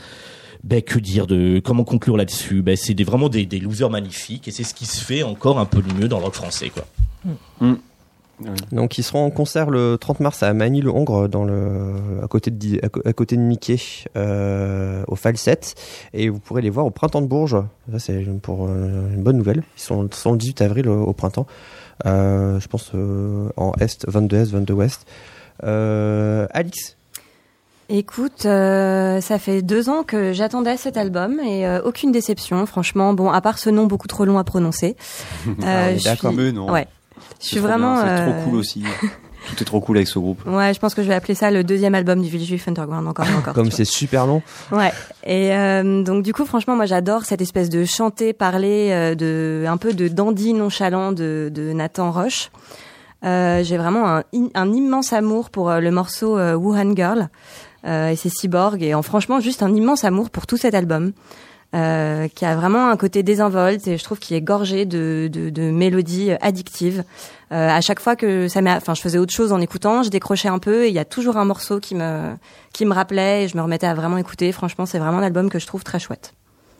ben, 0.65 0.83
que 0.83 0.99
dire 0.99 1.27
de 1.27 1.61
comment 1.65 1.85
conclure 1.85 2.17
là-dessus? 2.17 2.63
Ben 2.63 2.77
c'est 2.77 2.95
des, 2.95 3.05
vraiment 3.05 3.29
des, 3.29 3.47
des 3.47 3.59
losers 3.59 3.91
magnifiques 3.91 4.49
et 4.49 4.51
c'est 4.51 4.65
ce 4.65 4.75
qui 4.75 4.87
se 4.87 5.05
fait 5.05 5.23
encore 5.23 5.59
un 5.59 5.67
peu 5.67 5.83
de 5.83 5.93
mieux 5.95 6.09
dans 6.09 6.19
le 6.19 6.25
rock 6.25 6.35
français 6.35 6.71
quoi. 6.71 6.85
Donc 8.73 8.99
ils 8.99 9.05
seront 9.05 9.25
en 9.25 9.31
concert 9.31 9.71
le 9.71 9.97
30 10.01 10.19
mars 10.21 10.43
à 10.43 10.53
Manille-le-Hongre 10.53 11.29
dans 11.29 11.45
le 11.45 11.95
à 12.23 12.27
côté 12.27 12.51
de 12.51 12.81
à, 12.85 13.13
côté 13.13 13.37
de 13.37 13.41
Mickey 13.41 13.77
euh, 14.17 15.05
au 15.07 15.15
Falset 15.15 15.61
et 16.13 16.29
vous 16.29 16.41
pourrez 16.41 16.63
les 16.63 16.71
voir 16.71 16.87
au 16.87 16.91
printemps 16.91 17.23
de 17.23 17.27
Bourges. 17.27 17.63
Ça 17.93 17.99
c'est 17.99 18.25
pour 18.41 18.67
euh, 18.67 19.15
une 19.15 19.23
bonne 19.23 19.37
nouvelle. 19.37 19.63
Ils 19.77 19.83
sont, 19.83 20.09
sont 20.11 20.33
le 20.33 20.39
18 20.39 20.63
avril 20.63 20.89
au, 20.89 21.05
au 21.05 21.13
printemps. 21.13 21.47
Euh, 22.07 22.59
je 22.61 22.69
pense 22.69 22.91
euh, 22.95 23.49
en 23.57 23.73
est 23.81 24.09
22 24.09 24.37
est 24.37 24.51
22 24.51 24.75
ouest. 24.75 25.07
Euh, 25.65 26.47
Alix, 26.51 26.97
Écoute, 27.89 28.47
euh, 28.47 29.21
ça 29.21 29.39
fait 29.39 29.61
deux 29.61 29.89
ans 29.91 30.03
que 30.03 30.33
j'attendais 30.33 30.77
cet 30.77 30.97
album 30.97 31.41
et 31.41 31.67
euh, 31.67 31.83
aucune 31.85 32.11
déception, 32.13 32.65
franchement. 32.67 33.13
Bon, 33.13 33.31
à 33.31 33.41
part 33.41 33.59
ce 33.59 33.69
nom 33.71 33.87
beaucoup 33.87 34.09
trop 34.09 34.25
long 34.25 34.39
à 34.39 34.45
prononcer. 34.45 34.97
Euh, 35.47 35.53
Ah, 35.67 35.91
est 35.93 35.99
je 35.99 36.05
d'accord. 36.05 36.33
Mais 36.33 36.53
non. 36.53 36.71
Ouais. 36.71 36.87
Je 37.19 37.23
C'est 37.41 37.47
suis 37.51 37.59
vraiment. 37.59 37.97
C'est 38.01 38.09
euh, 38.09 38.33
trop 38.33 38.45
cool 38.51 38.59
aussi. 38.59 38.83
Tout 39.49 39.61
est 39.61 39.65
trop 39.67 39.81
cool 39.81 39.97
avec 39.97 40.07
ce 40.09 40.21
groupe. 40.21 40.41
Ouais, 40.47 40.73
je 40.73 40.79
pense 40.79 40.95
que 40.95 41.03
je 41.03 41.09
vais 41.09 41.15
appeler 41.15 41.35
ça 41.35 41.51
le 41.51 41.65
deuxième 41.65 41.97
album 41.97 42.23
du 42.23 42.29
Villejuif 42.29 42.69
Underground 42.69 43.09
encore 43.09 43.27
et 43.29 43.35
encore. 43.35 43.55
comme 43.55 43.73
c'est 43.73 43.85
super 43.85 44.25
long. 44.25 44.41
Ouais. 44.71 44.93
Et 45.25 45.53
euh, 45.53 46.05
donc 46.05 46.23
du 46.23 46.33
coup, 46.33 46.45
franchement, 46.47 46.77
moi 46.77 46.87
j'adore 46.87 47.25
cette 47.25 47.41
espèce 47.41 47.69
de 47.69 47.85
chanter, 47.85 48.33
parler, 48.35 48.91
euh, 48.93 49.15
de 49.17 49.65
un 49.69 49.77
peu 49.79 49.93
de 49.95 50.07
dandy 50.07 50.55
nonchalant 50.55 51.11
de, 51.11 51.51
de 51.53 51.73
Nathan 51.73 52.13
Roche. 52.13 52.51
Euh, 53.25 53.63
J'ai 53.65 53.77
vraiment 53.79 54.07
un, 54.19 54.23
un 54.55 54.73
immense 54.73 55.13
amour 55.13 55.51
pour 55.51 55.71
euh, 55.71 55.81
le 55.81 55.91
morceau 55.91 56.39
euh, 56.39 56.55
Wuhan 56.55 56.95
Girl 56.95 57.23
euh, 57.23 57.27
et 57.85 58.17
ses 58.17 58.29
cyborgs 58.29 58.83
et 58.83 58.95
en 58.95 59.03
franchement 59.03 59.41
juste 59.41 59.63
un 59.63 59.75
immense 59.75 60.05
amour 60.05 60.31
pour 60.31 60.47
tout 60.47 60.57
cet 60.57 60.75
album. 60.75 61.13
euh, 61.75 62.29
qui 62.29 62.45
a 62.45 62.55
vraiment 62.55 62.91
un 62.91 62.97
côté 62.99 63.23
désinvolte 63.23 63.89
et 63.89 63.97
je 63.97 64.05
trouve 64.05 64.19
qu'il 64.19 64.37
est 64.37 64.43
gorgé 64.43 64.85
de, 64.85 65.31
de, 65.33 65.49
de 65.49 65.71
mélodies 65.71 66.33
euh, 66.33 66.37
addictives. 66.43 67.03
Euh, 67.51 67.69
à 67.71 67.81
chaque 67.81 67.99
fois 67.99 68.15
que 68.15 68.47
ça 68.47 68.61
m'a, 68.61 68.77
enfin, 68.77 68.93
je 68.93 69.01
faisais 69.01 69.17
autre 69.17 69.33
chose 69.33 69.53
en 69.53 69.61
écoutant, 69.63 70.03
je 70.03 70.11
décrochais 70.11 70.49
un 70.49 70.59
peu 70.59 70.85
et 70.85 70.89
il 70.89 70.95
y 70.95 70.99
a 70.99 71.07
toujours 71.07 71.39
un 71.39 71.47
morceau 71.47 71.81
qui 71.81 71.95
me 71.95 72.35
qui 72.75 72.85
me 72.85 72.93
rappelait 72.93 73.45
et 73.45 73.49
je 73.49 73.57
me 73.57 73.63
remettais 73.63 73.87
à 73.87 73.95
vraiment 73.95 74.19
écouter. 74.19 74.53
Franchement, 74.53 74.85
c'est 74.85 74.99
vraiment 74.99 75.19
un 75.21 75.23
album 75.23 75.49
que 75.49 75.59
je 75.59 75.67
trouve 75.67 75.83
très 75.83 75.99
chouette. 75.99 76.35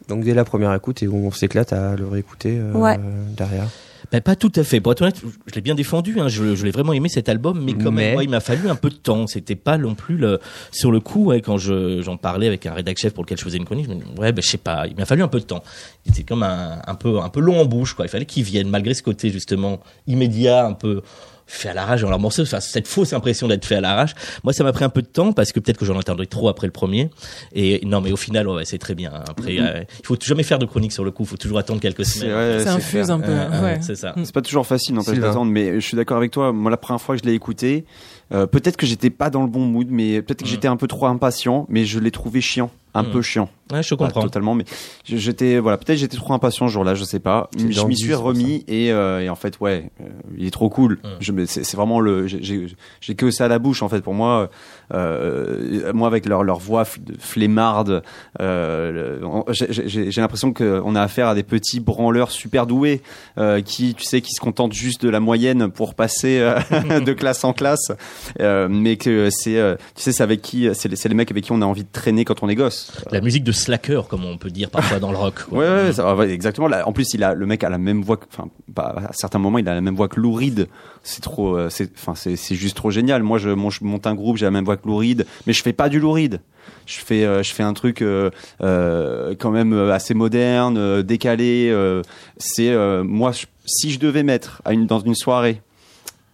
donc 0.09 0.23
dès 0.23 0.35
la 0.35 0.45
première 0.45 0.71
écoute 0.75 1.01
et 1.01 1.07
où 1.07 1.15
on 1.25 1.31
s'éclate 1.31 1.73
à 1.73 1.95
le 1.95 2.07
réécouter 2.07 2.59
euh, 2.59 2.73
Ouais. 2.73 2.99
derrière. 3.35 3.69
Ben, 4.13 4.21
pas 4.21 4.35
tout 4.35 4.51
à 4.55 4.63
fait. 4.63 4.79
Pour 4.79 4.91
être 4.91 5.01
honnête, 5.01 5.19
je 5.47 5.55
l'ai 5.55 5.61
bien 5.61 5.73
défendu. 5.73 6.19
Hein. 6.19 6.27
Je, 6.27 6.55
je 6.55 6.63
l'ai 6.63 6.69
vraiment 6.71 6.93
aimé 6.93 7.09
cet 7.09 7.29
album, 7.29 7.59
mais 7.63 7.73
quand 7.73 7.91
Mais- 7.91 8.11
même, 8.13 8.21
il 8.21 8.29
m'a 8.29 8.41
fallu 8.41 8.69
un 8.69 8.75
peu 8.75 8.89
de 8.91 8.95
temps. 8.95 9.25
C'était 9.25 9.55
pas 9.55 9.79
non 9.79 9.95
plus 9.95 10.17
le 10.17 10.39
sur 10.71 10.91
le 10.91 10.99
coup. 10.99 11.25
Ouais, 11.25 11.41
quand 11.41 11.57
je 11.57 12.01
j'en 12.03 12.15
parlais 12.17 12.45
avec 12.45 12.67
un 12.67 12.73
rédac 12.73 12.99
chef 12.99 13.13
pour 13.15 13.23
lequel 13.23 13.39
je 13.39 13.43
faisais 13.43 13.57
une 13.57 13.65
chronique, 13.65 13.87
je 13.87 13.89
me 13.89 13.95
dis, 13.95 14.03
ouais, 14.19 14.31
ben 14.31 14.43
je 14.43 14.49
sais 14.49 14.57
pas. 14.59 14.85
Il 14.87 14.95
m'a 14.95 15.05
fallu 15.05 15.23
un 15.23 15.27
peu 15.27 15.39
de 15.39 15.45
temps. 15.45 15.63
C'était 16.05 16.21
comme 16.23 16.43
un, 16.43 16.79
un 16.85 16.93
peu 16.95 17.19
un 17.19 17.29
peu 17.29 17.39
long 17.39 17.59
en 17.59 17.65
bouche, 17.65 17.95
quoi. 17.95 18.05
Il 18.05 18.09
fallait 18.09 18.25
qu'il 18.27 18.43
vienne, 18.43 18.69
malgré 18.69 18.93
ce 18.93 19.01
côté 19.01 19.31
justement 19.31 19.79
immédiat, 20.05 20.63
un 20.67 20.73
peu 20.73 21.01
fait 21.47 21.69
à 21.69 21.73
l'arrache 21.73 22.01
dans 22.01 22.09
leur 22.09 22.19
morceau, 22.19 22.41
enfin, 22.43 22.59
cette 22.59 22.87
fausse 22.87 23.13
impression 23.13 23.47
d'être 23.47 23.65
fait 23.65 23.75
à 23.75 23.81
l'arrache. 23.81 24.13
Moi, 24.43 24.53
ça 24.53 24.63
m'a 24.63 24.71
pris 24.73 24.83
un 24.83 24.89
peu 24.89 25.01
de 25.01 25.07
temps 25.07 25.33
parce 25.33 25.51
que 25.51 25.59
peut-être 25.59 25.77
que 25.77 25.85
j'en 25.85 25.97
attendais 25.99 26.25
trop 26.25 26.49
après 26.49 26.67
le 26.67 26.71
premier. 26.73 27.09
Et 27.53 27.81
non, 27.85 28.01
mais 28.01 28.11
au 28.11 28.17
final, 28.17 28.47
ouais, 28.47 28.65
c'est 28.65 28.77
très 28.77 28.95
bien. 28.95 29.11
Après, 29.13 29.57
euh, 29.59 29.83
il 29.99 30.05
faut 30.05 30.17
jamais 30.21 30.43
faire 30.43 30.59
de 30.59 30.65
chronique 30.65 30.91
sur 30.91 31.03
le 31.03 31.11
coup. 31.11 31.23
Il 31.23 31.29
faut 31.29 31.37
toujours 31.37 31.57
attendre 31.59 31.79
quelques 31.81 32.05
C'est 32.05 32.19
semaines. 32.19 32.35
ouais, 32.35 32.59
Ça 32.59 32.65
c'est 32.65 32.69
infuse 32.77 33.05
clair. 33.05 33.11
un 33.11 33.19
peu. 33.19 33.31
Euh, 33.31 33.49
euh, 33.51 33.63
ouais. 33.63 33.77
C'est 33.81 33.95
ça. 33.95 34.13
C'est 34.23 34.33
pas 34.33 34.41
toujours 34.41 34.65
facile, 34.65 34.95
d'attendre, 34.95 35.51
mais 35.51 35.75
je 35.79 35.85
suis 35.85 35.95
d'accord 35.97 36.17
avec 36.17 36.31
toi. 36.31 36.51
Moi, 36.53 36.71
la 36.71 36.77
première 36.77 37.01
fois 37.01 37.15
que 37.15 37.21
je 37.23 37.27
l'ai 37.27 37.35
écouté, 37.35 37.85
euh, 38.31 38.45
peut-être 38.47 38.77
que 38.77 38.85
j'étais 38.85 39.09
pas 39.09 39.29
dans 39.29 39.41
le 39.41 39.47
bon 39.49 39.65
mood, 39.65 39.87
mais 39.89 40.21
peut-être 40.21 40.39
que 40.43 40.47
Mm. 40.47 40.51
j'étais 40.51 40.67
un 40.67 40.77
peu 40.77 40.87
trop 40.87 41.05
impatient, 41.07 41.65
mais 41.69 41.85
je 41.85 41.99
l'ai 41.99 42.11
trouvé 42.11 42.41
chiant, 42.41 42.71
un 42.93 43.03
Mm. 43.03 43.11
peu 43.11 43.21
chiant. 43.21 43.49
Ouais, 43.71 43.81
je 43.83 43.95
Pas 43.95 44.05
comprends. 44.05 44.21
totalement, 44.21 44.55
mais 44.55 44.65
j'étais, 45.05 45.59
voilà, 45.59 45.77
peut-être 45.77 45.97
j'étais 45.97 46.17
trop 46.17 46.33
impatient 46.33 46.67
ce 46.67 46.73
jour-là, 46.73 46.95
je 46.95 47.03
sais 47.03 47.19
pas. 47.19 47.49
Je 47.57 47.85
m'y 47.85 47.97
suis 47.97 48.13
remis 48.13 48.63
et, 48.67 48.91
euh, 48.91 49.21
et 49.21 49.29
en 49.29 49.35
fait, 49.35 49.59
ouais, 49.59 49.89
euh, 50.01 50.05
il 50.37 50.45
est 50.45 50.51
trop 50.51 50.69
cool. 50.69 50.99
Mm. 51.03 51.07
Je 51.19 51.31
me- 51.31 51.45
c'est 51.45 51.75
vraiment 51.75 51.99
le, 51.99 52.27
j'ai- 52.27 52.67
que 53.15 53.31
ça 53.31 53.45
à 53.45 53.47
la 53.47 53.59
bouche 53.59 53.81
en 53.83 53.89
fait. 53.89 54.01
Pour 54.01 54.13
moi, 54.13 54.49
moi 54.93 56.07
avec 56.07 56.25
leur 56.25 56.43
leur 56.43 56.59
voix 56.59 56.85
flemmarde, 57.19 58.03
euh, 58.41 59.19
j'ai- 59.49 60.09
l'impression 60.21 60.53
qu'on 60.53 60.95
a 60.95 61.01
affaire 61.01 61.27
à 61.27 61.35
des 61.35 61.43
petits 61.43 61.79
branleurs 61.79 62.31
super 62.31 62.67
doués 62.67 63.01
euh, 63.37 63.61
qui, 63.61 63.93
tu 63.95 64.03
sais, 64.05 64.21
qui 64.21 64.31
se 64.33 64.39
contentent 64.39 64.73
juste 64.73 65.03
de 65.03 65.09
la 65.09 65.19
moyenne 65.19 65.69
pour 65.71 65.95
passer 65.95 66.39
euh, 66.39 66.59
de 67.01 67.13
classe 67.13 67.43
en 67.43 67.53
classe. 67.53 67.91
Euh, 68.39 68.67
mais 68.69 68.95
que 68.97 69.29
c'est, 69.31 69.57
euh, 69.57 69.75
tu 69.95 70.03
sais, 70.03 70.11
c'est 70.11 70.23
avec 70.23 70.41
qui, 70.41 70.69
c'est 70.73 70.89
les, 70.89 70.97
les 71.09 71.15
mecs 71.15 71.31
avec 71.31 71.43
qui 71.43 71.51
on 71.51 71.61
a 71.61 71.65
envie 71.65 71.83
de 71.83 71.91
traîner 71.91 72.25
quand 72.25 72.43
on 72.43 72.49
est 72.49 72.55
gosse. 72.55 72.91
La 73.11 73.21
musique 73.21 73.43
de 73.43 73.51
slacker, 73.51 74.07
comme 74.07 74.25
on 74.25 74.37
peut 74.37 74.49
dire 74.49 74.69
parfois 74.69 74.99
dans 74.99 75.11
le 75.11 75.17
rock. 75.17 75.43
quoi. 75.49 75.59
Ouais, 75.59 75.67
ouais, 75.85 75.93
ça, 75.93 76.15
exactement. 76.27 76.69
En 76.85 76.93
plus, 76.93 77.13
il 77.13 77.23
a 77.23 77.33
le 77.33 77.45
mec 77.45 77.63
a 77.63 77.69
la 77.69 77.77
même 77.77 78.01
voix. 78.01 78.19
Enfin, 78.31 78.47
à 78.77 79.11
certains 79.13 79.39
moments, 79.39 79.57
il 79.57 79.67
a 79.67 79.73
la 79.75 79.81
même 79.81 79.95
voix 79.95 80.07
que 80.07 80.19
Lou 80.19 80.33
Reed. 80.33 80.67
C'est 81.05 81.21
trop. 81.21 81.57
euh, 81.57 81.69
c'est, 81.69 81.91
enfin, 81.95 82.15
c'est, 82.15 82.35
c'est 82.37 82.55
juste 82.55 82.77
trop 82.77 82.89
génial. 82.89 83.23
Moi, 83.23 83.37
je, 83.37 83.49
mon- 83.49 83.69
je 83.69 83.83
monte 83.83 84.07
un 84.07 84.15
groupe, 84.15 84.37
j'ai 84.37 84.45
la 84.45 84.51
même 84.51 84.63
voix 84.63 84.77
que 84.77 84.87
Lou 84.87 84.95
Reed, 84.97 85.25
mais 85.45 85.51
je 85.53 85.61
fais 85.61 85.73
pas 85.73 85.89
du 85.89 85.99
Lou 85.99 86.11
Reed. 86.13 86.39
Je 86.85 86.97
fais, 86.99 87.25
euh, 87.25 87.43
je 87.43 87.53
fais 87.53 87.63
un 87.63 87.73
truc 87.73 88.01
euh, 88.01 88.29
euh, 88.61 89.35
quand 89.37 89.51
même 89.51 89.73
assez 89.91 90.13
moderne, 90.13 91.01
décalé. 91.03 91.69
euh, 91.71 92.01
c'est 92.37 92.69
euh, 92.69 93.03
moi, 93.03 93.33
je- 93.33 93.45
si 93.65 93.91
je 93.91 93.99
devais 93.99 94.23
mettre 94.23 94.61
à 94.65 94.71
une, 94.73 94.85
dans 94.87 94.99
une 94.99 95.15
soirée 95.15 95.61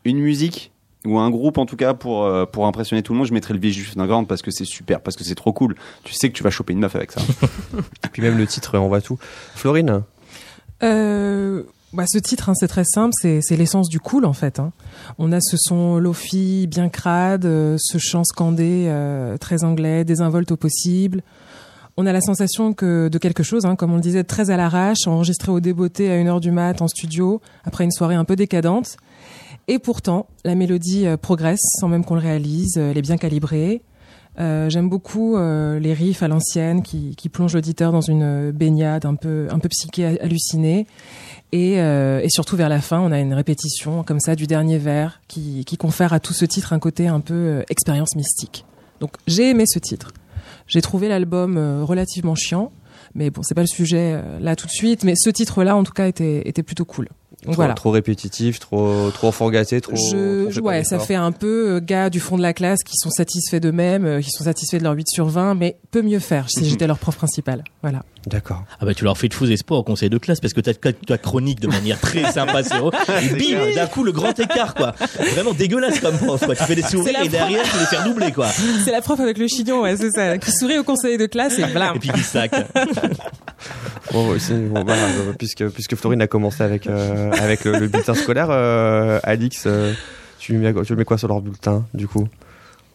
une 0.05 0.19
musique 0.19 0.71
ou 1.05 1.17
un 1.19 1.29
groupe 1.29 1.57
en 1.57 1.65
tout 1.65 1.75
cas 1.75 1.93
pour 1.93 2.25
euh, 2.25 2.45
pour 2.45 2.65
impressionner 2.67 3.01
tout 3.03 3.13
le 3.13 3.17
monde, 3.19 3.27
je 3.27 3.33
mettrais 3.33 3.53
le 3.55 3.61
Juif 3.61 3.95
d'Ingrande 3.95 4.27
parce 4.27 4.41
que 4.43 4.51
c'est 4.51 4.65
super, 4.65 5.01
parce 5.01 5.15
que 5.17 5.23
c'est 5.23 5.35
trop 5.35 5.51
cool. 5.53 5.75
Tu 6.03 6.13
sais 6.13 6.29
que 6.29 6.35
tu 6.35 6.43
vas 6.43 6.51
choper 6.51 6.73
une 6.73 6.79
meuf 6.79 6.95
avec 6.95 7.11
ça. 7.11 7.21
Et 8.05 8.07
puis 8.11 8.21
même 8.21 8.37
le 8.37 8.45
titre, 8.45 8.77
on 8.77 8.87
voit 8.87 9.01
tout. 9.01 9.17
Florine? 9.55 10.03
Euh, 10.83 11.63
bah, 11.93 12.03
ce 12.07 12.19
titre, 12.19 12.49
hein, 12.49 12.53
c'est 12.55 12.67
très 12.67 12.83
simple, 12.83 13.13
c'est 13.21 13.57
l'essence 13.57 13.89
du 13.89 13.99
cool 13.99 14.25
en 14.25 14.33
fait. 14.33 14.59
hein. 14.59 14.71
On 15.17 15.31
a 15.31 15.39
ce 15.41 15.57
son 15.57 15.97
lofi 15.97 16.67
bien 16.67 16.89
crade, 16.89 17.45
euh, 17.45 17.77
ce 17.79 17.97
chant 17.97 18.23
scandé 18.23 18.85
euh, 18.87 19.37
très 19.37 19.63
anglais, 19.63 20.03
désinvolte 20.05 20.51
au 20.51 20.57
possible. 20.57 21.23
On 21.97 22.05
a 22.05 22.13
la 22.13 22.21
sensation 22.21 22.73
que 22.73 23.09
de 23.09 23.17
quelque 23.17 23.43
chose, 23.43 23.65
hein, 23.65 23.75
comme 23.75 23.91
on 23.91 23.95
le 23.95 24.01
disait, 24.01 24.23
très 24.23 24.51
à 24.51 24.57
l'arrache, 24.57 25.07
enregistré 25.07 25.51
au 25.51 25.59
débeauté 25.59 26.09
à 26.09 26.15
une 26.17 26.27
heure 26.27 26.39
du 26.39 26.51
mat 26.51 26.81
en 26.81 26.87
studio, 26.87 27.41
après 27.65 27.83
une 27.83 27.91
soirée 27.91 28.15
un 28.15 28.23
peu 28.23 28.35
décadente. 28.35 28.95
Et 29.67 29.79
pourtant, 29.79 30.27
la 30.45 30.55
mélodie 30.55 31.07
euh, 31.07 31.17
progresse 31.17 31.59
sans 31.79 31.87
même 31.87 32.05
qu'on 32.05 32.15
le 32.15 32.21
réalise, 32.21 32.77
euh, 32.77 32.91
elle 32.91 32.97
est 32.97 33.01
bien 33.01 33.17
calibrée. 33.17 33.81
J'aime 34.37 34.87
beaucoup 34.87 35.35
les 35.35 35.93
riffs 35.93 36.23
à 36.23 36.29
l'ancienne 36.29 36.81
qui, 36.81 37.13
qui 37.17 37.27
plongent 37.27 37.55
l'auditeur 37.55 37.91
dans 37.91 37.99
une 37.99 38.51
baignade 38.51 39.05
un 39.05 39.15
peu, 39.15 39.49
un 39.51 39.59
peu 39.59 39.67
psyché 39.67 40.17
hallucinée. 40.21 40.87
Et, 41.51 41.81
euh, 41.81 42.21
et 42.21 42.29
surtout 42.29 42.55
vers 42.55 42.69
la 42.69 42.79
fin, 42.79 42.99
on 42.99 43.11
a 43.11 43.19
une 43.19 43.33
répétition 43.33 44.03
comme 44.03 44.19
ça 44.19 44.35
du 44.35 44.45
dernier 44.45 44.77
vers 44.77 45.19
qui, 45.27 45.65
qui 45.65 45.77
confère 45.77 46.13
à 46.13 46.19
tout 46.19 46.33
ce 46.33 46.45
titre 46.45 46.73
un 46.73 46.79
côté 46.79 47.07
un 47.07 47.21
peu 47.21 47.33
euh, 47.33 47.63
expérience 47.69 48.15
mystique. 48.15 48.65
Donc 48.99 49.13
j'ai 49.25 49.49
aimé 49.49 49.63
ce 49.67 49.79
titre. 49.79 50.11
J'ai 50.67 50.81
trouvé 50.81 51.07
l'album 51.07 51.57
euh, 51.57 51.83
relativement 51.83 52.35
chiant, 52.35 52.71
mais 53.15 53.31
bon, 53.31 53.41
c'est 53.41 53.55
pas 53.55 53.61
le 53.61 53.67
sujet 53.67 54.13
euh, 54.13 54.39
là 54.39 54.55
tout 54.55 54.67
de 54.67 54.71
suite. 54.71 55.03
Mais 55.03 55.13
ce 55.15 55.31
titre-là, 55.31 55.75
en 55.75 55.83
tout 55.83 55.93
cas, 55.93 56.07
était, 56.07 56.47
était 56.47 56.61
plutôt 56.61 56.85
cool. 56.85 57.09
Donc 57.43 57.53
trop, 57.53 57.61
voilà. 57.61 57.73
trop 57.73 57.89
répétitif, 57.89 58.59
trop 58.59 59.09
trop 59.11 59.31
trop. 59.31 59.95
Je, 59.95 60.49
trop 60.51 60.67
ouais, 60.67 60.83
ça 60.83 60.99
fait 60.99 61.15
un 61.15 61.31
peu 61.31 61.79
gars 61.79 62.09
du 62.09 62.19
fond 62.19 62.35
de 62.37 62.41
la 62.41 62.53
classe 62.53 62.83
qui 62.83 62.95
sont 62.97 63.09
satisfaits 63.09 63.61
d'eux-mêmes, 63.61 64.21
qui 64.21 64.29
sont 64.29 64.43
satisfaits 64.43 64.77
de 64.77 64.83
leur 64.83 64.93
8 64.93 65.07
sur 65.07 65.27
20, 65.27 65.55
mais 65.55 65.77
peut 65.89 66.01
mieux 66.01 66.19
faire 66.19 66.49
si 66.49 66.65
j'étais 66.65 66.85
leur 66.85 66.99
prof 66.99 67.15
principal. 67.15 67.63
Voilà. 67.81 68.03
D'accord. 68.25 68.63
Ah 68.79 68.85
bah 68.85 68.93
tu 68.93 69.03
leur 69.05 69.17
fais 69.17 69.27
de 69.27 69.33
faux 69.33 69.45
espoirs 69.45 69.79
au 69.79 69.83
conseil 69.83 70.09
de 70.09 70.17
classe 70.17 70.39
parce 70.39 70.53
que 70.53 70.61
t'as 70.61 70.73
ta 70.73 71.17
chronique 71.17 71.59
de 71.59 71.67
manière 71.67 71.99
très 71.99 72.31
sympa. 72.31 72.61
Et 73.21 73.29
bim, 73.29 73.75
d'un 73.75 73.87
coup 73.87 74.03
le 74.03 74.11
grand 74.11 74.37
écart 74.37 74.75
quoi. 74.75 74.93
Vraiment 75.33 75.53
dégueulasse 75.53 75.99
comme 75.99 76.17
prof 76.17 76.45
quoi. 76.45 76.55
Tu 76.55 76.63
fais 76.63 76.75
des 76.75 76.83
sourires 76.83 77.21
et 77.23 77.29
derrière 77.29 77.63
tu 77.63 77.77
les 77.77 77.85
fais 77.85 78.03
doubler 78.03 78.31
quoi. 78.31 78.47
C'est 78.83 78.91
la 78.91 79.01
prof 79.01 79.19
avec 79.19 79.37
le 79.37 79.47
chignon, 79.47 79.81
ouais, 79.81 79.95
c'est 79.97 80.11
ça, 80.11 80.37
qui 80.37 80.51
sourit 80.51 80.77
au 80.77 80.83
conseil 80.83 81.17
de 81.17 81.25
classe 81.25 81.57
et 81.59 81.65
blam. 81.65 81.95
Et 81.95 81.99
puis 81.99 82.09
qui 82.09 82.21
sac. 82.21 82.51
Bon, 84.11 84.29
aussi, 84.29 84.53
bon, 84.53 84.83
bah, 84.83 84.95
puisque 85.37 85.67
puisque 85.69 85.95
Florine 85.95 86.21
a 86.21 86.27
commencé 86.27 86.63
avec 86.63 86.87
euh, 86.87 87.31
avec 87.33 87.63
le, 87.63 87.77
le 87.77 87.87
bulletin 87.87 88.15
scolaire, 88.15 88.47
euh, 88.49 89.19
Alix, 89.23 89.65
euh, 89.67 89.93
tu 90.39 90.53
mets 90.57 90.73
tu 90.83 90.95
mets 90.95 91.05
quoi 91.05 91.17
sur 91.19 91.27
leur 91.27 91.41
bulletin 91.41 91.85
du 91.93 92.07
coup? 92.07 92.27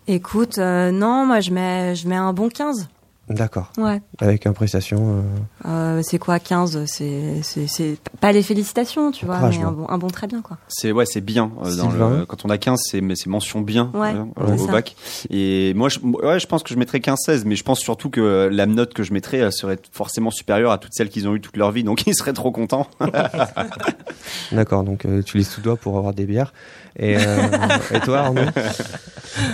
Écoute, 0.08 0.58
euh, 0.58 0.90
non, 0.90 1.24
moi 1.24 1.40
je 1.40 1.50
mets, 1.50 1.94
je 1.94 2.08
mets 2.08 2.16
un 2.16 2.32
bon 2.32 2.48
15. 2.48 2.88
D'accord. 3.28 3.72
Ouais. 3.78 4.02
Avec 4.18 4.46
appréciation. 4.46 5.22
euh, 5.64 5.68
Euh, 5.68 6.00
c'est 6.04 6.18
quoi 6.18 6.38
15 6.38 6.84
C'est 6.86 7.40
c'est- 7.42 7.66
c'est 7.66 7.96
pas 8.20 8.32
les 8.32 8.42
félicitations, 8.42 9.10
tu 9.12 9.24
vois, 9.24 9.36
Courage, 9.36 9.58
mais 9.58 9.64
un 9.64 9.72
bon, 9.72 9.86
un 9.88 9.96
bon 9.98 10.08
très 10.08 10.26
bien, 10.26 10.42
quoi. 10.42 10.58
C'est 10.68 10.92
ouais, 10.92 11.06
c'est 11.06 11.22
bien. 11.22 11.50
euh, 11.64 11.74
dans 11.76 11.90
Sylvain. 11.90 12.18
le, 12.18 12.26
quand 12.26 12.44
on 12.44 12.50
a 12.50 12.58
15, 12.58 12.78
c'est 12.84 13.00
mais 13.00 13.16
c'est 13.16 13.30
mention 13.30 13.60
bien 13.62 13.90
Ouais, 13.94 14.12
euh, 14.14 14.56
c'est 14.56 14.62
au, 14.64 14.66
bac. 14.66 14.94
Et 15.30 15.72
moi, 15.74 15.88
je, 15.88 16.00
ouais, 16.00 16.38
je 16.38 16.46
pense 16.46 16.62
que 16.62 16.74
je 16.74 16.78
mettrais 16.78 16.98
15-16, 16.98 17.44
mais 17.46 17.56
je 17.56 17.64
pense 17.64 17.80
surtout 17.80 18.10
que 18.10 18.48
la 18.52 18.66
note 18.66 18.92
que 18.92 19.02
je 19.02 19.12
mettrais 19.14 19.50
serait 19.50 19.78
forcément 19.92 20.30
supérieure 20.30 20.70
à 20.72 20.78
toutes 20.78 20.92
celles 20.94 21.08
qu'ils 21.08 21.26
ont 21.26 21.34
eues 21.34 21.40
toute 21.40 21.56
leur 21.56 21.70
vie, 21.70 21.82
donc 21.84 22.02
ils 22.06 22.14
seraient 22.14 22.32
trop 22.34 22.50
contents. 22.52 22.86
D'accord. 24.52 24.84
Donc 24.84 25.04
euh, 25.04 25.22
tu 25.22 25.38
les 25.38 25.44
sous 25.44 25.60
doigts 25.60 25.76
pour 25.76 25.96
avoir 25.96 26.12
des 26.14 26.26
bières. 26.26 26.52
Et, 26.96 27.16
euh, 27.18 27.48
et 27.94 28.00
toi, 28.00 28.18
Arnaud 28.20 28.42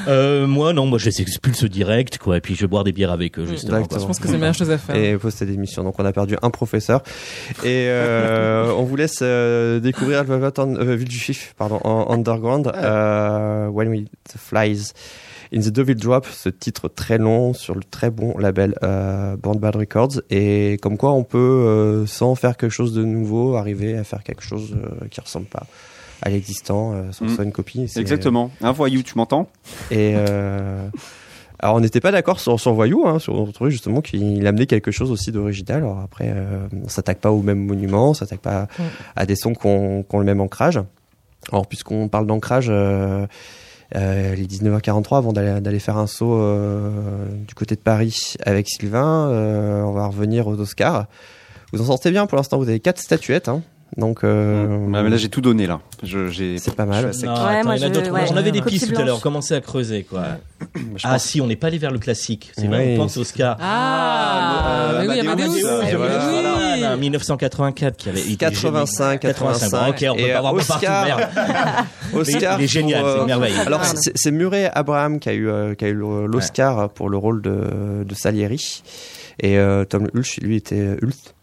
Euh, 0.08 0.46
moi 0.46 0.72
non, 0.74 0.84
moi 0.84 0.98
je 0.98 1.06
les 1.06 1.22
expulse 1.22 1.64
direct 1.64 2.18
quoi. 2.18 2.36
Et 2.36 2.40
puis 2.40 2.54
je 2.54 2.60
vais 2.62 2.66
boire 2.66 2.84
des 2.84 2.92
bières 2.92 3.10
avec 3.12 3.38
eux 3.38 3.46
justement. 3.60 3.78
Exactement. 3.78 4.00
Je 4.00 4.06
pense 4.06 4.18
que 4.18 4.26
c'est 4.26 4.32
la 4.32 4.38
meilleure 4.38 4.54
chose 4.54 4.70
à 4.70 4.78
faire. 4.78 4.96
et 4.96 5.16
poster 5.16 5.46
des 5.46 5.56
missions. 5.56 5.84
Donc 5.84 5.94
on 5.98 6.04
a 6.04 6.12
perdu 6.12 6.36
un 6.42 6.50
professeur. 6.50 7.02
Et 7.64 7.86
euh, 7.88 8.72
on 8.76 8.84
vous 8.84 8.96
laisse 8.96 9.18
euh, 9.22 9.80
découvrir 9.80 10.24
euh, 10.28 10.94
Ville 10.96 11.08
du 11.08 11.18
Chiffre, 11.18 11.54
pardon, 11.56 11.80
en 11.84 12.12
Underground, 12.12 12.70
euh, 12.74 13.68
When 13.68 13.88
We 13.88 14.04
Flies 14.36 14.92
in 15.52 15.58
the 15.60 15.68
Devil 15.70 15.96
Drop, 15.96 16.26
ce 16.26 16.48
titre 16.48 16.88
très 16.88 17.18
long 17.18 17.54
sur 17.54 17.74
le 17.74 17.82
très 17.82 18.10
bon 18.10 18.38
label 18.38 18.76
euh, 18.84 19.36
Born 19.36 19.58
Bad 19.58 19.74
Records. 19.76 20.20
Et 20.30 20.78
comme 20.80 20.96
quoi 20.96 21.12
on 21.12 21.24
peut, 21.24 21.38
euh, 21.38 22.06
sans 22.06 22.34
faire 22.36 22.56
quelque 22.56 22.70
chose 22.70 22.94
de 22.94 23.04
nouveau, 23.04 23.56
arriver 23.56 23.96
à 23.98 24.04
faire 24.04 24.22
quelque 24.22 24.42
chose 24.42 24.76
euh, 24.76 25.06
qui 25.10 25.20
ressemble 25.20 25.46
pas 25.46 25.66
à 26.22 26.28
l'existant, 26.30 26.92
euh, 26.92 27.10
sans 27.12 27.24
que 27.24 27.28
ce 27.28 27.32
Mm. 27.32 27.34
soit 27.36 27.44
une 27.44 27.52
copie. 27.52 27.90
Exactement. 27.96 28.50
Un 28.60 28.72
voyou, 28.72 29.02
tu 29.02 29.14
m'entends? 29.16 29.48
Et 29.90 30.12
euh, 30.16 30.86
alors 31.62 31.76
on 31.76 31.80
n'était 31.80 32.00
pas 32.00 32.10
d'accord 32.12 32.40
sur, 32.40 32.58
sur 32.58 32.72
Voyou, 32.72 33.06
hein, 33.06 33.18
sur, 33.18 33.34
on 33.34 33.46
trouvait 33.52 33.70
justement 33.70 34.00
qu'il 34.00 34.46
amenait 34.46 34.66
quelque 34.66 34.90
chose 34.90 35.10
aussi 35.10 35.30
d'original. 35.32 35.78
Alors 35.78 36.00
après, 36.00 36.32
euh, 36.34 36.66
on 36.84 36.88
s'attaque 36.88 37.18
pas 37.18 37.30
au 37.30 37.42
même 37.42 37.64
monument, 37.64 38.10
on 38.10 38.14
s'attaque 38.14 38.40
pas 38.40 38.62
Mm. 38.78 38.82
à 39.16 39.26
des 39.26 39.36
sons 39.36 39.54
qui 39.54 39.66
ont, 39.66 40.02
qui 40.02 40.14
ont 40.14 40.18
le 40.18 40.24
même 40.24 40.40
ancrage. 40.40 40.80
Alors 41.52 41.66
puisqu'on 41.66 42.08
parle 42.08 42.26
d'ancrage, 42.26 42.68
euh, 42.70 43.26
euh, 43.96 44.34
les 44.34 44.46
19h43, 44.46 45.18
avant 45.18 45.32
d'aller 45.32 45.60
d'aller 45.60 45.78
faire 45.80 45.96
un 45.96 46.06
saut 46.06 46.34
euh, 46.34 47.26
du 47.46 47.54
côté 47.54 47.74
de 47.74 47.80
Paris 47.80 48.34
avec 48.44 48.68
Sylvain, 48.68 49.28
euh, 49.30 49.82
on 49.82 49.92
va 49.92 50.06
revenir 50.06 50.46
aux 50.46 50.58
Oscars. 50.58 51.06
Vous 51.72 51.80
en 51.80 51.84
sortez 51.86 52.10
bien 52.10 52.26
pour 52.26 52.36
l'instant, 52.36 52.58
vous 52.58 52.68
avez 52.68 52.80
quatre 52.80 53.00
statuettes. 53.00 53.48
Hein, 53.48 53.62
donc 53.96 54.22
euh, 54.24 54.66
mais 54.86 55.08
Là, 55.08 55.16
j'ai 55.16 55.28
tout 55.28 55.40
donné 55.40 55.66
là. 55.66 55.80
C'est 56.04 56.74
pas 56.76 56.86
mal. 56.86 57.10
je 57.12 57.26
Non, 57.26 57.32
Ouais, 57.32 57.38
attends, 57.56 57.64
moi, 57.64 57.76
il 57.76 57.82
y 57.82 57.84
en 57.84 57.90
a 57.90 57.92
je- 57.92 57.98
d'autres. 57.98 58.12
ouais. 58.12 58.24
On 58.30 58.36
avait 58.36 58.52
des 58.52 58.62
pistes 58.62 58.92
tout 58.94 59.00
à 59.00 59.04
l'heure. 59.04 59.20
Commençait 59.20 59.56
à 59.56 59.60
creuser 59.60 60.04
quoi. 60.04 60.22
je 60.96 61.04
Ah 61.04 61.12
pense- 61.14 61.24
si, 61.24 61.40
on 61.40 61.46
n'est 61.46 61.56
pas 61.56 61.66
allé 61.66 61.78
vers 61.78 61.90
le 61.90 61.98
classique. 61.98 62.52
C'est 62.56 62.66
vrai, 62.68 62.86
Oui. 62.86 62.94
on 62.94 62.98
pense 63.02 63.16
au 63.16 63.20
Oscar. 63.22 63.56
Ah, 63.60 64.98
mais 65.00 65.08
oui, 65.08 65.20
Amadeus, 65.20 65.44
Amadeus. 65.44 65.66
euh, 65.66 65.82
et 65.82 65.94
voilà, 65.96 66.18
voilà. 66.18 66.76
voilà, 66.78 66.96
1984 66.96 67.96
qui 67.96 68.08
avait 68.08 68.20
été 68.20 68.36
85, 68.36 69.20
85. 69.20 69.70
Bon, 69.70 69.90
ok, 69.90 70.06
on 70.10 70.14
peut 70.14 70.20
Et, 70.28 70.32
pas 70.32 70.38
avoir 70.38 70.54
euh, 70.54 70.58
partout, 70.58 70.72
Oscar. 70.84 71.04
merde. 71.04 71.28
Oscar 72.14 72.60
il 72.60 72.64
est 72.64 72.68
génial, 72.68 73.04
euh, 73.04 73.14
c'est 73.14 73.20
une 73.20 73.26
merveille. 73.26 73.54
Alors 73.66 73.82
c'est 73.84 74.30
Murray 74.30 74.70
Abraham 74.72 75.18
qui 75.20 75.28
a 75.28 75.32
eu 75.32 75.48
euh, 75.48 75.74
qui 75.74 75.84
a 75.84 75.88
eu 75.88 75.94
le- 75.94 76.26
l'Oscar 76.26 76.90
pour 76.90 77.08
le 77.08 77.16
rôle 77.16 77.42
de, 77.42 78.04
de 78.04 78.14
Salieri 78.14 78.82
et 79.40 79.58
euh, 79.58 79.84
Tom 79.84 80.08
Hulce 80.14 80.36
lui 80.38 80.56
était 80.56 80.96
Hulce, 81.02 81.34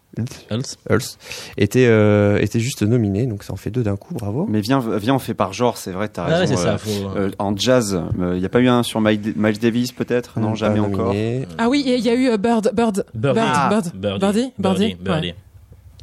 Hulce, 0.90 1.18
était 1.56 1.86
euh, 1.86 2.38
était 2.38 2.60
juste 2.60 2.82
nominé 2.82 3.26
donc 3.26 3.42
ça 3.44 3.52
en 3.52 3.56
fait 3.56 3.70
deux 3.70 3.82
d'un 3.82 3.96
coup 3.96 4.14
bravo. 4.14 4.46
Mais 4.48 4.60
viens, 4.60 4.80
viens, 4.98 5.14
on 5.14 5.18
fait 5.18 5.34
par 5.34 5.52
genre, 5.52 5.76
c'est 5.76 5.92
vrai, 5.92 6.08
t'as 6.08 6.24
Ah 6.24 6.28
ouais, 6.28 6.34
raison. 6.36 6.56
c'est 6.56 6.62
euh, 6.66 6.72
ça. 6.72 6.78
Faut... 6.78 6.90
euh, 7.16 7.30
en 7.38 7.56
jazz, 7.56 8.00
il 8.18 8.38
n'y 8.38 8.44
a 8.44 8.48
pas 8.48 8.60
eu 8.60 8.68
un 8.68 8.82
sur 8.82 9.00
Miles 9.00 9.58
Davis 9.60 9.92
peut-être? 9.92 10.38
Non, 10.40 10.54
jamais 10.54 10.80
encore. 10.80 11.14
Ah 11.58 11.68
oui, 11.68 11.82
il 11.86 11.98
y 12.00 12.08
a 12.08 12.14
eu 12.14 12.28
euh, 12.28 12.36
Bird, 12.36 12.70
Bird, 12.74 13.04
Birdie. 13.14 13.40
Bird, 13.40 13.48
Ah, 13.54 13.68
Bird, 13.70 13.92
Birdie. 13.94 14.18
Birdie, 14.18 14.18
Birdie. 14.18 14.52
Birdie, 14.58 14.94
Birdie. 15.00 15.26
ouais. 15.28 15.34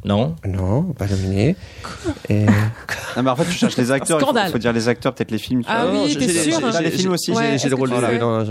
Non 0.06 0.36
Non, 0.46 0.82
pas 0.96 1.06
nominé. 1.06 1.56
Et 2.28 2.46
Non, 2.46 3.22
mais 3.24 3.30
en 3.30 3.36
fait, 3.36 3.44
tu 3.44 3.52
cherches 3.52 3.76
les 3.76 3.90
acteurs. 3.90 4.18
Il 4.18 4.20
faut, 4.20 4.26
Scandale. 4.26 4.52
faut 4.52 4.58
dire 4.58 4.72
les 4.72 4.88
acteurs, 4.88 5.12
peut-être 5.14 5.32
les 5.32 5.38
films. 5.38 5.62
tu 5.62 5.66
Ah 5.70 5.82
vois. 5.86 5.92
oui, 5.92 5.98
Non, 5.98 6.06
j'ai- 6.08 6.18
t'es 6.18 6.28
sûr 6.28 6.60
j'ai- 6.60 6.70
T'as 6.72 6.80
les 6.80 6.90
films 6.92 7.12
aussi. 7.12 7.32
Ouais, 7.32 7.58
J'ai 7.58 7.68
le 7.68 7.74
rôle 7.74 7.90
de 7.90 7.94
fais 7.96 8.18
non, 8.18 8.44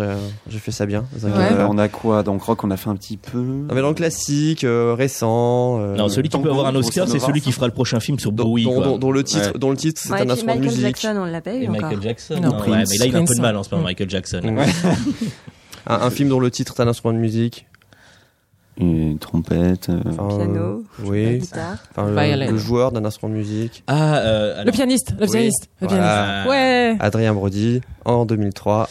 j'ai 0.49 0.60
fait 0.60 0.72
ça 0.72 0.86
bien. 0.86 1.06
Ouais. 1.24 1.30
Euh, 1.34 1.68
on 1.70 1.78
a 1.78 1.88
quoi 1.88 2.24
Donc 2.24 2.41
rock, 2.43 2.64
on 2.64 2.72
a 2.72 2.78
fait 2.78 2.89
un 2.89 2.95
petit 2.95 3.18
peu. 3.18 3.38
Non, 3.38 3.74
mais 3.74 3.82
dans 3.82 3.88
le 3.89 3.93
classique 3.93 4.64
euh, 4.66 4.95
récent. 4.97 5.80
euh, 5.80 5.95
Non, 5.95 6.10
celui 6.10 6.28
qui 6.30 6.38
peut 6.38 6.49
avoir 6.49 6.68
un 6.68 6.76
Oscar, 6.76 7.08
c'est 7.08 7.20
celui 7.20 7.39
qui 7.41 7.51
fera 7.53 7.68
le 7.68 7.74
prochain 7.74 7.99
film 7.99 8.20
sur 8.20 8.32
Bowie. 8.32 8.66
dont- 8.66 8.76
quoi. 8.76 8.84
dont- 8.86 8.97
dont 8.97 9.12
le 9.12 9.24
titre, 9.24 9.58
dont 9.58 9.70
le 9.72 9.78
titre, 9.78 10.01
c'est 10.03 10.12
un 10.14 10.30
instrument 10.30 10.56
de 10.56 10.60
Michael 10.60 10.62
musique. 10.78 10.82
Jackson, 11.01 11.16
on 11.22 11.26
l'a 11.26 11.41
pas 11.41 11.56
eu 11.56 11.64
Et 11.64 11.70
encore. 11.70 11.82
Michael 11.84 12.01
Jackson. 12.03 12.39
Non. 12.41 12.51
Prince. 12.51 12.89
mais 12.91 12.97
là, 12.97 13.06
il 13.06 13.16
a 13.16 13.20
un 13.20 13.26
peu 13.26 13.36
de 13.36 13.41
mal 13.41 13.56
en 13.56 13.64
ce 13.64 13.70
moment. 13.72 13.84
Michael 13.86 14.10
Jackson. 14.10 14.41
Un 15.88 16.10
film 16.10 16.30
dont 16.30 16.39
le 16.39 16.49
titre 16.49 16.74
est 16.78 16.82
un 16.82 16.88
instrument 16.88 17.14
de 17.14 17.20
musique. 17.20 17.68
Une 18.78 19.18
trompette. 19.20 19.88
euh, 19.90 20.00
Enfin, 20.06 20.36
Piano, 20.38 20.60
euh, 20.60 21.04
oui. 21.06 21.38
guitare. 21.40 21.78
Enfin, 21.92 22.10
le, 22.10 22.58
joueur 22.58 22.92
d'un 22.92 23.06
instrument 23.06 23.32
de 23.34 23.38
musique. 23.38 23.84
Ah, 23.88 24.18
euh, 24.18 24.54
alors, 24.54 24.66
Le 24.66 24.72
pianiste, 24.74 25.14
le 25.18 25.26
Oui, 25.26 25.32
pianiste, 25.32 25.70
le 25.82 25.88
voilà. 25.88 26.44
pianiste. 26.44 26.50
Ouais. 26.50 26.98
Adrien 27.00 27.34
Brody 27.34 27.82
en 28.04 28.26
2003. 28.26 28.90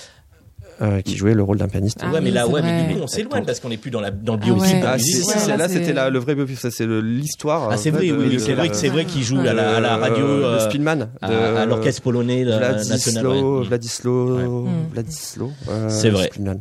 euh, 0.82 1.02
qui 1.02 1.16
jouait 1.16 1.34
le 1.34 1.42
rôle 1.44 1.56
d'un 1.58 1.68
pianiste. 1.68 2.00
Ah 2.02 2.06
ouais, 2.10 2.20
mais 2.20 2.30
oui, 2.30 2.34
là, 2.34 2.48
ouais, 2.48 2.60
mais 2.60 2.88
du 2.88 2.94
coup, 2.96 3.00
on 3.04 3.06
s'éloigne 3.06 3.44
parce 3.44 3.60
qu'on 3.60 3.68
n'est 3.68 3.76
plus 3.76 3.92
dans, 3.92 4.00
la, 4.00 4.10
dans 4.10 4.32
le 4.34 4.40
Ah 4.42 4.44
biopic 4.44 4.62
ouais. 4.74 4.80
d'un 4.80 4.88
Ah, 4.88 4.98
si, 4.98 5.04
musicien. 5.14 5.22
si, 5.22 5.38
Ouais, 5.38 5.44
c'est- 5.52 5.56
là, 5.56 5.68
c'était 5.68 5.92
le 6.10 6.18
vrai 6.18 6.34
biopic, 6.34 6.58
ça, 6.58 6.72
c'est 6.72 6.84
l'histoire. 6.86 7.68
Ah, 7.70 7.76
c'est 7.76 7.90
vrai, 7.90 8.10
oui, 8.10 8.40
c'est 8.40 8.54
vrai 8.54 8.70
c'est 8.72 8.88
vrai 8.88 9.04
qu'il 9.04 9.22
joue 9.22 9.38
à 9.38 9.52
la, 9.52 9.76
à 9.76 9.80
la 9.80 9.96
radio, 9.98 10.26
euh, 10.26 10.58
Spielman, 10.68 11.10
à, 11.22 11.64
l'orchestre 11.64 12.02
polonais 12.02 12.44
national. 12.44 13.24
Vladislo, 13.24 13.60
ouais. 13.60 13.66
Vladislo, 13.68 14.36
Ouais. 14.64 14.70
Vladislo, 14.92 15.52
euh, 15.68 15.88
C'est 15.90 16.10
vrai. 16.10 16.24
Spielman. 16.32 16.58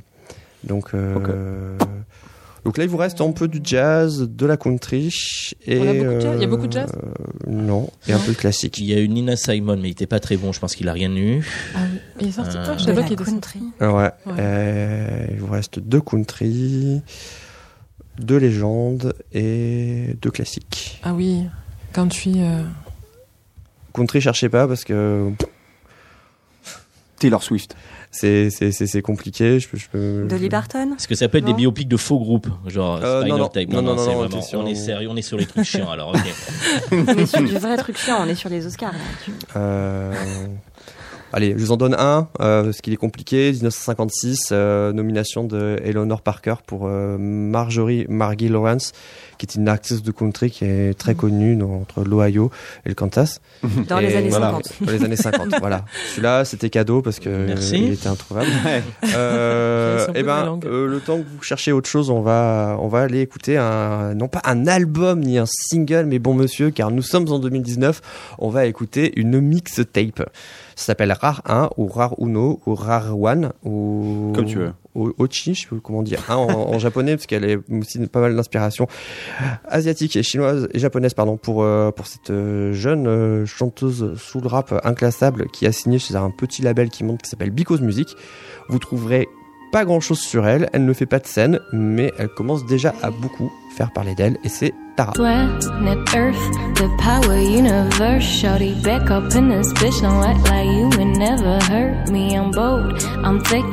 Donc, 0.63 0.89
euh, 0.93 1.75
donc 2.65 2.77
là, 2.77 2.83
il 2.85 2.89
vous 2.89 2.97
reste 2.97 3.19
un 3.21 3.31
peu 3.31 3.47
du 3.47 3.59
jazz, 3.63 4.21
de 4.29 4.45
la 4.45 4.55
country 4.57 5.13
et 5.65 5.79
On 5.79 5.87
a 5.87 5.93
beaucoup 5.93 6.07
de 6.15 6.21
jazz 6.21 6.33
Il 6.37 6.41
y 6.41 6.43
a 6.43 6.47
beaucoup 6.47 6.67
de 6.67 6.71
jazz 6.71 6.91
euh, 6.95 7.49
Non, 7.49 7.89
et 8.07 8.13
un 8.13 8.19
peu 8.19 8.31
de 8.31 8.37
classique. 8.37 8.79
Il 8.79 8.85
y 8.85 8.93
a 8.93 8.99
eu 8.99 9.07
Nina 9.09 9.35
Simon, 9.35 9.77
mais 9.77 9.89
il 9.89 9.91
était 9.91 10.07
pas 10.07 10.19
très 10.19 10.37
bon. 10.37 10.51
Je 10.53 10.59
pense 10.59 10.75
qu'il 10.75 10.87
a 10.87 10.93
rien 10.93 11.13
eu. 11.15 11.45
Ah 11.75 11.79
oui. 11.91 11.99
Il 12.21 12.27
est 12.27 12.31
sorti. 12.31 12.55
Euh, 12.57 12.63
Ah, 12.65 12.73
je 12.73 12.79
De 12.79 12.85
savais 12.85 13.01
pas 13.01 13.03
qu'il 13.03 13.13
était 13.13 13.25
sorti. 13.25 13.31
country. 13.33 13.59
Ouais. 13.81 13.87
Ouais. 13.87 14.11
euh, 14.39 15.27
il 15.31 15.37
vous 15.39 15.51
reste 15.51 15.79
deux 15.79 16.01
country, 16.01 17.01
deux 18.19 18.37
légendes 18.37 19.13
et 19.33 20.15
deux 20.21 20.31
classiques. 20.31 20.99
Ah 21.03 21.13
oui. 21.13 21.43
Country. 21.91 22.35
euh, 22.37 22.63
Country, 23.93 24.21
cherchez 24.21 24.49
pas 24.49 24.67
parce 24.67 24.83
que 24.85 25.31
Taylor 27.19 27.43
Swift. 27.43 27.75
C'est 28.13 28.49
c'est 28.49 28.71
c'est 28.71 28.87
c'est 28.87 29.01
compliqué. 29.01 29.59
Je 29.59 29.67
peux 29.67 29.77
je 29.77 29.87
peux. 29.89 30.25
Dolly 30.29 30.47
Parton 30.47 30.93
Est-ce 30.95 31.07
que 31.07 31.15
ça 31.15 31.27
peut 31.27 31.39
être 31.39 31.45
des 31.45 31.53
biopics 31.53 31.87
de 31.89 31.97
faux 31.97 32.19
groupes, 32.19 32.47
genre 32.67 32.99
Euh, 33.03 33.21
Spinal 33.21 33.39
non, 33.39 33.49
non. 33.49 33.81
Non, 33.81 33.95
non, 33.95 33.97
c'est 33.97 34.11
non, 34.13 34.19
vraiment. 34.19 34.41
On 34.53 34.65
est 34.67 34.75
sérieux, 34.75 35.09
on 35.11 35.15
est 35.17 35.21
sur 35.21 35.37
les 35.37 35.45
trucs 35.45 35.65
chiants. 35.65 35.89
Alors, 35.91 36.09
ok. 36.09 36.21
On 36.91 37.17
est 37.17 37.25
sur 37.25 37.41
du 37.41 37.57
vrai 37.57 37.75
truc 37.77 37.97
chiant, 37.97 38.17
on 38.21 38.27
est 38.29 38.35
sur 38.35 38.49
les 38.49 38.65
Oscars. 38.65 38.93
là. 38.93 38.99
Tu- 39.25 39.31
Euh, 39.55 40.13
Allez, 41.35 41.53
je 41.57 41.63
vous 41.63 41.71
en 41.71 41.77
donne 41.77 41.95
un, 41.97 42.27
euh, 42.41 42.65
parce 42.65 42.79
qu'il 42.81 42.93
est 42.93 42.97
compliqué. 42.97 43.51
1956, 43.51 44.49
euh, 44.51 44.93
nomination 44.93 45.43
de 45.43 45.79
Eleanor 45.83 46.21
Parker 46.21 46.55
pour 46.67 46.85
euh, 46.85 47.17
Marjorie 47.17 48.05
Margie 48.07 48.49
Lawrence, 48.49 48.91
qui 49.39 49.47
est 49.47 49.55
une 49.55 49.67
artiste 49.67 50.05
de 50.05 50.11
country 50.11 50.51
qui 50.51 50.63
est 50.65 50.93
très 50.97 51.15
connue 51.15 51.55
dans- 51.55 51.73
entre 51.81 52.03
l'Ohio 52.03 52.51
et 52.85 52.89
le 52.89 52.93
Kansas. 52.95 53.41
Dans 53.89 53.97
Et 53.97 54.07
les 54.07 54.15
années 54.15 54.29
voilà, 54.29 54.51
50. 54.51 54.73
Dans 54.81 54.91
les 54.91 55.03
années 55.03 55.15
50, 55.15 55.55
voilà. 55.59 55.85
Celui-là, 56.11 56.45
c'était 56.45 56.69
cadeau 56.69 57.01
parce 57.01 57.19
que 57.19 57.29
Merci. 57.47 57.75
euh, 57.75 57.77
il 57.79 57.93
était 57.93 58.07
introuvable. 58.09 58.47
Euh, 59.15 59.99
Sur 60.05 60.07
le 60.07 60.13
bout 60.13 60.19
eh 60.19 60.23
ben, 60.23 60.59
euh, 60.65 60.87
le 60.87 60.99
temps 60.99 61.17
que 61.17 61.23
vous 61.23 61.41
cherchez 61.41 61.71
autre 61.71 61.89
chose, 61.89 62.09
on 62.09 62.21
va, 62.21 62.77
on 62.79 62.87
va 62.87 63.01
aller 63.01 63.21
écouter 63.21 63.57
un, 63.57 64.13
non 64.15 64.27
pas 64.27 64.41
un 64.45 64.65
album 64.67 65.19
ni 65.19 65.37
un 65.37 65.45
single, 65.47 66.05
mais 66.05 66.19
bon 66.19 66.33
monsieur, 66.33 66.69
car 66.71 66.91
nous 66.91 67.01
sommes 67.01 67.29
en 67.31 67.39
2019, 67.39 68.01
on 68.39 68.49
va 68.49 68.65
écouter 68.65 69.19
une 69.19 69.39
mixtape. 69.41 70.29
Ça 70.75 70.85
s'appelle 70.85 71.11
Rare 71.11 71.41
1 71.45 71.69
ou 71.77 71.87
Rare 71.87 72.15
Uno 72.19 72.61
ou 72.65 72.75
Rare 72.75 73.19
One 73.19 73.51
ou 73.63 74.31
Comme 74.35 74.45
tu 74.45 74.57
veux. 74.57 74.73
ou 74.95 75.11
Ochi, 75.17 75.53
je 75.53 75.61
sais 75.61 75.67
pas 75.67 75.75
comment 75.81 76.03
dire, 76.03 76.23
hein, 76.29 76.35
en, 76.35 76.49
en 76.49 76.79
japonais 76.79 77.15
parce 77.15 77.25
qu'elle 77.25 77.45
est 77.45 77.59
aussi 77.71 77.99
pas 78.07 78.21
mal 78.21 78.35
d'inspiration 78.35 78.87
asiatique 79.67 80.15
et 80.15 80.23
chinoise 80.23 80.67
et 80.73 80.79
japonaise 80.79 81.13
pardon 81.13 81.37
pour 81.37 81.63
euh, 81.63 81.91
pour 81.91 82.07
cette 82.07 82.29
euh, 82.29 82.73
jeune 82.73 83.07
euh, 83.07 83.45
chanteuse 83.45 84.15
soul 84.17 84.47
rap 84.47 84.79
inclassable 84.83 85.47
qui 85.51 85.65
a 85.65 85.71
signé 85.71 85.99
chez 85.99 86.15
un 86.15 86.29
petit 86.29 86.61
label 86.61 86.89
qui 86.89 87.03
monte 87.03 87.21
qui 87.21 87.29
s'appelle 87.29 87.51
Because 87.51 87.81
Music. 87.81 88.15
Vous 88.69 88.79
trouverez 88.79 89.27
pas 89.71 89.85
grand 89.85 89.99
chose 89.99 90.19
sur 90.19 90.47
elle, 90.47 90.69
elle 90.71 90.85
ne 90.85 90.93
fait 90.93 91.07
pas 91.07 91.17
de 91.19 91.25
scène, 91.25 91.59
mais 91.71 92.11
elle 92.19 92.29
commence 92.29 92.65
déjà 92.67 92.93
à 93.01 93.09
beaucoup 93.09 93.51
faire 93.73 93.91
parler 93.91 94.15
d'elle 94.15 94.37
et 94.43 94.49
c'est 94.49 94.73
Tara. 94.95 95.11
Planet 95.13 95.97
Earth, 96.15 96.75
the 96.75 96.87
power 96.99 97.37
universe. 97.37 98.23
Shorty 98.23 98.75
back 98.83 99.09
up 99.09 99.35
in 99.35 99.49
this 99.49 99.73
bitch. 99.73 100.01
Don't 100.01 100.23
act 100.23 100.47
like 100.49 100.67
you 100.67 100.87
would 100.95 101.17
never 101.17 101.59
hurt 101.63 102.09
me. 102.11 102.35
I'm 102.35 102.51
bold, 102.51 103.03
I'm 103.23 103.41
thick. 103.43 103.65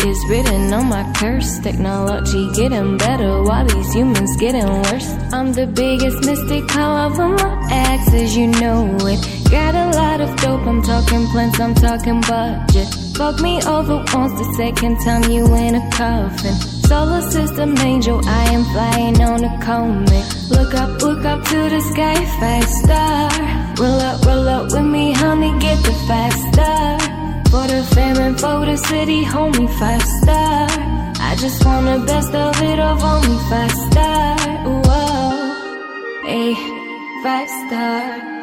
It's 0.00 0.28
written 0.30 0.72
on 0.72 0.88
my 0.88 1.04
curse. 1.16 1.58
Technology 1.58 2.48
getting 2.54 2.96
better 2.96 3.42
while 3.42 3.66
these 3.66 3.92
humans 3.92 4.36
getting 4.38 4.68
worse. 4.82 5.10
I'm 5.32 5.52
the 5.52 5.66
biggest 5.66 6.24
mystic, 6.24 6.70
however 6.70 7.28
my 7.28 7.68
axes, 7.70 8.36
you 8.36 8.46
know 8.46 8.96
it. 9.02 9.50
Got 9.50 9.74
a 9.74 9.90
lot 9.96 10.20
of 10.20 10.34
dope. 10.36 10.66
I'm 10.66 10.82
talking 10.82 11.26
plans, 11.32 11.58
I'm 11.58 11.74
talking 11.74 12.20
budget. 12.20 12.88
Fuck 13.16 13.40
me 13.40 13.60
over 13.64 13.96
once, 14.14 14.38
the 14.38 14.54
second 14.56 15.00
time 15.00 15.28
you 15.28 15.44
in 15.56 15.74
a 15.74 15.90
coffin. 15.90 16.77
Solar 16.88 17.20
system 17.20 17.76
angel, 17.78 18.18
I 18.26 18.44
am 18.54 18.64
flying 18.72 19.20
on 19.20 19.44
a 19.44 19.60
comet. 19.62 20.24
Look 20.48 20.72
up, 20.72 21.02
look 21.02 21.22
up 21.22 21.44
to 21.44 21.68
the 21.68 21.80
sky, 21.92 22.16
five 22.40 22.68
star. 22.80 23.28
Roll 23.76 24.00
up, 24.00 24.24
roll 24.24 24.48
up 24.48 24.72
with 24.72 24.88
me, 24.94 25.12
honey, 25.12 25.52
get 25.60 25.76
the 25.84 25.92
five 26.08 26.32
star. 26.32 26.98
For 27.50 27.66
the 27.72 27.82
fam 27.92 28.16
and 28.16 28.40
for 28.40 28.64
the 28.64 28.78
city, 28.78 29.22
homie, 29.22 29.68
five 29.78 30.02
star. 30.22 30.66
I 31.28 31.36
just 31.38 31.62
want 31.62 31.84
the 31.84 32.06
best 32.06 32.32
of 32.34 32.62
it 32.62 32.78
only 32.78 33.36
five 33.50 33.74
star. 33.90 34.38
Whoa, 34.86 36.24
hey, 36.24 36.54
five 37.22 37.50
star. 37.66 38.37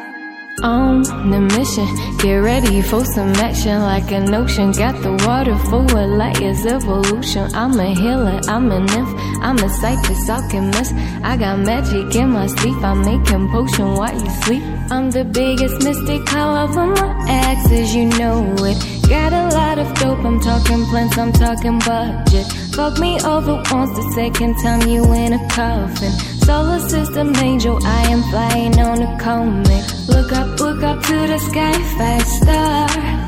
On 0.62 1.02
the 1.02 1.40
mission, 1.40 1.86
get 2.18 2.36
ready 2.36 2.80
for 2.80 3.04
some 3.04 3.28
action 3.34 3.78
like 3.82 4.10
an 4.10 4.32
ocean. 4.32 4.72
Got 4.72 5.02
the 5.02 5.12
water 5.26 5.56
forward 5.68 6.16
like 6.16 6.40
it's 6.40 6.64
evolution. 6.64 7.54
I'm 7.54 7.78
a 7.78 7.94
healer, 7.94 8.40
I'm 8.48 8.72
a 8.72 8.80
nymph, 8.80 9.14
I'm 9.42 9.58
a 9.58 9.68
cyclist, 9.68 10.30
alchemist. 10.30 10.94
I 11.22 11.36
got 11.36 11.58
magic 11.58 12.14
in 12.14 12.30
my 12.30 12.46
sleep, 12.46 12.82
I'm 12.82 13.04
making 13.04 13.50
potion 13.50 13.94
while 13.94 14.14
you 14.14 14.30
sleep. 14.44 14.62
I'm 14.90 15.10
the 15.10 15.24
biggest 15.24 15.84
mystic, 15.84 16.26
however 16.26 16.86
my 16.86 17.26
axes, 17.28 17.94
you 17.94 18.06
know 18.06 18.54
it. 18.60 19.08
Got 19.10 19.34
a 19.34 19.54
lot 19.54 19.78
of 19.78 19.92
dope, 19.98 20.24
I'm 20.24 20.40
talking 20.40 20.86
plans, 20.86 21.18
I'm 21.18 21.32
talking 21.32 21.78
budget. 21.80 22.46
Fuck 22.74 22.98
me 22.98 23.20
over 23.20 23.62
once, 23.70 23.94
the 23.94 24.10
second 24.14 24.56
time 24.62 24.88
you 24.88 25.04
in 25.12 25.34
a 25.34 25.48
coffin. 25.50 26.35
Solar 26.46 26.78
system 26.78 27.34
angel, 27.36 27.76
I 27.84 28.02
am 28.12 28.22
flying 28.30 28.78
on 28.78 29.02
a 29.02 29.18
comet. 29.18 29.84
Look 30.06 30.30
up, 30.30 30.60
look 30.60 30.80
up 30.84 31.02
to 31.02 31.16
the 31.26 31.38
sky, 31.40 31.72
five 31.98 32.26
star. 32.38 32.86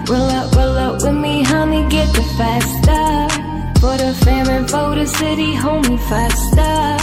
Roll 0.09 0.31
up, 0.39 0.55
roll 0.55 0.77
up 0.87 1.03
with 1.03 1.19
me, 1.25 1.43
honey, 1.43 1.83
get 1.89 2.07
the 2.15 2.23
five 2.39 2.63
star. 2.79 3.29
For 3.81 3.97
the 3.97 4.15
fam 4.23 4.49
and 4.49 4.71
for 4.71 4.95
the 4.95 5.07
city, 5.07 5.53
homie, 5.55 5.99
five 6.09 6.33
star. 6.51 6.97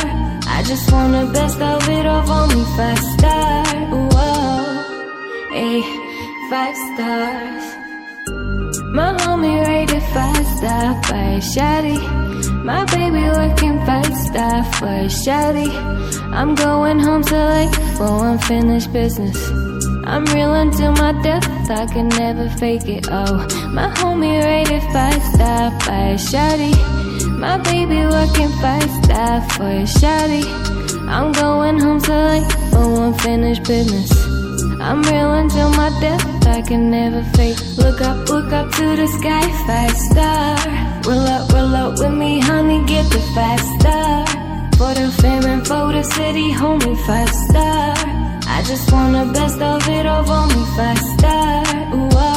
I 0.55 0.63
just 0.66 0.89
want 0.89 1.11
the 1.11 1.34
best 1.34 1.59
of 1.59 1.89
it 1.89 2.05
only 2.05 2.63
five 2.78 3.03
star. 3.16 3.66
Whoa, 4.13 5.49
hey, 5.51 5.82
five 6.49 6.78
stars. 6.93 7.64
My 8.96 9.12
homie 9.12 9.60
rated 9.68 10.02
five 10.14 10.48
star 10.56 11.04
for 11.04 11.16
a 11.16 11.41
shawty. 11.41 12.00
My 12.64 12.86
baby 12.86 13.24
working 13.28 13.78
five 13.86 14.16
star 14.28 14.64
for 14.76 14.88
a 14.88 15.10
shawty. 15.22 15.70
I'm 16.32 16.56
going 16.56 17.00
home 17.00 17.22
to 17.24 17.36
like 17.36 17.76
for 17.98 18.26
unfinished 18.26 18.93
business. 18.93 19.38
I'm 20.06 20.24
real 20.34 20.54
until 20.54 20.93
my 20.93 21.12
death, 21.24 21.46
I 21.70 21.88
can 21.88 22.08
never 22.08 22.48
fake 22.52 22.88
it. 22.88 23.10
Oh, 23.12 23.36
my 23.74 23.91
homie 23.98 24.41
rated 24.41 24.84
five 24.93 25.22
star 25.34 25.72
for 25.82 25.91
a 25.91 26.16
shawty. 26.16 26.74
My 27.38 27.58
baby 27.58 28.00
working 28.16 28.52
five 28.62 28.89
star 29.04 29.41
for 29.50 29.72
a 29.84 29.84
shawty. 30.00 30.46
I'm 31.10 31.34
going 31.34 31.80
home 31.80 32.00
to 32.00 32.16
like 32.32 32.50
for 32.72 33.04
unfinished 33.08 33.64
business. 33.66 34.35
I'm 34.88 35.02
real 35.02 35.34
until 35.34 35.70
my 35.72 35.90
death, 36.00 36.46
I 36.46 36.62
can 36.62 36.92
never 36.92 37.24
fake. 37.36 37.58
Look 37.76 38.02
up, 38.02 38.30
look 38.30 38.54
up 38.54 38.72
to 38.72 38.96
the 38.96 39.08
sky, 39.18 39.42
five 39.66 39.98
star. 40.12 40.58
Roll 41.08 41.26
up, 41.26 41.52
roll 41.52 41.76
up 41.76 41.98
with 41.98 42.14
me, 42.14 42.40
honey, 42.40 42.86
get 42.86 43.06
the 43.10 43.20
five 43.34 43.60
star. 43.80 44.28
For 44.78 44.94
the 44.94 45.10
fam 45.20 45.44
and 45.46 45.66
for 45.66 45.92
the 45.92 46.04
city, 46.04 46.52
homie, 46.52 46.96
five 47.08 47.34
star. 47.50 47.96
I 48.48 48.62
just 48.68 48.92
want 48.92 49.14
the 49.14 49.34
best 49.34 49.60
of 49.60 49.90
it 49.90 50.06
of 50.06 50.30
only 50.30 50.64
five 50.78 51.00
star. 51.18 51.66
Whoa. 52.14 52.36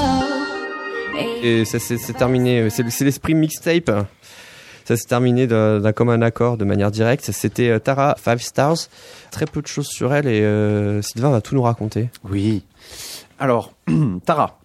Hey. 1.18 1.60
Et 1.60 1.64
ça 1.66 1.78
c'est 1.78 1.98
terminé, 2.14 2.70
c'est 2.70 3.04
l'esprit 3.04 3.34
mixtape. 3.34 3.90
Ça 4.88 4.96
s'est 4.96 5.04
terminé 5.04 5.46
d'un 5.46 5.92
commun 5.92 6.22
accord 6.22 6.56
de 6.56 6.64
manière 6.64 6.90
directe. 6.90 7.30
C'était 7.30 7.68
euh, 7.68 7.78
Tara 7.78 8.16
Five 8.18 8.40
Stars. 8.40 8.88
Très 9.30 9.44
peu 9.44 9.60
de 9.60 9.66
choses 9.66 9.88
sur 9.88 10.14
elle 10.14 10.26
et 10.26 10.40
euh, 10.40 11.02
Sylvain 11.02 11.28
va 11.28 11.42
tout 11.42 11.54
nous 11.54 11.60
raconter. 11.60 12.08
Oui. 12.24 12.64
Alors, 13.38 13.74
Tara. 14.24 14.58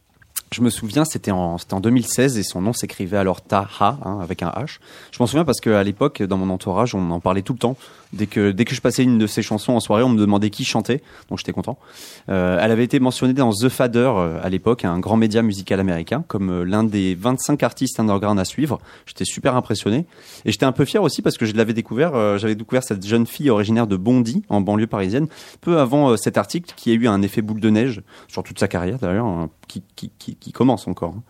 Je 0.54 0.62
me 0.62 0.70
souviens, 0.70 1.04
c'était 1.04 1.32
en, 1.32 1.58
en 1.72 1.80
2016 1.80 2.38
et 2.38 2.44
son 2.44 2.62
nom 2.62 2.74
s'écrivait 2.74 3.18
alors 3.18 3.42
Taha, 3.42 3.98
hein, 4.06 4.20
avec 4.22 4.44
un 4.44 4.50
H. 4.50 4.78
Je 5.12 5.18
m'en 5.20 5.26
souviens 5.26 5.46
parce 5.46 5.60
qu'à 5.60 5.84
l'époque, 5.84 6.22
dans 6.22 6.38
mon 6.38 6.52
entourage, 6.52 6.94
on 6.94 7.10
en 7.10 7.20
parlait 7.20 7.42
tout 7.42 7.54
le 7.54 7.60
temps. 7.60 7.76
Dès 8.14 8.28
que, 8.28 8.52
dès 8.52 8.64
que 8.64 8.76
je 8.76 8.82
passais 8.82 9.04
une 9.04 9.18
de 9.18 9.26
ses 9.26 9.42
chansons 9.42 9.74
en 9.74 9.80
soirée, 9.80 10.04
on 10.04 10.10
me 10.10 10.20
demandait 10.20 10.52
qui 10.52 10.64
chantait, 10.64 11.02
donc 11.30 11.40
j'étais 11.40 11.52
content. 11.52 11.80
Euh, 12.30 12.60
elle 12.62 12.70
avait 12.70 12.84
été 12.84 13.00
mentionnée 13.00 13.34
dans 13.34 13.52
The 13.52 13.70
Fader 13.70 14.12
euh, 14.16 14.40
à 14.44 14.50
l'époque, 14.50 14.86
un 14.86 15.00
grand 15.00 15.18
média 15.18 15.42
musical 15.42 15.80
américain, 15.80 16.24
comme 16.28 16.52
euh, 16.52 16.64
l'un 16.64 16.84
des 16.84 17.16
25 17.16 17.64
artistes 17.64 18.00
underground 18.00 18.40
à 18.40 18.46
suivre. 18.46 18.80
J'étais 19.08 19.26
super 19.26 19.56
impressionné. 19.56 20.06
Et 20.46 20.52
j'étais 20.52 20.66
un 20.66 20.72
peu 20.72 20.86
fier 20.86 21.02
aussi 21.02 21.24
parce 21.24 21.38
que 21.38 21.48
je 21.48 21.54
l'avais 21.54 21.74
découvert, 21.74 22.14
euh, 22.14 22.38
j'avais 22.38 22.54
découvert 22.54 22.84
cette 22.84 23.04
jeune 23.04 23.26
fille 23.26 23.50
originaire 23.50 23.88
de 23.88 23.98
Bondy, 23.98 24.44
en 24.48 24.62
banlieue 24.62 24.86
parisienne, 24.86 25.28
peu 25.62 25.80
avant 25.80 26.16
cet 26.16 26.38
article 26.38 26.72
qui 26.76 26.92
a 26.92 26.94
eu 26.94 27.08
un 27.08 27.24
effet 27.24 27.42
boule 27.42 27.60
de 27.60 27.70
neige 27.72 28.04
sur 28.28 28.44
toute 28.44 28.60
sa 28.60 28.68
carrière 28.68 29.00
d'ailleurs, 29.00 29.26
hein, 29.26 29.50
qui, 29.68 29.82
qui, 29.96 30.12
qui, 30.20 30.36
qui 30.44 30.52
commence 30.52 30.88
encore. 30.88 31.16
hein. 31.16 31.24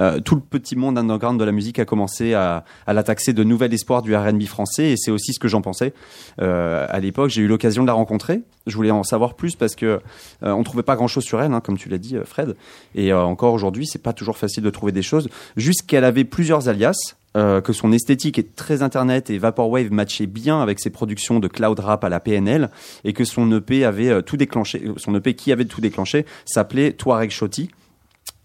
Euh, 0.00 0.20
tout 0.20 0.34
le 0.34 0.40
petit 0.40 0.74
monde 0.74 0.96
underground 0.98 1.38
de 1.38 1.44
la 1.44 1.52
musique 1.52 1.78
a 1.78 1.84
commencé 1.84 2.34
à, 2.34 2.64
à 2.86 2.92
la 2.94 3.02
taxer 3.02 3.32
de 3.32 3.44
nouvel 3.44 3.72
espoir 3.74 4.02
du 4.02 4.16
R&B 4.16 4.44
français 4.44 4.92
et 4.92 4.96
c'est 4.96 5.10
aussi 5.10 5.32
ce 5.34 5.38
que 5.38 5.48
j'en 5.48 5.60
pensais. 5.60 5.92
Euh, 6.40 6.86
à 6.88 6.98
l'époque, 7.00 7.30
j'ai 7.30 7.42
eu 7.42 7.46
l'occasion 7.46 7.82
de 7.82 7.86
la 7.86 7.92
rencontrer. 7.92 8.42
Je 8.66 8.74
voulais 8.74 8.90
en 8.90 9.02
savoir 9.02 9.34
plus 9.34 9.54
parce 9.56 9.74
que 9.76 10.00
euh, 10.42 10.50
on 10.52 10.62
trouvait 10.64 10.82
pas 10.82 10.96
grand-chose 10.96 11.24
sur 11.24 11.42
elle, 11.42 11.52
hein, 11.52 11.60
comme 11.60 11.76
tu 11.76 11.88
l'as 11.90 11.98
dit, 11.98 12.16
Fred. 12.24 12.56
Et 12.94 13.12
encore 13.12 13.52
aujourd'hui, 13.52 13.86
c'est 13.86 14.02
pas 14.02 14.14
toujours 14.14 14.38
facile 14.38 14.62
de 14.62 14.70
trouver 14.70 14.92
des 14.92 15.02
choses. 15.02 15.28
Juste 15.56 15.82
qu'elle 15.86 16.04
avait 16.04 16.24
plusieurs 16.24 16.68
alias. 16.68 17.14
que 17.34 17.72
son 17.72 17.90
esthétique 17.92 18.38
est 18.38 18.54
très 18.54 18.82
internet 18.82 19.28
et 19.28 19.38
vaporwave 19.38 19.90
matchait 19.90 20.28
bien 20.28 20.62
avec 20.62 20.78
ses 20.78 20.90
productions 20.90 21.40
de 21.40 21.48
cloud 21.48 21.80
rap 21.80 22.04
à 22.04 22.08
la 22.08 22.20
PNL 22.20 22.70
et 23.02 23.12
que 23.12 23.24
son 23.24 23.50
EP 23.50 23.84
avait 23.84 24.22
tout 24.22 24.36
déclenché 24.36 24.84
son 24.96 25.12
EP 25.16 25.34
qui 25.34 25.50
avait 25.50 25.64
tout 25.64 25.80
déclenché 25.80 26.26
s'appelait 26.44 26.92
Touareg 26.92 27.30
Shoti 27.30 27.70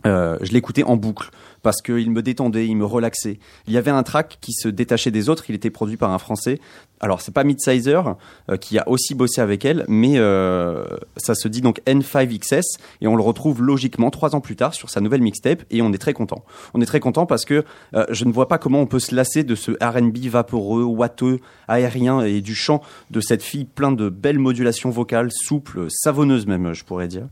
je 0.06 0.52
l'écoutais 0.52 0.84
en 0.84 0.96
boucle 0.96 1.30
parce 1.62 1.82
qu'il 1.82 2.12
me 2.12 2.22
détendait, 2.22 2.68
il 2.68 2.76
me 2.76 2.86
relaxait. 2.86 3.40
Il 3.68 3.74
y 3.74 3.78
avait 3.78 3.92
un 3.92 4.04
track 4.04 4.38
qui 4.42 4.54
se 4.54 4.68
détachait 4.68 5.12
des 5.12 5.30
autres, 5.30 5.46
il 5.50 5.56
était 5.56 5.70
produit 5.70 5.98
par 5.98 6.12
un 6.12 6.18
Français. 6.18 6.60
Alors 7.02 7.22
c'est 7.22 7.34
pas 7.34 7.44
Midsizer 7.44 8.18
euh, 8.50 8.58
qui 8.58 8.78
a 8.78 8.88
aussi 8.90 9.16
bossé 9.16 9.40
avec 9.40 9.64
elle, 9.64 9.86
mais 9.88 10.18
euh, 10.18 10.84
ça 11.16 11.34
se 11.34 11.48
dit 11.48 11.62
donc 11.62 11.82
N5XS 11.88 12.78
et 13.02 13.08
on 13.08 13.16
le 13.16 13.24
retrouve 13.24 13.62
logiquement 13.64 14.10
trois 14.10 14.36
ans 14.36 14.42
plus 14.42 14.58
tard 14.58 14.74
sur 14.74 14.90
sa 14.90 15.00
nouvelle 15.00 15.22
mixtape 15.22 15.64
et 15.72 15.82
on 15.82 15.94
est 15.94 15.98
très 15.98 16.14
content. 16.14 16.44
On 16.74 16.82
est 16.82 16.86
très 16.86 17.00
content 17.00 17.26
parce 17.26 17.46
que 17.46 17.64
euh, 17.94 18.06
je 18.10 18.26
ne 18.26 18.32
vois 18.32 18.48
pas 18.48 18.58
comment 18.58 18.82
on 18.82 18.86
peut 18.86 19.00
se 19.00 19.16
lasser 19.16 19.44
de 19.44 19.56
ce 19.56 19.72
R&B 19.82 20.26
vaporeux, 20.26 20.84
ouateux, 20.84 21.40
aérien 21.68 22.22
et 22.22 22.42
du 22.42 22.56
chant 22.56 22.82
de 23.12 23.22
cette 23.22 23.44
fille 23.44 23.66
plein 23.66 23.92
de 23.94 24.10
belles 24.10 24.40
modulations 24.40 24.90
vocales, 24.90 25.32
souples, 25.32 25.88
savonneuses 25.90 26.48
même, 26.48 26.74
je 26.74 26.84
pourrais 26.84 27.08
dire. 27.08 27.28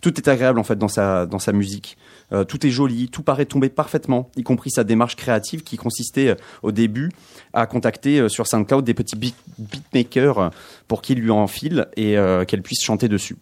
Tout 0.00 0.16
est 0.16 0.28
agréable 0.28 0.58
en 0.58 0.64
fait 0.64 0.78
dans 0.78 0.88
sa 0.88 1.26
dans 1.26 1.38
sa 1.38 1.52
musique. 1.52 1.98
Euh, 2.32 2.44
tout 2.44 2.66
est 2.66 2.70
joli, 2.70 3.08
tout 3.08 3.22
paraît 3.22 3.46
tomber 3.46 3.68
parfaitement, 3.68 4.30
y 4.36 4.42
compris 4.42 4.70
sa 4.70 4.84
démarche 4.84 5.16
créative 5.16 5.62
qui 5.62 5.76
consistait 5.76 6.28
euh, 6.28 6.34
au 6.62 6.72
début 6.72 7.10
à 7.52 7.66
contacter 7.66 8.20
euh, 8.20 8.28
sur 8.28 8.46
SoundCloud 8.46 8.84
des 8.84 8.94
petits 8.94 9.16
beat- 9.16 9.34
beatmakers 9.58 10.50
pour 10.88 11.00
qu'ils 11.00 11.20
lui 11.20 11.30
enfilent 11.30 11.88
et 11.96 12.16
qu'elle 12.46 12.62
puisse 12.62 12.82
chanter 12.82 13.08
dessus. 13.08 13.36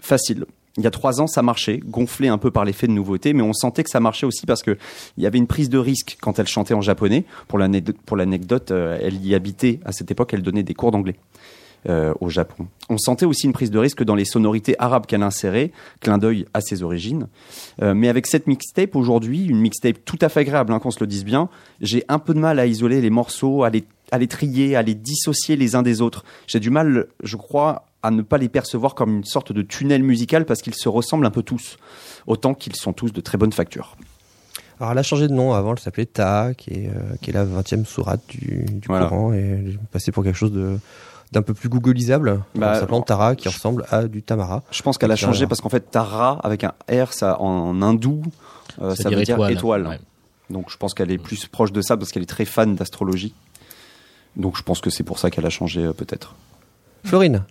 Facile. 0.00 0.44
Il 0.76 0.82
y 0.82 0.86
a 0.86 0.90
trois 0.90 1.20
ans, 1.20 1.26
ça 1.26 1.42
marchait, 1.42 1.78
gonflé 1.84 2.28
un 2.28 2.38
peu 2.38 2.50
par 2.50 2.64
l'effet 2.64 2.86
de 2.86 2.92
nouveauté, 2.92 3.34
mais 3.34 3.42
on 3.42 3.52
sentait 3.52 3.84
que 3.84 3.90
ça 3.90 4.00
marchait 4.00 4.26
aussi 4.26 4.46
parce 4.46 4.62
que 4.62 4.78
il 5.18 5.22
y 5.22 5.26
avait 5.26 5.38
une 5.38 5.46
prise 5.46 5.68
de 5.68 5.78
risque 5.78 6.16
quand 6.20 6.38
elle 6.38 6.46
chantait 6.46 6.74
en 6.74 6.80
japonais. 6.80 7.24
Pour 7.48 7.58
l'anecdote, 7.58 8.70
elle 8.70 9.24
y 9.24 9.34
habitait 9.34 9.80
à 9.84 9.92
cette 9.92 10.10
époque, 10.10 10.32
elle 10.32 10.42
donnait 10.42 10.62
des 10.62 10.74
cours 10.74 10.90
d'anglais 10.90 11.16
euh, 11.88 12.14
au 12.20 12.28
Japon. 12.28 12.68
On 12.88 12.96
sentait 12.96 13.26
aussi 13.26 13.46
une 13.46 13.52
prise 13.52 13.70
de 13.72 13.78
risque 13.78 14.04
dans 14.04 14.14
les 14.14 14.24
sonorités 14.24 14.76
arabes 14.78 15.06
qu'elle 15.06 15.24
insérait, 15.24 15.72
clin 16.00 16.16
d'œil 16.16 16.46
à 16.54 16.60
ses 16.60 16.84
origines. 16.84 17.26
Euh, 17.82 17.92
mais 17.92 18.08
avec 18.08 18.26
cette 18.28 18.46
mixtape 18.46 18.94
aujourd'hui, 18.94 19.46
une 19.46 19.60
mixtape 19.60 19.96
tout 20.04 20.18
à 20.20 20.28
fait 20.28 20.40
agréable, 20.40 20.72
hein, 20.72 20.78
qu'on 20.78 20.92
se 20.92 21.00
le 21.00 21.08
dise 21.08 21.24
bien, 21.24 21.48
j'ai 21.80 22.04
un 22.08 22.18
peu 22.20 22.34
de 22.34 22.38
mal 22.38 22.60
à 22.60 22.66
isoler 22.66 23.00
les 23.00 23.10
morceaux, 23.10 23.64
à 23.64 23.70
les, 23.70 23.84
à 24.12 24.18
les 24.18 24.28
trier, 24.28 24.76
à 24.76 24.82
les 24.82 24.94
dissocier 24.94 25.56
les 25.56 25.74
uns 25.74 25.82
des 25.82 26.02
autres. 26.02 26.24
J'ai 26.46 26.60
du 26.60 26.70
mal, 26.70 27.06
je 27.24 27.36
crois, 27.36 27.86
à 28.02 28.10
ne 28.10 28.22
pas 28.22 28.38
les 28.38 28.48
percevoir 28.48 28.94
comme 28.94 29.16
une 29.16 29.24
sorte 29.24 29.52
de 29.52 29.62
tunnel 29.62 30.02
musical 30.02 30.44
parce 30.44 30.62
qu'ils 30.62 30.74
se 30.74 30.88
ressemblent 30.88 31.26
un 31.26 31.30
peu 31.30 31.42
tous, 31.42 31.78
autant 32.26 32.54
qu'ils 32.54 32.76
sont 32.76 32.92
tous 32.92 33.12
de 33.12 33.20
très 33.20 33.38
bonne 33.38 33.52
facture. 33.52 33.96
Alors 34.78 34.92
elle 34.92 34.98
a 34.98 35.02
changé 35.02 35.28
de 35.28 35.32
nom, 35.32 35.52
avant 35.52 35.72
elle 35.72 35.78
s'appelait 35.78 36.06
Taha, 36.06 36.54
qui 36.54 36.70
est, 36.70 36.88
euh, 36.88 37.16
qui 37.20 37.30
est 37.30 37.32
la 37.32 37.44
20e 37.44 37.84
sourate 37.84 38.22
du, 38.28 38.64
du 38.64 38.88
Voilà. 38.88 39.06
Coran, 39.06 39.32
et 39.32 39.38
elle 39.38 39.68
est 39.68 39.78
passée 39.92 40.10
pour 40.10 40.24
quelque 40.24 40.36
chose 40.36 40.52
de 40.52 40.78
d'un 41.32 41.42
peu 41.42 41.54
plus 41.54 41.68
googlisable, 41.68 42.40
Bah, 42.54 42.72
en 42.72 42.80
s'appelant 42.80 43.02
Tara, 43.02 43.34
qui 43.34 43.48
ressemble 43.48 43.86
à 43.90 44.04
du 44.04 44.22
Tamara. 44.22 44.62
Je 44.70 44.82
pense 44.82 44.98
qu'elle 44.98 45.10
a 45.10 45.16
changé 45.16 45.44
euh, 45.44 45.48
parce 45.48 45.60
qu'en 45.60 45.70
fait, 45.70 45.90
Tara, 45.90 46.38
avec 46.44 46.62
un 46.64 46.74
R, 46.90 47.12
ça, 47.12 47.40
en 47.40 47.80
hindou, 47.80 48.22
euh, 48.80 48.94
ça, 48.94 49.08
veut 49.10 49.22
dire 49.22 49.48
étoile. 49.48 49.86
Ouais. 49.86 50.00
Donc 50.50 50.70
je 50.70 50.76
pense 50.76 50.92
qu'elle 50.92 51.10
est 51.10 51.18
plus 51.18 51.46
proche 51.46 51.72
de 51.72 51.80
ça 51.80 51.96
parce 51.96 52.12
qu'elle 52.12 52.22
est 52.22 52.26
très 52.26 52.44
fan 52.44 52.76
d'astrologie. 52.76 53.34
Donc 54.36 54.56
je 54.56 54.62
pense 54.62 54.80
que 54.80 54.90
c'est 54.90 55.02
pour 55.02 55.18
ça 55.18 55.30
qu'elle 55.30 55.46
a 55.46 55.50
changé 55.50 55.82
euh, 55.82 55.92
peut-être. 55.92 56.34
Florine, 57.04 57.44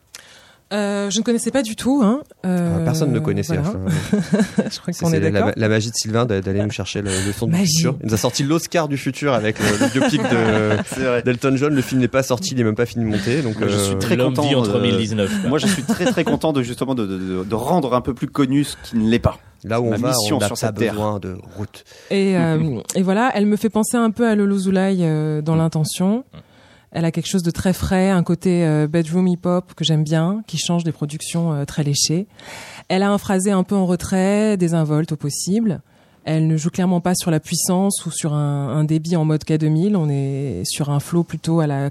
Euh, 0.74 1.10
je 1.10 1.20
ne 1.20 1.24
connaissais 1.24 1.52
pas 1.52 1.64
du 1.64 1.76
tout. 1.76 2.02
Hein. 2.04 2.22
Euh, 2.46 2.78
Ah, 2.80 2.84
personne 2.86 3.12
ne 3.12 3.20
connaissait. 3.20 3.58
voilà. 3.58 3.70
enfin, 3.86 4.20
je 4.72 4.80
crois 4.80 4.94
c'est 4.94 5.04
qu'on 5.04 5.10
est, 5.12 5.16
c'est 5.16 5.20
la, 5.20 5.32
d'accord. 5.32 5.52
la 5.56 5.68
magie 5.70 5.90
de 5.90 5.96
Sylvain 5.96 6.26
d'a- 6.26 6.40
d'aller 6.42 6.64
nous 6.64 6.72
chercher 6.72 7.02
le, 7.02 7.10
le 7.10 7.32
son 7.34 7.48
du 7.48 7.52
Magie. 7.54 7.76
futur. 7.78 7.96
Il 8.02 8.08
nous 8.08 8.14
a 8.14 8.18
sorti 8.18 8.44
l'Oscar 8.44 8.88
du 8.88 8.98
futur 8.98 9.34
avec 9.34 9.58
le, 9.60 9.66
le 9.66 9.92
biopic 9.92 10.22
de 10.22 11.22
d'Elton 11.26 11.56
John. 11.58 11.74
Le 11.74 11.82
film 11.82 12.00
n'est 12.02 12.08
pas 12.08 12.24
sorti, 12.24 12.52
il 12.52 12.58
n'est 12.58 12.64
même 12.64 12.76
pas 12.76 12.86
fini 12.86 13.04
de 13.06 13.10
monter. 13.10 13.42
Donc 13.42 13.60
Moi, 13.60 13.68
je 13.68 13.76
euh, 13.76 13.86
suis 13.86 13.96
très 13.98 14.16
content 14.18 14.42
dit 14.44 14.56
en 14.56 14.62
de- 14.62 14.72
2019. 14.72 15.42
quoi. 15.42 15.50
Moi 15.50 15.58
je 15.60 15.68
suis 15.68 15.84
très 15.84 16.06
très 16.06 16.24
content 16.24 16.54
de 16.54 16.62
justement 16.64 16.96
de, 16.96 17.06
de- 17.06 17.18
de- 17.18 17.44
de 17.44 17.56
rendre 17.56 17.94
un 17.94 18.02
peu 18.02 18.14
plus 18.14 18.28
connu 18.28 18.64
ce 18.64 18.78
qui 18.84 18.98
ne 18.98 19.10
l'est 19.10 19.20
pas. 19.20 19.38
là 19.66 19.82
où 19.82 19.88
on 19.88 19.92
ma 19.92 19.98
va, 19.98 20.08
mission 20.10 20.38
on 20.38 20.40
n'a 20.40 20.48
sur 20.48 20.56
pas 20.56 20.68
cette 20.68 20.76
terre. 20.78 20.94
besoin 20.94 21.20
de 21.20 21.36
route. 21.58 21.84
Et, 22.10 22.38
euh, 22.38 22.80
et 22.96 23.02
voilà, 23.02 23.32
elle 23.36 23.46
me 23.46 23.58
fait 23.58 23.70
penser 23.70 23.98
un 23.98 24.10
peu 24.12 24.28
à 24.28 24.36
Lolo 24.36 24.58
Zoulaï 24.58 25.00
euh, 25.02 25.42
dans 25.42 25.56
l'intention. 25.56 26.24
Elle 26.92 27.06
a 27.06 27.12
quelque 27.12 27.28
chose 27.28 27.44
de 27.44 27.52
très 27.52 27.74
frais, 27.74 28.10
un 28.10 28.24
côté 28.24 28.66
euh, 28.66 28.88
bedroom 28.88 29.28
hip-hop 29.28 29.74
que 29.76 29.86
j'aime 29.86 30.04
bien, 30.04 30.44
qui 30.46 30.58
change 30.58 30.84
des 30.84 30.92
productions 30.92 31.54
euh, 31.54 31.66
très 31.66 31.84
léchées. 31.84 32.28
Elle 32.90 33.02
a 33.02 33.12
un 33.12 33.18
phrasé 33.18 33.52
un 33.52 33.64
peu 33.64 33.76
en 33.76 33.86
retrait, 33.86 34.58
désinvolte 34.58 35.14
au 35.14 35.16
possible. 35.16 35.82
Elle 36.26 36.48
ne 36.48 36.58
joue 36.58 36.70
clairement 36.70 37.00
pas 37.00 37.16
sur 37.16 37.32
la 37.32 37.40
puissance 37.40 38.06
ou 38.06 38.12
sur 38.12 38.34
un, 38.34 38.68
un 38.70 38.84
débit 38.84 39.16
en 39.16 39.26
mode 39.26 39.44
K2000. 39.44 39.96
On 39.96 40.10
est 40.10 40.64
sur 40.66 40.90
un 40.90 41.00
flow 41.00 41.24
plutôt 41.24 41.62
à 41.62 41.68
la 41.68 41.90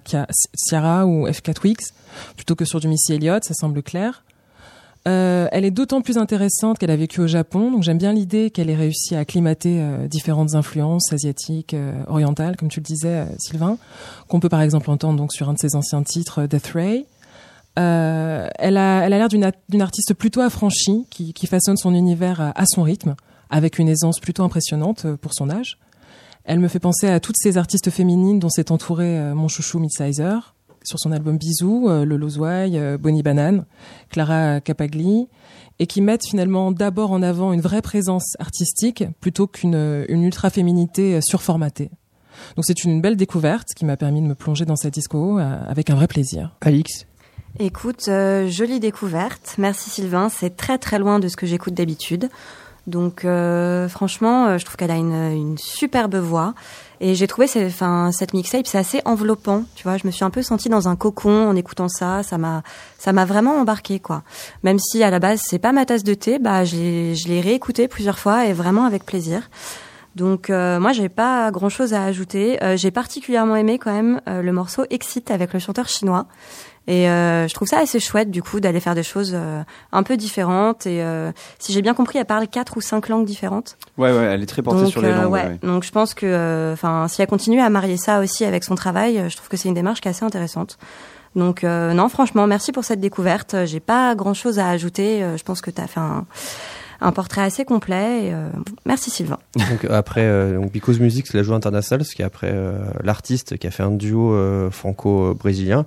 Ciara 0.54 1.06
ou 1.06 1.26
F4 1.26 1.64
Wix, 1.64 1.94
plutôt 2.36 2.54
que 2.54 2.64
sur 2.64 2.78
du 2.78 2.86
Missy 2.86 3.14
Elliott, 3.14 3.42
ça 3.42 3.54
semble 3.54 3.82
clair. 3.82 4.22
Euh, 5.08 5.48
elle 5.50 5.64
est 5.64 5.70
d'autant 5.70 6.02
plus 6.02 6.18
intéressante 6.18 6.78
qu'elle 6.78 6.90
a 6.90 6.96
vécu 6.96 7.20
au 7.20 7.26
Japon, 7.26 7.70
donc 7.70 7.82
j'aime 7.82 7.96
bien 7.96 8.12
l'idée 8.12 8.50
qu'elle 8.50 8.68
ait 8.68 8.76
réussi 8.76 9.16
à 9.16 9.20
acclimater 9.20 9.80
euh, 9.80 10.06
différentes 10.06 10.54
influences 10.54 11.10
asiatiques, 11.12 11.72
euh, 11.72 11.94
orientales, 12.06 12.56
comme 12.56 12.68
tu 12.68 12.80
le 12.80 12.84
disais, 12.84 13.08
euh, 13.08 13.24
Sylvain, 13.38 13.78
qu'on 14.28 14.40
peut 14.40 14.50
par 14.50 14.60
exemple 14.60 14.90
entendre 14.90 15.18
donc 15.18 15.32
sur 15.32 15.48
un 15.48 15.54
de 15.54 15.58
ses 15.58 15.74
anciens 15.74 16.02
titres, 16.02 16.42
euh, 16.42 16.46
Death 16.46 16.72
Ray. 16.74 17.06
Euh, 17.78 18.48
elle 18.58 18.76
a, 18.76 19.08
l'air 19.08 19.28
d'une 19.28 19.82
artiste 19.82 20.14
plutôt 20.14 20.40
affranchie, 20.40 21.06
qui, 21.08 21.32
qui 21.32 21.46
façonne 21.46 21.76
son 21.76 21.94
univers 21.94 22.40
à, 22.40 22.60
à 22.60 22.64
son 22.66 22.82
rythme, 22.82 23.14
avec 23.48 23.78
une 23.78 23.88
aisance 23.88 24.20
plutôt 24.20 24.42
impressionnante 24.42 25.04
euh, 25.04 25.16
pour 25.16 25.34
son 25.34 25.50
âge. 25.50 25.78
Elle 26.44 26.58
me 26.58 26.68
fait 26.68 26.80
penser 26.80 27.08
à 27.08 27.20
toutes 27.20 27.36
ces 27.38 27.58
artistes 27.58 27.90
féminines 27.90 28.38
dont 28.38 28.48
s'est 28.48 28.72
entouré 28.72 29.18
euh, 29.18 29.34
mon 29.34 29.48
chouchou 29.48 29.78
Midsizer, 29.78 30.54
sur 30.84 30.98
son 30.98 31.12
album 31.12 31.38
Bisous, 31.38 31.88
euh, 31.88 32.04
Lolo 32.04 32.28
Zouaï, 32.28 32.78
euh, 32.78 32.98
Bonnie 32.98 33.22
Banane, 33.22 33.64
Clara 34.08 34.60
Capagli, 34.60 35.28
et 35.78 35.86
qui 35.86 36.02
mettent 36.02 36.26
finalement 36.28 36.72
d'abord 36.72 37.10
en 37.10 37.22
avant 37.22 37.52
une 37.52 37.60
vraie 37.60 37.82
présence 37.82 38.36
artistique 38.38 39.04
plutôt 39.20 39.46
qu'une 39.46 39.74
euh, 39.74 40.04
une 40.08 40.22
ultra-féminité 40.22 41.20
surformatée. 41.20 41.90
Donc 42.56 42.64
c'est 42.64 42.84
une 42.84 43.00
belle 43.00 43.16
découverte 43.16 43.68
qui 43.74 43.84
m'a 43.84 43.96
permis 43.96 44.20
de 44.22 44.26
me 44.26 44.34
plonger 44.34 44.64
dans 44.64 44.76
cette 44.76 44.94
disco 44.94 45.38
euh, 45.38 45.62
avec 45.66 45.90
un 45.90 45.94
vrai 45.94 46.06
plaisir. 46.06 46.56
Alix, 46.60 47.06
Écoute, 47.58 48.06
euh, 48.08 48.48
jolie 48.48 48.78
découverte. 48.78 49.56
Merci 49.58 49.90
Sylvain. 49.90 50.28
C'est 50.28 50.56
très 50.56 50.78
très 50.78 50.98
loin 50.98 51.18
de 51.18 51.26
ce 51.26 51.36
que 51.36 51.46
j'écoute 51.46 51.74
d'habitude. 51.74 52.28
Donc 52.86 53.24
euh, 53.24 53.88
franchement, 53.88 54.46
euh, 54.46 54.58
je 54.58 54.64
trouve 54.64 54.76
qu'elle 54.76 54.90
a 54.90 54.96
une, 54.96 55.12
une 55.32 55.58
superbe 55.58 56.16
voix. 56.16 56.54
Et 57.02 57.14
j'ai 57.14 57.26
trouvé 57.26 57.46
ces- 57.46 57.66
enfin, 57.66 58.10
cette 58.12 58.34
mixtape, 58.34 58.66
c'est 58.66 58.76
assez 58.76 59.00
enveloppant. 59.06 59.64
Tu 59.74 59.84
vois, 59.84 59.96
je 59.96 60.06
me 60.06 60.10
suis 60.12 60.24
un 60.24 60.28
peu 60.30 60.42
sentie 60.42 60.68
dans 60.68 60.86
un 60.88 60.96
cocon 60.96 61.48
en 61.48 61.56
écoutant 61.56 61.88
ça. 61.88 62.22
Ça 62.22 62.36
m'a, 62.36 62.62
ça 62.98 63.12
m'a 63.12 63.24
vraiment 63.24 63.58
embarqué 63.58 64.00
quoi. 64.00 64.22
Même 64.62 64.78
si 64.78 65.02
à 65.02 65.10
la 65.10 65.18
base 65.18 65.40
c'est 65.42 65.58
pas 65.58 65.72
ma 65.72 65.86
tasse 65.86 66.04
de 66.04 66.14
thé, 66.14 66.38
bah 66.38 66.64
je 66.64 66.76
l'ai, 66.76 67.40
réécouté 67.40 67.88
plusieurs 67.88 68.18
fois 68.18 68.46
et 68.46 68.52
vraiment 68.52 68.84
avec 68.84 69.04
plaisir. 69.04 69.48
Donc 70.16 70.50
euh, 70.50 70.78
moi 70.80 70.92
j'ai 70.92 71.08
pas 71.08 71.50
grand 71.50 71.68
chose 71.70 71.94
à 71.94 72.04
ajouter. 72.04 72.62
Euh, 72.62 72.76
j'ai 72.76 72.90
particulièrement 72.90 73.56
aimé 73.56 73.78
quand 73.78 73.92
même 73.92 74.20
euh, 74.28 74.42
le 74.42 74.52
morceau 74.52 74.84
Exit 74.90 75.30
avec 75.30 75.54
le 75.54 75.58
chanteur 75.58 75.88
chinois. 75.88 76.26
Et 76.86 77.08
euh, 77.08 77.46
je 77.46 77.54
trouve 77.54 77.68
ça 77.68 77.78
assez 77.78 78.00
chouette 78.00 78.30
du 78.30 78.42
coup 78.42 78.58
d'aller 78.58 78.80
faire 78.80 78.94
des 78.94 79.02
choses 79.02 79.32
euh, 79.34 79.62
un 79.92 80.02
peu 80.02 80.16
différentes. 80.16 80.86
Et 80.86 81.02
euh, 81.02 81.30
si 81.58 81.72
j'ai 81.72 81.82
bien 81.82 81.94
compris, 81.94 82.18
elle 82.18 82.24
parle 82.24 82.48
quatre 82.48 82.76
ou 82.76 82.80
cinq 82.80 83.08
langues 83.08 83.26
différentes. 83.26 83.76
Ouais, 83.98 84.10
ouais, 84.10 84.24
elle 84.24 84.42
est 84.42 84.46
très 84.46 84.62
portée 84.62 84.82
Donc, 84.82 84.90
sur 84.90 85.02
les 85.02 85.08
euh, 85.08 85.22
langues. 85.22 85.32
ouais. 85.32 85.42
ouais, 85.42 85.48
ouais. 85.50 85.58
Donc 85.62 85.84
je 85.84 85.90
pense 85.92 86.14
que, 86.14 86.26
euh, 86.26 86.72
enfin, 86.72 87.06
si 87.08 87.22
elle 87.22 87.28
continue 87.28 87.60
à 87.60 87.70
marier 87.70 87.96
ça 87.96 88.20
aussi 88.20 88.44
avec 88.44 88.64
son 88.64 88.74
travail, 88.74 89.22
je 89.28 89.36
trouve 89.36 89.48
que 89.48 89.56
c'est 89.56 89.68
une 89.68 89.74
démarche 89.74 90.00
qui 90.00 90.08
est 90.08 90.12
assez 90.12 90.24
intéressante. 90.24 90.78
Donc 91.36 91.62
euh, 91.62 91.92
non, 91.92 92.08
franchement, 92.08 92.46
merci 92.46 92.72
pour 92.72 92.84
cette 92.84 93.00
découverte. 93.00 93.54
J'ai 93.66 93.80
pas 93.80 94.14
grand 94.16 94.34
chose 94.34 94.58
à 94.58 94.68
ajouter. 94.68 95.24
Je 95.36 95.42
pense 95.44 95.60
que 95.60 95.70
tu 95.70 95.80
as 95.80 95.86
fait 95.86 96.00
un, 96.00 96.26
un 97.00 97.12
portrait 97.12 97.42
assez 97.42 97.64
complet. 97.64 98.26
Et, 98.26 98.34
euh, 98.34 98.48
merci 98.84 99.10
Sylvain. 99.10 99.38
donc 99.56 99.84
après 99.88 100.22
euh, 100.24 100.56
donc 100.56 100.72
Because 100.72 101.00
Music, 101.00 101.26
c'est 101.26 101.36
la 101.36 101.42
joie 101.42 101.56
internationale, 101.56 102.04
ce 102.04 102.14
qui 102.14 102.22
est 102.22 102.24
après 102.24 102.50
euh, 102.52 102.78
l'artiste 103.02 103.58
qui 103.58 103.66
a 103.66 103.70
fait 103.70 103.82
un 103.82 103.90
duo 103.90 104.34
euh, 104.34 104.70
franco-brésilien. 104.70 105.86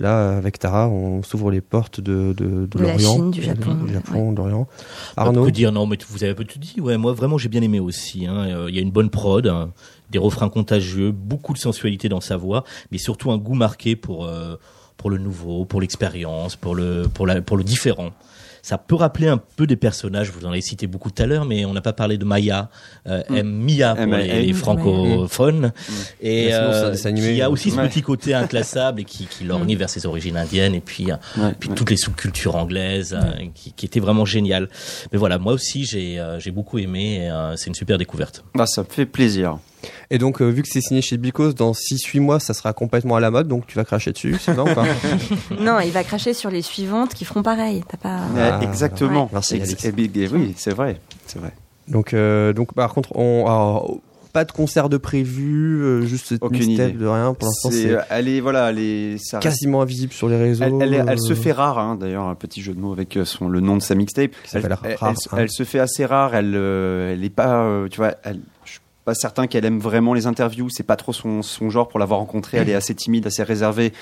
Là, 0.00 0.36
avec 0.36 0.58
Tara, 0.58 0.88
on 0.88 1.22
s'ouvre 1.22 1.50
les 1.52 1.60
portes 1.60 2.00
de, 2.00 2.32
de, 2.36 2.66
de, 2.66 2.66
De 2.66 2.78
la 2.82 2.92
l'Orient, 2.92 3.12
Chine, 3.14 3.30
du 3.30 3.42
Japon, 3.42 3.74
du 3.86 3.92
Japon, 3.92 4.32
de 4.32 4.36
l'Orient. 4.38 4.66
Pas 5.14 5.22
Arnaud, 5.22 5.44
que 5.44 5.50
dire 5.50 5.70
non, 5.70 5.86
mais 5.86 5.96
vous 6.08 6.24
avez 6.24 6.32
un 6.32 6.34
peu 6.34 6.44
tout 6.44 6.58
dit. 6.58 6.80
Ouais, 6.80 6.96
moi 6.96 7.12
vraiment 7.12 7.38
j'ai 7.38 7.48
bien 7.48 7.62
aimé 7.62 7.78
aussi. 7.78 8.26
hein. 8.26 8.34
Euh, 8.48 8.66
Il 8.68 8.74
y 8.74 8.78
a 8.78 8.82
une 8.82 8.90
bonne 8.90 9.08
prod, 9.10 9.46
hein, 9.46 9.70
des 10.10 10.18
refrains 10.18 10.48
contagieux, 10.48 11.12
beaucoup 11.12 11.52
de 11.52 11.58
sensualité 11.58 12.08
dans 12.08 12.20
sa 12.20 12.36
voix, 12.36 12.64
mais 12.90 12.98
surtout 12.98 13.30
un 13.30 13.38
goût 13.38 13.54
marqué 13.54 13.94
pour 13.94 14.24
euh, 14.26 14.56
pour 14.96 15.10
le 15.10 15.18
nouveau, 15.18 15.64
pour 15.64 15.80
l'expérience, 15.80 16.56
pour 16.56 16.74
le 16.74 17.04
pour 17.14 17.26
la 17.26 17.40
pour 17.40 17.56
le 17.56 17.62
différent. 17.62 18.10
Ça 18.66 18.78
peut 18.78 18.94
rappeler 18.94 19.28
un 19.28 19.36
peu 19.36 19.66
des 19.66 19.76
personnages, 19.76 20.30
vous 20.30 20.46
en 20.46 20.50
avez 20.50 20.62
cité 20.62 20.86
beaucoup 20.86 21.10
tout 21.10 21.22
à 21.22 21.26
l'heure, 21.26 21.44
mais 21.44 21.66
on 21.66 21.74
n'a 21.74 21.82
pas 21.82 21.92
parlé 21.92 22.16
de 22.16 22.24
Maya, 22.24 22.70
euh, 23.06 23.22
M- 23.28 23.46
Mia 23.46 23.94
pour 23.94 24.06
les, 24.14 24.46
les 24.46 24.52
francophones, 24.54 25.72
et 26.18 26.44
sinon, 26.50 26.94
c'est 26.94 27.08
un 27.08 27.12
euh, 27.12 27.34
qui 27.34 27.42
a 27.42 27.50
aussi 27.50 27.70
ce 27.70 27.76
Ouais. 27.76 27.88
petit 27.90 28.00
côté 28.00 28.32
inclassable 28.32 29.02
et 29.02 29.04
qui, 29.04 29.26
qui 29.26 29.44
lorgnait 29.44 29.74
vers 29.74 29.90
ses 29.90 30.06
origines 30.06 30.38
indiennes, 30.38 30.74
et 30.74 30.80
puis, 30.80 31.10
euh, 31.12 31.16
Ouais, 31.36 31.52
puis 31.60 31.68
ouais. 31.68 31.74
toutes 31.74 31.90
les 31.90 31.98
sous-cultures 31.98 32.56
anglaises, 32.56 33.14
euh, 33.14 33.32
qui, 33.54 33.72
qui 33.72 33.84
étaient 33.84 34.00
vraiment 34.00 34.24
géniales. 34.24 34.70
Mais 35.12 35.18
voilà, 35.18 35.38
moi 35.38 35.52
aussi 35.52 35.84
j'ai 35.84 36.24
j'ai 36.38 36.50
beaucoup 36.50 36.78
aimé, 36.78 37.26
et, 37.26 37.52
c'est 37.56 37.66
une 37.66 37.74
super 37.74 37.98
découverte. 37.98 38.44
Bah, 38.54 38.64
ça 38.66 38.80
me 38.82 38.86
fait 38.88 39.04
plaisir. 39.04 39.58
Et 40.10 40.18
donc, 40.18 40.40
euh, 40.42 40.48
vu 40.48 40.62
que 40.62 40.68
c'est 40.68 40.80
signé 40.80 41.02
chez 41.02 41.16
Bicos, 41.16 41.52
dans 41.54 41.72
6-8 41.72 42.20
mois, 42.20 42.40
ça 42.40 42.54
sera 42.54 42.72
complètement 42.72 43.16
à 43.16 43.20
la 43.20 43.30
mode, 43.30 43.48
donc 43.48 43.66
tu 43.66 43.76
vas 43.76 43.84
cracher 43.84 44.12
dessus, 44.12 44.36
c'est 44.40 44.52
vrai 44.52 44.70
ou 44.70 44.74
pas 44.74 44.84
Non, 45.60 45.80
il 45.80 45.90
va 45.92 46.04
cracher 46.04 46.34
sur 46.34 46.50
les 46.50 46.62
suivantes 46.62 47.14
qui 47.14 47.24
feront 47.24 47.42
pareil. 47.42 47.82
T'as 47.88 47.96
pas. 47.96 48.20
Ah, 48.36 48.60
exactement. 48.62 49.24
ouais. 49.24 49.30
Merci, 49.32 49.56
Ex- 49.56 49.86
oui, 50.32 50.54
c'est 50.56 50.74
vrai. 50.74 51.00
C'est 51.26 51.38
vrai. 51.38 51.52
Donc, 51.88 52.14
euh, 52.14 52.52
donc 52.52 52.72
par 52.74 52.94
contre, 52.94 53.14
on, 53.16 53.44
alors, 53.46 53.98
pas 54.32 54.44
de 54.44 54.50
concert 54.50 54.88
de 54.88 54.96
prévu, 54.96 55.80
euh, 55.82 56.02
juste 56.02 56.26
cette 56.28 56.42
Aucune 56.42 56.58
mixtape 56.66 56.90
idée. 56.90 56.98
de 56.98 57.06
rien. 57.06 57.34
Pour 57.34 57.46
l'instant, 57.46 57.70
C'est- 57.70 57.96
elle 58.10 58.26
est, 58.28 58.40
voilà, 58.40 58.70
elle 58.70 58.78
est, 58.80 59.16
ça 59.18 59.38
reste- 59.38 59.42
quasiment 59.48 59.80
invisible 59.82 60.12
sur 60.12 60.28
les 60.28 60.36
réseaux. 60.36 60.64
Elle, 60.80 61.04
elle 61.06 61.20
se 61.20 61.34
fait 61.34 61.52
rare, 61.52 61.78
hein, 61.78 61.96
d'ailleurs, 62.00 62.24
un 62.24 62.34
petit 62.34 62.60
jeu 62.62 62.72
de 62.74 62.80
mots 62.80 62.92
avec 62.92 63.16
son, 63.24 63.48
le 63.48 63.60
nom 63.60 63.76
de 63.76 63.82
sa 63.82 63.94
mixtape. 63.94 64.32
Elle, 64.52 64.66
Rare, 64.98 65.16
se- 65.16 65.28
hein. 65.30 65.36
elle 65.38 65.50
se 65.50 65.62
fait 65.62 65.78
assez 65.78 66.04
rare, 66.04 66.34
elle, 66.34 66.54
euh, 66.56 67.12
elle 67.12 67.22
est 67.22 67.30
pas, 67.30 67.62
euh, 67.64 67.86
tu 67.88 67.98
vois, 67.98 68.14
elle, 68.24 68.40
pas 69.04 69.14
certain 69.14 69.46
qu'elle 69.46 69.64
aime 69.64 69.78
vraiment 69.80 70.14
les 70.14 70.26
interviews, 70.26 70.68
c'est 70.70 70.82
pas 70.86 70.96
trop 70.96 71.12
son, 71.12 71.42
son 71.42 71.68
genre 71.70 71.88
pour 71.88 71.98
l'avoir 71.98 72.20
rencontrée, 72.20 72.56
elle 72.58 72.70
est 72.70 72.74
assez 72.74 72.94
timide, 72.94 73.26
assez 73.26 73.42
réservée. 73.42 73.92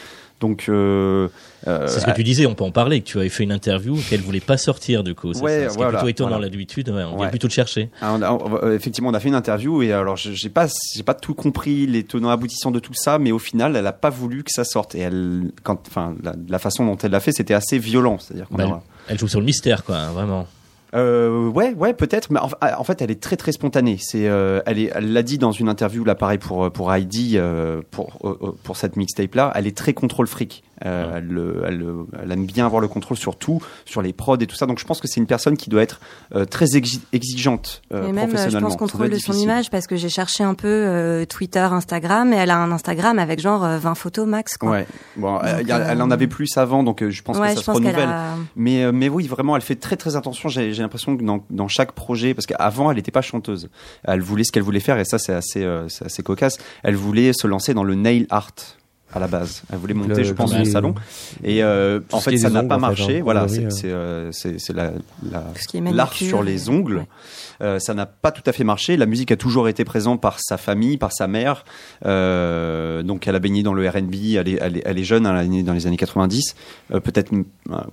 Donc, 0.40 0.64
euh, 0.68 1.28
euh, 1.68 1.86
C'est 1.86 2.00
ce 2.00 2.06
que 2.06 2.10
tu 2.12 2.24
disais, 2.24 2.46
on 2.46 2.54
peut 2.56 2.64
en 2.64 2.72
parler, 2.72 3.00
que 3.00 3.06
tu 3.06 3.18
avais 3.18 3.28
fait 3.28 3.44
une 3.44 3.52
interview 3.52 3.96
qu'elle 4.10 4.20
voulait 4.22 4.40
pas 4.40 4.56
sortir 4.56 5.04
du 5.04 5.14
coup. 5.14 5.32
C'est 5.34 5.40
Ouais, 5.42 5.64
ça, 5.64 5.70
ce 5.70 5.74
voilà, 5.76 5.92
plutôt 5.98 6.08
étonnant 6.08 6.28
voilà. 6.30 6.48
ouais, 6.48 7.04
on 7.04 7.12
Ouais. 7.12 7.18
vient 7.18 7.28
plutôt 7.28 7.46
de 7.46 7.52
chercher. 7.52 7.90
Ah, 8.00 8.12
on 8.14 8.22
a- 8.22 8.30
on- 8.32 8.56
euh, 8.64 8.74
effectivement, 8.74 9.10
on 9.10 9.14
a 9.14 9.20
fait 9.20 9.28
une 9.28 9.36
interview 9.36 9.82
et 9.82 9.92
alors 9.92 10.16
j'ai 10.16 10.48
pas, 10.48 10.66
j'ai 10.96 11.02
pas 11.04 11.14
tout 11.14 11.34
compris 11.34 11.86
les 11.86 12.02
tenants 12.02 12.30
aboutissants 12.30 12.72
de 12.72 12.80
tout 12.80 12.94
ça, 12.94 13.18
mais 13.20 13.30
au 13.30 13.38
final, 13.38 13.76
elle 13.76 13.86
a 13.86 13.92
pas 13.92 14.10
voulu 14.10 14.42
que 14.42 14.50
ça 14.50 14.64
sorte 14.64 14.94
et 14.96 15.00
elle, 15.00 15.52
quand, 15.62 15.80
enfin, 15.88 16.14
la, 16.24 16.34
la 16.48 16.58
façon 16.58 16.84
dont 16.86 16.96
elle 16.96 17.12
l'a 17.12 17.20
fait, 17.20 17.32
c'était 17.32 17.54
assez 17.54 17.78
violent, 17.78 18.18
c'est-à-dire 18.18 18.48
qu'on 18.48 18.56
Bah, 18.56 18.64
a- 18.64 18.82
Elle 19.08 19.18
joue 19.20 19.28
sur 19.28 19.38
le 19.40 19.46
mystère, 19.46 19.84
quoi, 19.84 19.96
hein, 19.96 20.10
vraiment. 20.12 20.46
Euh, 20.94 21.48
ouais, 21.48 21.72
ouais, 21.74 21.94
peut-être, 21.94 22.30
mais 22.30 22.40
en, 22.40 22.50
en 22.60 22.84
fait, 22.84 23.00
elle 23.00 23.10
est 23.10 23.22
très 23.22 23.36
très 23.36 23.52
spontanée. 23.52 23.96
C'est, 24.00 24.28
euh, 24.28 24.60
elle 24.66 24.78
est, 24.78 24.92
elle 24.94 25.12
l'a 25.12 25.22
dit 25.22 25.38
dans 25.38 25.52
une 25.52 25.68
interview 25.68 26.04
là, 26.04 26.14
pareil 26.14 26.38
pour 26.38 26.70
pour 26.70 26.92
Heidi, 26.92 27.38
euh, 27.38 27.80
pour 27.90 28.18
euh, 28.24 28.52
pour 28.62 28.76
cette 28.76 28.96
mixtape 28.96 29.34
là, 29.34 29.52
elle 29.54 29.66
est 29.66 29.76
très 29.76 29.94
contrôle 29.94 30.26
fric. 30.26 30.62
Euh, 30.84 31.12
elle, 31.18 31.26
le- 31.28 31.62
elle, 31.66 31.78
le- 31.78 32.06
elle 32.22 32.32
aime 32.32 32.44
bien 32.46 32.66
avoir 32.66 32.80
le 32.80 32.88
contrôle 32.88 33.16
sur 33.16 33.36
tout, 33.36 33.62
sur 33.84 34.02
les 34.02 34.12
prods 34.12 34.36
et 34.38 34.46
tout 34.46 34.56
ça. 34.56 34.66
Donc 34.66 34.78
je 34.78 34.84
pense 34.84 35.00
que 35.00 35.08
c'est 35.08 35.20
une 35.20 35.26
personne 35.26 35.56
qui 35.56 35.70
doit 35.70 35.82
être 35.82 36.00
euh, 36.34 36.44
très 36.44 36.66
exi- 36.76 37.00
exigeante 37.12 37.82
euh, 37.92 38.08
Et 38.08 38.12
même, 38.12 38.16
euh, 38.18 38.20
je 38.22 38.26
professionnellement. 38.28 38.60
pense, 38.68 38.72
Ça 38.72 38.78
doit 38.78 38.88
contrôle 38.88 39.10
de 39.10 39.18
son 39.18 39.32
image 39.34 39.70
parce 39.70 39.86
que 39.86 39.96
j'ai 39.96 40.08
cherché 40.08 40.42
un 40.44 40.54
peu 40.54 40.66
euh, 40.68 41.24
Twitter, 41.24 41.60
Instagram, 41.60 42.32
et 42.32 42.36
elle 42.36 42.50
a 42.50 42.58
un 42.58 42.72
Instagram 42.72 43.18
avec 43.18 43.40
genre 43.40 43.64
euh, 43.64 43.78
20 43.78 43.94
photos 43.94 44.26
max. 44.26 44.56
Quoi. 44.56 44.70
Ouais, 44.70 44.86
bon, 45.16 45.34
Donc, 45.34 45.42
elle, 45.44 45.70
elle 45.70 46.02
en 46.02 46.10
euh, 46.10 46.14
avait 46.14 46.26
plus 46.26 46.56
avant, 46.56 46.82
donc 46.82 47.02
euh, 47.02 47.10
je 47.10 47.22
pense 47.22 47.36
Ouais, 47.38 47.48
que 47.48 47.54
ça 47.54 47.60
je 47.60 47.60
se 47.60 47.66
pense 47.70 47.80
qu'elle 47.80 47.86
renouvelle. 47.94 48.08
a. 48.08 48.34
Mais, 48.56 48.82
euh, 48.84 48.92
mais 48.92 49.08
oui, 49.08 49.26
vraiment, 49.28 49.54
elle 49.56 49.62
fait 49.62 49.76
très 49.76 49.96
très 49.96 50.16
attention. 50.16 50.48
J'ai 50.48 50.72
j'ai 50.72 50.82
l'impression 50.82 51.16
que 51.16 51.22
dans, 51.22 51.44
dans 51.50 51.68
chaque 51.68 51.92
projet, 51.92 52.34
parce 52.34 52.46
qu'avant, 52.46 52.90
elle 52.90 52.96
n'était 52.96 53.10
pas 53.12 53.22
chanteuse. 53.22 53.68
Elle 54.04 54.20
voulait 54.20 54.44
ce 54.44 54.52
qu'elle 54.52 54.62
voulait 54.62 54.80
faire, 54.80 54.98
et 54.98 55.04
ça, 55.04 55.18
c'est 55.18 55.32
assez, 55.34 55.62
euh, 55.64 55.88
c'est 55.88 56.06
assez 56.06 56.22
cocasse. 56.22 56.58
Elle 56.82 56.96
voulait 56.96 57.32
se 57.32 57.46
lancer 57.46 57.72
dans 57.74 57.84
le 57.84 57.94
nail 57.94 58.26
art 58.30 58.50
à 59.12 59.18
la 59.18 59.26
base. 59.26 59.62
Elle 59.72 59.78
voulait 59.78 59.94
monter, 59.94 60.14
Le- 60.16 60.24
je 60.24 60.32
pense, 60.32 60.54
les- 60.56 60.64
salon. 60.64 60.94
Et 61.44 61.62
euh, 61.62 62.00
en 62.12 62.20
fait, 62.20 62.36
ça 62.38 62.50
n'a 62.50 62.62
pas 62.62 62.76
en 62.76 62.78
fait, 62.78 62.80
marché. 62.86 63.18
hein. 63.18 63.22
Voilà, 63.24 63.46
c'est 63.48 63.66
euh. 63.84 64.30
la, 64.74 64.90
la, 65.30 65.40
Tout 65.40 65.60
ce 65.62 65.68
qui 65.68 65.76
est 65.78 65.80
l'art 65.92 66.12
sur 66.12 66.42
les 66.42 66.68
ongles. 66.68 66.96
ouais. 66.98 67.06
Euh, 67.60 67.78
ça 67.78 67.94
n'a 67.94 68.06
pas 68.06 68.32
tout 68.32 68.42
à 68.46 68.52
fait 68.52 68.64
marché. 68.64 68.96
La 68.96 69.06
musique 69.06 69.30
a 69.30 69.36
toujours 69.36 69.68
été 69.68 69.84
présente 69.84 70.20
par 70.20 70.40
sa 70.40 70.56
famille, 70.56 70.96
par 70.96 71.12
sa 71.12 71.28
mère. 71.28 71.64
Euh, 72.04 73.02
donc 73.02 73.26
elle 73.28 73.36
a 73.36 73.38
baigné 73.38 73.62
dans 73.62 73.74
le 73.74 73.88
R&B. 73.88 74.14
Elle 74.36 74.48
est, 74.48 74.58
elle 74.60 74.76
est, 74.78 74.82
elle 74.84 74.98
est 74.98 75.04
jeune, 75.04 75.26
elle 75.26 75.44
est 75.44 75.48
née 75.48 75.62
dans 75.62 75.72
les 75.72 75.86
années 75.86 75.96
90, 75.96 76.54
euh, 76.92 77.00
peut-être, 77.00 77.30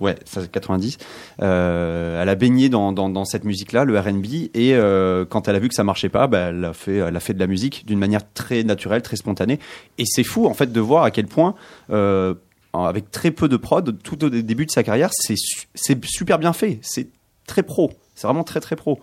ouais, 0.00 0.16
ça, 0.24 0.40
90. 0.50 0.98
Euh, 1.42 2.20
elle 2.22 2.28
a 2.28 2.34
baigné 2.34 2.68
dans, 2.68 2.92
dans, 2.92 3.08
dans 3.08 3.24
cette 3.24 3.44
musique-là, 3.44 3.84
le 3.84 3.98
R&B, 3.98 4.24
et 4.54 4.74
euh, 4.74 5.24
quand 5.24 5.48
elle 5.48 5.56
a 5.56 5.58
vu 5.58 5.68
que 5.68 5.74
ça 5.74 5.84
marchait 5.84 6.08
pas, 6.08 6.26
bah, 6.26 6.48
elle 6.48 6.64
a 6.64 6.72
fait, 6.72 6.96
elle 6.96 7.16
a 7.16 7.20
fait 7.20 7.34
de 7.34 7.40
la 7.40 7.46
musique 7.46 7.86
d'une 7.86 7.98
manière 7.98 8.22
très 8.34 8.62
naturelle, 8.64 9.02
très 9.02 9.16
spontanée. 9.16 9.58
Et 9.98 10.04
c'est 10.06 10.24
fou 10.24 10.46
en 10.46 10.54
fait 10.54 10.72
de 10.72 10.80
voir 10.80 11.04
à 11.10 11.12
quel 11.12 11.26
point. 11.26 11.54
Euh, 11.90 12.34
avec 12.72 13.10
très 13.10 13.30
peu 13.32 13.48
de 13.48 13.56
prod, 13.56 14.00
tout 14.02 14.24
au 14.24 14.28
début 14.30 14.64
de 14.64 14.70
sa 14.70 14.82
carrière, 14.82 15.10
c'est 15.12 15.36
su- 15.36 15.66
c'est 15.74 16.02
super 16.04 16.38
bien 16.38 16.52
fait. 16.52 16.78
C'est 16.82 17.08
très 17.46 17.62
pro. 17.64 17.90
C'est 18.14 18.26
vraiment 18.26 18.44
très 18.44 18.60
très 18.60 18.76
pro. 18.76 19.00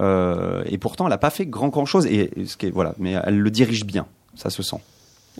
Euh, 0.00 0.62
et 0.66 0.78
pourtant, 0.78 1.06
elle 1.06 1.10
n'a 1.10 1.18
pas 1.18 1.30
fait 1.30 1.44
grand 1.46 1.68
grand 1.68 1.84
chose. 1.86 2.06
Et 2.06 2.30
voilà, 2.72 2.94
mais 2.98 3.12
elle 3.24 3.38
le 3.40 3.50
dirige 3.50 3.84
bien. 3.84 4.06
Ça 4.36 4.48
se 4.48 4.62
sent. 4.62 4.76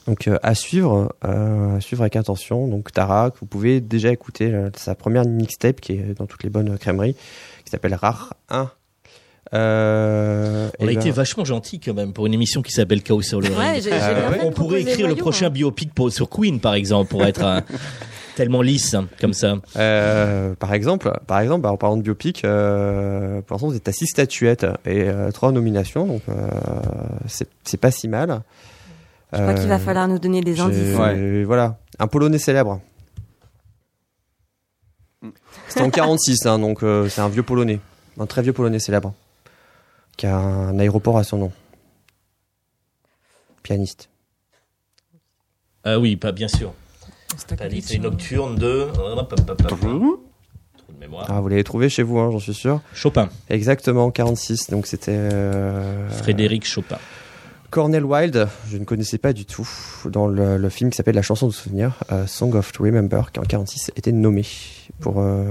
Donc 0.06 0.26
euh, 0.28 0.38
à 0.42 0.54
suivre, 0.56 1.12
suivre 1.80 2.02
avec 2.02 2.16
attention. 2.16 2.66
Donc 2.66 2.90
Tara, 2.92 3.30
vous 3.40 3.46
pouvez 3.46 3.80
déjà 3.80 4.10
écouter 4.10 4.52
sa 4.76 4.94
première 4.96 5.24
mixtape 5.24 5.80
qui 5.80 5.92
est 5.92 6.14
dans 6.18 6.26
toutes 6.26 6.42
les 6.42 6.50
bonnes 6.50 6.76
crèmeries, 6.76 7.14
qui 7.64 7.70
s'appelle 7.70 7.94
Rare 7.94 8.34
1. 8.48 8.68
Euh, 9.52 10.68
On 10.78 10.86
a 10.86 10.92
été 10.92 11.06
ben, 11.06 11.12
vachement 11.12 11.44
gentil 11.44 11.80
quand 11.80 11.94
même 11.94 12.12
pour 12.12 12.26
une 12.26 12.34
émission 12.34 12.62
qui 12.62 12.70
s'appelle 12.72 13.02
Chaos 13.02 13.22
sur 13.22 13.40
le 13.40 13.48
Ouais, 13.48 13.72
Ring. 13.72 13.82
j'ai- 13.82 13.90
j'ai 13.90 13.96
Ah, 14.00 14.30
On 14.44 14.52
pourrait 14.52 14.82
écrire 14.82 15.06
le 15.08 15.14
Voyou, 15.14 15.16
prochain 15.16 15.46
hein. 15.46 15.50
biopic 15.50 15.92
pour- 15.92 16.12
sur 16.12 16.28
Queen 16.28 16.60
par 16.60 16.74
exemple 16.74 17.10
pour 17.10 17.24
être 17.24 17.42
euh, 17.44 17.60
tellement 18.36 18.62
lisse 18.62 18.94
hein, 18.94 19.08
comme 19.20 19.32
ça. 19.34 19.56
euh, 19.76 20.54
par 20.54 20.72
exemple, 20.72 21.10
par 21.26 21.40
exemple, 21.40 21.62
bah, 21.62 21.72
en 21.72 21.76
parlant 21.76 21.96
de 21.96 22.02
biopic, 22.02 22.44
euh, 22.44 23.40
pour 23.42 23.54
l'instant 23.56 23.66
vous 23.68 23.76
êtes 23.76 23.88
à 23.88 23.92
6 23.92 24.06
statuettes 24.06 24.66
et 24.86 25.06
3 25.34 25.50
nominations, 25.50 26.06
donc 26.06 26.22
c'est 27.26 27.48
c'est 27.64 27.76
pas 27.76 27.90
si 27.90 28.06
mal. 28.06 28.42
Je 29.32 29.38
crois 29.38 29.54
qu'il 29.54 29.68
va 29.68 29.78
falloir 29.78 30.06
nous 30.08 30.18
donner 30.20 30.40
des 30.42 30.60
indices. 30.60 30.96
Ouais. 30.96 31.42
Voilà, 31.44 31.78
un 31.98 32.06
Polonais 32.06 32.38
célèbre. 32.38 32.80
C'était 35.68 35.82
en 35.82 35.90
46, 35.90 36.46
hein, 36.46 36.58
donc 36.58 36.82
euh, 36.82 37.08
c'est 37.08 37.20
un 37.20 37.28
vieux 37.28 37.42
Polonais, 37.42 37.78
un 38.18 38.26
très 38.26 38.42
vieux 38.42 38.52
Polonais 38.52 38.78
célèbre, 38.78 39.12
qui 40.20 40.26
a 40.26 40.36
un 40.36 40.78
aéroport 40.78 41.16
à 41.16 41.24
son 41.24 41.38
nom. 41.38 41.52
Pianiste. 43.62 44.10
Ah 45.82 45.98
oui, 45.98 46.16
pas 46.16 46.30
bien 46.30 46.46
sûr. 46.46 46.74
Qualité 47.56 47.98
nocturne 47.98 48.56
de. 48.56 48.88
Trou 49.66 50.18
mémoire. 50.98 51.24
Ah, 51.30 51.40
vous 51.40 51.48
l'avez 51.48 51.64
trouvé 51.64 51.88
chez 51.88 52.02
vous, 52.02 52.18
hein, 52.18 52.28
j'en 52.30 52.38
suis 52.38 52.52
sûr. 52.52 52.82
Chopin, 52.92 53.30
Exactement, 53.48 54.10
46, 54.10 54.68
donc 54.68 54.86
c'était... 54.86 55.12
euh, 55.12 56.10
Frédéric 56.10 56.66
Chopin. 56.66 56.98
Cornel 57.70 58.04
Wilde, 58.04 58.46
je 58.68 58.76
ne 58.76 58.84
connaissais 58.84 59.16
pas 59.16 59.32
du 59.32 59.46
tout, 59.46 59.66
dans 60.04 60.26
le, 60.26 60.58
le 60.58 60.68
film 60.68 60.90
qui 60.90 60.96
s'appelle 60.96 61.14
La 61.14 61.22
chanson 61.22 61.46
de 61.46 61.52
souvenir, 61.52 61.94
euh, 62.12 62.26
Song 62.26 62.54
of 62.54 62.72
to 62.72 62.84
Remember, 62.84 63.32
qui 63.32 63.40
en 63.40 63.44
46 63.44 63.92
était 63.96 64.12
nommé 64.12 64.44
pour, 64.98 65.20
euh, 65.20 65.44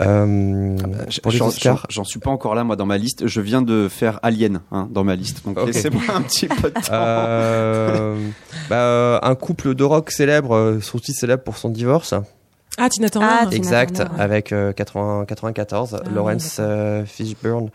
euh, 0.00 0.76
pour 1.22 1.32
les 1.32 1.38
J'en- 1.38 1.48
Oscars. 1.48 1.86
J'en 1.88 2.02
j'en 2.02 2.04
suis 2.04 2.20
pas 2.20 2.30
encore 2.30 2.54
là, 2.54 2.64
moi, 2.64 2.76
dans 2.76 2.86
ma 2.86 2.96
liste. 2.98 3.26
Je 3.26 3.40
viens 3.40 3.62
de 3.62 3.88
faire 3.90 4.20
Alien 4.22 4.60
hein, 4.72 4.88
dans 4.90 5.04
ma 5.04 5.16
liste. 5.16 5.44
Donc 5.44 5.58
Ok. 5.58 5.66
laissez-moi 5.66 6.02
un 6.14 6.22
petit 6.22 6.48
peu 6.48 6.70
de 6.70 6.74
temps. 6.74 6.92
Euh, 6.92 8.16
bah, 8.68 8.76
euh, 8.76 9.18
un 9.22 9.34
couple 9.34 9.74
de 9.74 9.84
rock 9.84 10.10
célèbre, 10.10 10.78
sont 10.80 10.98
aussi 10.98 11.12
célèbres 11.12 11.42
pour 11.42 11.56
son 11.56 11.68
divorce? 11.70 12.14
Ah, 12.78 12.88
Tina 12.88 13.08
Turner. 13.10 13.26
Ah, 13.28 13.38
Tina 13.46 13.56
exact, 13.56 13.96
Turner, 13.96 14.10
ouais. 14.14 14.20
avec 14.20 14.52
euh, 14.52 14.72
80, 14.72 15.24
94, 15.26 16.00
Ah 16.04 16.08
Lawrence 16.14 16.56
euh, 16.60 17.04
Fishburne 17.04 17.70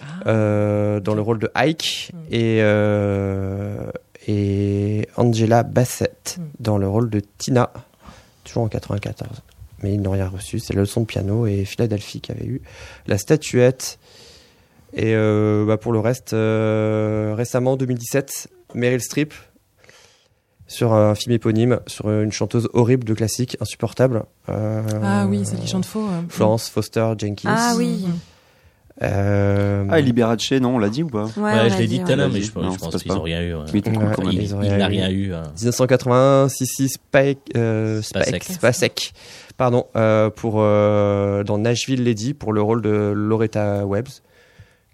Ah. 0.00 0.04
euh, 0.28 1.00
dans 1.00 1.14
le 1.14 1.20
rôle 1.20 1.38
de 1.40 1.50
Ike 1.56 2.12
Mm. 2.14 2.16
et, 2.30 2.58
euh, 2.62 3.90
et 4.28 5.08
Angela 5.16 5.64
Bassett 5.64 6.36
Mm. 6.38 6.42
dans 6.60 6.78
le 6.78 6.88
rôle 6.88 7.10
de 7.10 7.20
Tina, 7.38 7.70
toujours 8.44 8.62
en 8.62 8.68
94. 8.68 9.42
Mais 9.82 9.94
ils 9.94 10.00
n'ont 10.00 10.10
rien 10.10 10.28
reçu, 10.28 10.58
c'est 10.58 10.74
la 10.74 10.80
leçon 10.80 11.02
de 11.02 11.06
piano 11.06 11.46
et 11.46 11.64
Philadelphie 11.64 12.20
qui 12.20 12.32
avait 12.32 12.46
eu 12.46 12.60
la 13.06 13.16
statuette. 13.18 13.98
Et 14.94 15.14
euh, 15.14 15.64
bah, 15.66 15.76
pour 15.76 15.92
le 15.92 16.00
reste, 16.00 16.32
euh, 16.32 17.34
récemment, 17.36 17.76
2017, 17.76 18.48
Meryl 18.74 19.00
Streep 19.00 19.34
sur 20.66 20.92
un 20.92 21.14
film 21.14 21.34
éponyme, 21.34 21.80
sur 21.86 22.10
une 22.10 22.32
chanteuse 22.32 22.68
horrible 22.74 23.04
de 23.04 23.14
classique, 23.14 23.56
insupportable. 23.60 24.24
Euh, 24.48 24.82
Ah 25.02 25.26
oui, 25.26 25.44
celle 25.46 25.60
qui 25.60 25.66
chante 25.68 25.86
faux. 25.86 26.06
Florence 26.28 26.68
Foster 26.68 27.06
Jenkins. 27.16 27.54
Ah 27.56 27.74
oui. 27.76 28.06
Euh, 29.02 29.84
Ah, 29.90 30.00
et 30.00 30.02
Liberace, 30.02 30.50
non, 30.52 30.74
on 30.74 30.78
l'a 30.78 30.88
dit 30.88 31.02
ou 31.04 31.06
pas? 31.08 31.24
Ouais, 31.36 31.42
Ouais, 31.42 31.52
je 31.70 31.74
l'a 31.74 31.78
l'ai 31.80 31.86
dit 31.86 31.98
tout 32.00 32.06
à 32.06 32.08
ouais. 32.10 32.16
l'heure, 32.16 32.30
mais 32.32 32.40
je, 32.42 32.50
pense- 32.50 32.62
Non, 32.64 32.70
je 32.72 32.78
ça 32.78 32.84
pense 32.84 32.92
passe 32.94 33.02
qu'ils 33.04 33.12
n'ont 33.12 33.22
rien 33.22 33.42
eu. 33.42 33.52
hein. 33.54 33.64
Oui, 33.72 33.82
Ouais, 33.86 33.92
comment 34.14 34.30
Il, 34.30 34.42
ils 34.42 34.54
ont 34.54 34.62
il 34.62 34.68
rien 34.68 34.78
n'a 34.78 34.86
eu. 34.86 34.90
rien 34.90 35.10
eu. 35.10 35.34
hein. 35.34 35.42
1981, 35.56 36.48
Sissi 36.48 36.88
Spike, 36.88 37.38
euh, 37.56 38.02
Spacek. 38.02 38.42
Spike- 38.44 38.52
Spacek, 38.54 39.12
pardon, 39.56 39.86
euh, 39.94 40.30
pour 40.30 40.54
euh, 40.58 41.44
dans 41.44 41.58
Nashville 41.58 42.02
Lady 42.02 42.34
pour 42.34 42.52
le 42.52 42.60
rôle 42.60 42.82
de 42.82 43.12
Loretta 43.14 43.86
Webbs, 43.86 44.22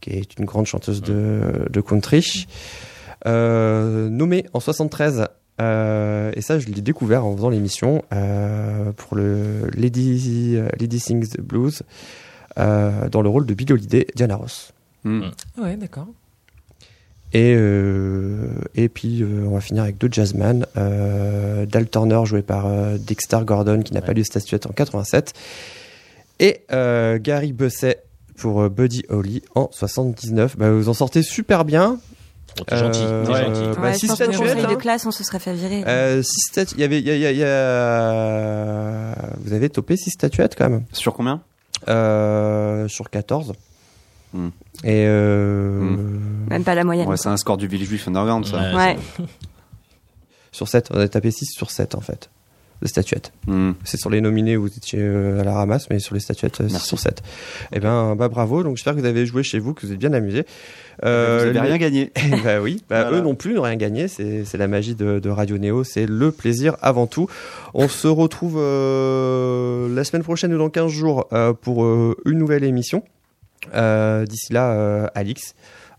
qui 0.02 0.10
est 0.10 0.38
une 0.38 0.44
grande 0.44 0.66
chanteuse 0.66 1.00
de, 1.00 1.66
de 1.70 1.80
country. 1.80 2.46
Euh, 3.26 4.08
nommée 4.10 4.44
en 4.52 4.60
73 4.60 5.26
Euh, 5.60 6.32
et 6.34 6.40
ça, 6.42 6.58
je 6.58 6.66
l'ai 6.66 6.80
découvert 6.82 7.24
en 7.24 7.36
faisant 7.36 7.48
l'émission 7.48 8.02
euh, 8.12 8.90
pour 8.92 9.16
le 9.16 9.70
Lady, 9.72 10.58
Lady 10.80 10.98
Sings 10.98 11.28
the 11.28 11.40
Blues 11.40 11.82
euh, 11.82 11.84
dans 12.56 13.22
le 13.22 13.28
rôle 13.28 13.46
de 13.46 13.54
Billie 13.54 13.72
Holiday, 13.72 14.06
Diana 14.14 14.36
Ross. 14.36 14.72
Hmm. 15.04 15.22
Ouais, 15.58 15.76
d'accord. 15.76 16.06
Et, 17.32 17.54
euh, 17.56 18.46
et 18.76 18.88
puis, 18.88 19.22
euh, 19.22 19.44
on 19.46 19.54
va 19.54 19.60
finir 19.60 19.82
avec 19.82 19.98
deux 19.98 20.08
jazzman. 20.10 20.66
Euh, 20.76 21.66
Dal 21.66 21.88
Turner, 21.90 22.20
joué 22.24 22.42
par 22.42 22.66
euh, 22.66 22.96
Dexter 22.96 23.38
Gordon, 23.44 23.82
qui 23.82 23.92
n'a 23.92 24.00
Ouais. 24.00 24.06
pas 24.06 24.12
eu 24.12 24.14
de 24.16 24.22
statuette 24.22 24.66
en 24.66 24.70
87. 24.70 25.32
Et 26.38 26.60
euh, 26.72 27.18
Gary 27.20 27.52
Busset 27.52 28.02
pour 28.36 28.62
euh, 28.62 28.68
Buddy 28.68 29.04
Holly 29.08 29.42
en 29.56 29.68
79. 29.72 30.56
Bah, 30.56 30.70
vous 30.70 30.88
en 30.88 30.94
sortez 30.94 31.22
super 31.22 31.64
bien. 31.64 31.98
Oh, 32.60 32.64
t'es 32.64 32.76
gentil, 32.76 33.00
Euh, 33.02 33.26
t'es 33.26 33.32
euh, 33.32 33.44
gentil. 33.54 33.76
bah, 33.80 33.82
Ouais, 33.88 33.94
six 33.94 34.02
je 34.02 34.06
pense 34.06 34.18
qu'au 34.18 34.24
statuettes, 34.26 34.52
conseil 34.54 34.66
de 34.66 34.72
hein. 34.72 34.76
classe, 34.76 35.06
on 35.06 35.10
se 35.10 35.24
serait 35.24 35.40
fait 35.40 35.54
virer. 35.54 35.82
Euh, 35.88 36.22
six 36.22 36.40
statu- 36.52 36.76
y 36.78 36.84
avait, 36.84 37.00
il 37.00 37.04
y 37.06 37.10
a, 37.10 37.16
y 37.16 37.26
a- 37.26 37.32
il 37.32 37.38
y 37.38 37.42
a- 37.44 39.14
Vous 39.44 39.52
avez 39.52 39.68
topé 39.70 39.96
6 39.96 40.10
statuettes 40.10 40.54
quand 40.56 40.70
même. 40.70 40.84
Sur 40.92 41.14
combien? 41.14 41.34
Euh, 41.34 41.53
sur 41.86 43.10
14. 43.10 43.52
Hmm. 44.34 44.48
Et 44.82 45.04
euh, 45.06 45.96
Même 46.48 46.64
pas 46.64 46.74
la 46.74 46.82
moyenne. 46.82 47.08
Ouais, 47.08 47.16
c'est 47.16 47.28
un 47.28 47.36
score 47.36 47.56
du 47.56 47.68
Village 47.68 47.86
Juif 47.86 48.08
Underground, 48.08 48.44
ça. 48.44 48.74
Ouais. 48.74 48.74
Ouais. 48.74 48.98
sur 50.52 50.66
7, 50.66 50.90
on 50.92 50.98
a 50.98 51.08
tapé 51.08 51.30
6 51.30 51.46
sur 51.46 51.70
7 51.70 51.94
en 51.94 52.00
fait. 52.00 52.30
De 52.82 52.88
statuettes. 52.88 53.32
Hmm. 53.46 53.72
C'est 53.84 53.96
sur 53.96 54.10
les 54.10 54.20
nominés 54.20 54.56
où 54.56 54.62
vous 54.62 54.66
étiez 54.76 54.98
euh, 55.00 55.40
à 55.40 55.44
la 55.44 55.54
ramasse, 55.54 55.88
mais 55.90 55.98
sur 56.00 56.14
les 56.14 56.20
statuettes, 56.20 56.60
euh, 56.60 56.66
6 56.68 56.72
Merci. 56.72 56.88
sur 56.88 56.98
7. 56.98 57.22
Eh 57.72 57.80
ben, 57.80 58.14
bah 58.16 58.28
bravo. 58.28 58.62
Donc 58.62 58.76
j'espère 58.76 58.94
que 58.94 59.00
vous 59.00 59.06
avez 59.06 59.24
joué 59.26 59.42
chez 59.42 59.58
vous, 59.58 59.72
que 59.74 59.86
vous 59.86 59.92
êtes 59.92 59.98
bien 59.98 60.12
amusés. 60.12 60.44
Euh, 61.04 61.38
Vous 61.38 61.44
avez 61.44 61.52
les- 61.54 61.60
rien 61.60 61.78
gagné. 61.78 62.12
bah 62.44 62.60
oui, 62.60 62.82
bah, 62.90 63.02
Voilà. 63.04 63.16
eux 63.18 63.20
non 63.22 63.34
plus 63.34 63.54
n'ont 63.54 63.62
rien 63.62 63.76
gagné. 63.76 64.06
C'est 64.08 64.44
c'est 64.44 64.58
la 64.58 64.68
magie 64.68 64.94
de, 64.94 65.18
de 65.18 65.30
Radio 65.30 65.56
Néo. 65.56 65.82
C'est 65.84 66.06
le 66.06 66.30
plaisir 66.30 66.76
avant 66.82 67.06
tout. 67.06 67.26
On 67.74 67.88
se 67.88 68.06
retrouve 68.08 68.56
euh, 68.58 69.94
la 69.94 70.04
semaine 70.04 70.22
prochaine 70.22 70.52
ou 70.54 70.58
dans 70.58 70.68
15 70.70 70.90
jours 70.90 71.26
euh, 71.32 71.52
pour 71.52 71.84
euh, 71.84 72.16
une 72.26 72.38
nouvelle 72.38 72.64
émission. 72.64 73.02
Euh, 73.74 74.24
D'ici 74.26 74.52
là, 74.52 74.72
euh, 74.72 75.06
Alix, 75.14 75.54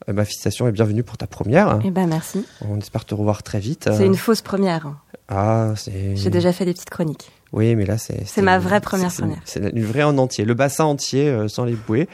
euh, 0.10 0.14
ma 0.14 0.26
félicitation 0.26 0.68
et 0.68 0.72
bienvenue 0.72 1.04
pour 1.04 1.18
ta 1.18 1.28
première. 1.28 1.80
Eh 1.84 1.92
ben 1.92 2.08
merci. 2.08 2.46
On 2.68 2.78
espère 2.78 3.06
te 3.06 3.16
revoir 3.16 3.44
très 3.44 3.60
vite. 3.60 3.90
C'est 3.96 4.06
une 4.06 4.16
fausse 4.16 4.42
première. 4.42 4.88
Ah, 5.30 5.74
c'est. 5.76 6.16
J'ai 6.16 6.30
déjà 6.30 6.54
fait 6.54 6.66
des 6.66 6.74
petites 6.74 6.90
chroniques. 6.90 7.32
Oui, 7.52 7.76
mais 7.76 7.86
là, 7.86 7.98
c'est. 7.98 8.26
C'est 8.28 8.42
ma 8.42 8.60
vraie 8.60 8.82
première 8.82 9.12
c'est- 9.12 9.22
première. 9.24 9.42
C'est 9.46 9.60
une 9.74 9.84
vraie 9.86 10.04
en 10.04 10.18
entier. 10.18 10.46
Le 10.46 10.54
bassin 10.54 10.84
entier, 10.86 11.28
euh, 11.30 11.48
sans 11.48 11.66
les 11.66 11.74
bouées. 11.74 12.08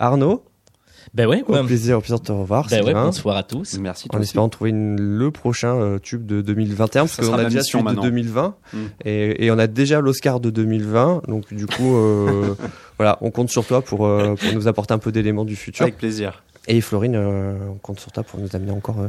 Arnaud, 0.00 0.44
Ben 1.14 1.26
ouais, 1.26 1.42
au 1.46 1.64
plaisir, 1.64 1.98
au 1.98 2.00
plaisir 2.00 2.20
de 2.20 2.24
te 2.24 2.32
revoir. 2.32 2.66
Ben 2.70 2.84
ouais, 2.84 2.92
bonsoir 2.94 3.36
à 3.36 3.42
tous. 3.42 3.78
Merci. 3.78 4.08
En 4.12 4.16
aussi. 4.18 4.24
espérant 4.24 4.48
trouver 4.48 4.70
une- 4.70 4.96
le 5.00 5.30
prochain 5.30 5.74
euh, 5.76 5.98
tube 5.98 6.24
de 6.26 6.40
2021, 6.42 7.02
parce 7.04 7.16
qu'on 7.16 7.22
sera 7.24 7.38
a 7.38 7.44
déjà 7.44 7.62
celui 7.62 7.80
de 7.80 7.84
maintenant. 7.84 8.02
2020, 8.02 8.54
Mm. 8.72 8.78
et, 9.04 9.44
et 9.46 9.50
on 9.50 9.58
a 9.58 9.66
déjà 9.66 10.00
l'Oscar 10.00 10.38
de 10.40 10.50
2020, 10.50 11.22
donc 11.28 11.52
du 11.52 11.66
coup, 11.66 11.96
euh, 11.96 12.54
voilà, 12.98 13.18
on 13.20 13.30
compte 13.30 13.50
sur 13.50 13.64
toi 13.66 13.82
pour, 13.82 14.06
euh, 14.06 14.34
pour 14.36 14.52
nous 14.52 14.68
apporter 14.68 14.94
un 14.94 14.98
peu 14.98 15.10
d'éléments 15.12 15.44
du 15.44 15.56
futur. 15.56 15.82
Avec 15.82 15.96
plaisir. 15.96 16.42
Et 16.66 16.80
Florine, 16.80 17.14
euh, 17.16 17.54
on 17.70 17.78
compte 17.78 18.00
sur 18.00 18.12
toi 18.12 18.22
pour 18.22 18.40
nous 18.40 18.54
amener 18.54 18.70
encore 18.70 19.00
euh, 19.00 19.08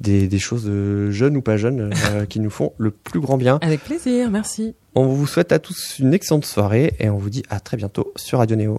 des, 0.00 0.28
des 0.28 0.38
choses 0.38 0.66
euh, 0.66 1.10
jeunes 1.10 1.36
ou 1.36 1.42
pas 1.42 1.56
jeunes 1.56 1.92
qui 2.28 2.40
nous 2.40 2.50
font 2.50 2.72
le 2.78 2.90
plus 2.90 3.20
grand 3.20 3.36
bien. 3.36 3.58
Avec 3.62 3.80
plaisir, 3.80 4.30
merci. 4.30 4.74
On 4.94 5.06
vous 5.06 5.26
souhaite 5.26 5.52
à 5.52 5.58
tous 5.58 5.98
une 5.98 6.12
excellente 6.12 6.44
soirée 6.44 6.94
et 6.98 7.08
on 7.08 7.18
vous 7.18 7.30
dit 7.30 7.42
à 7.48 7.60
très 7.60 7.76
bientôt 7.76 8.12
sur 8.16 8.38
Radio 8.38 8.56
Néo. 8.56 8.78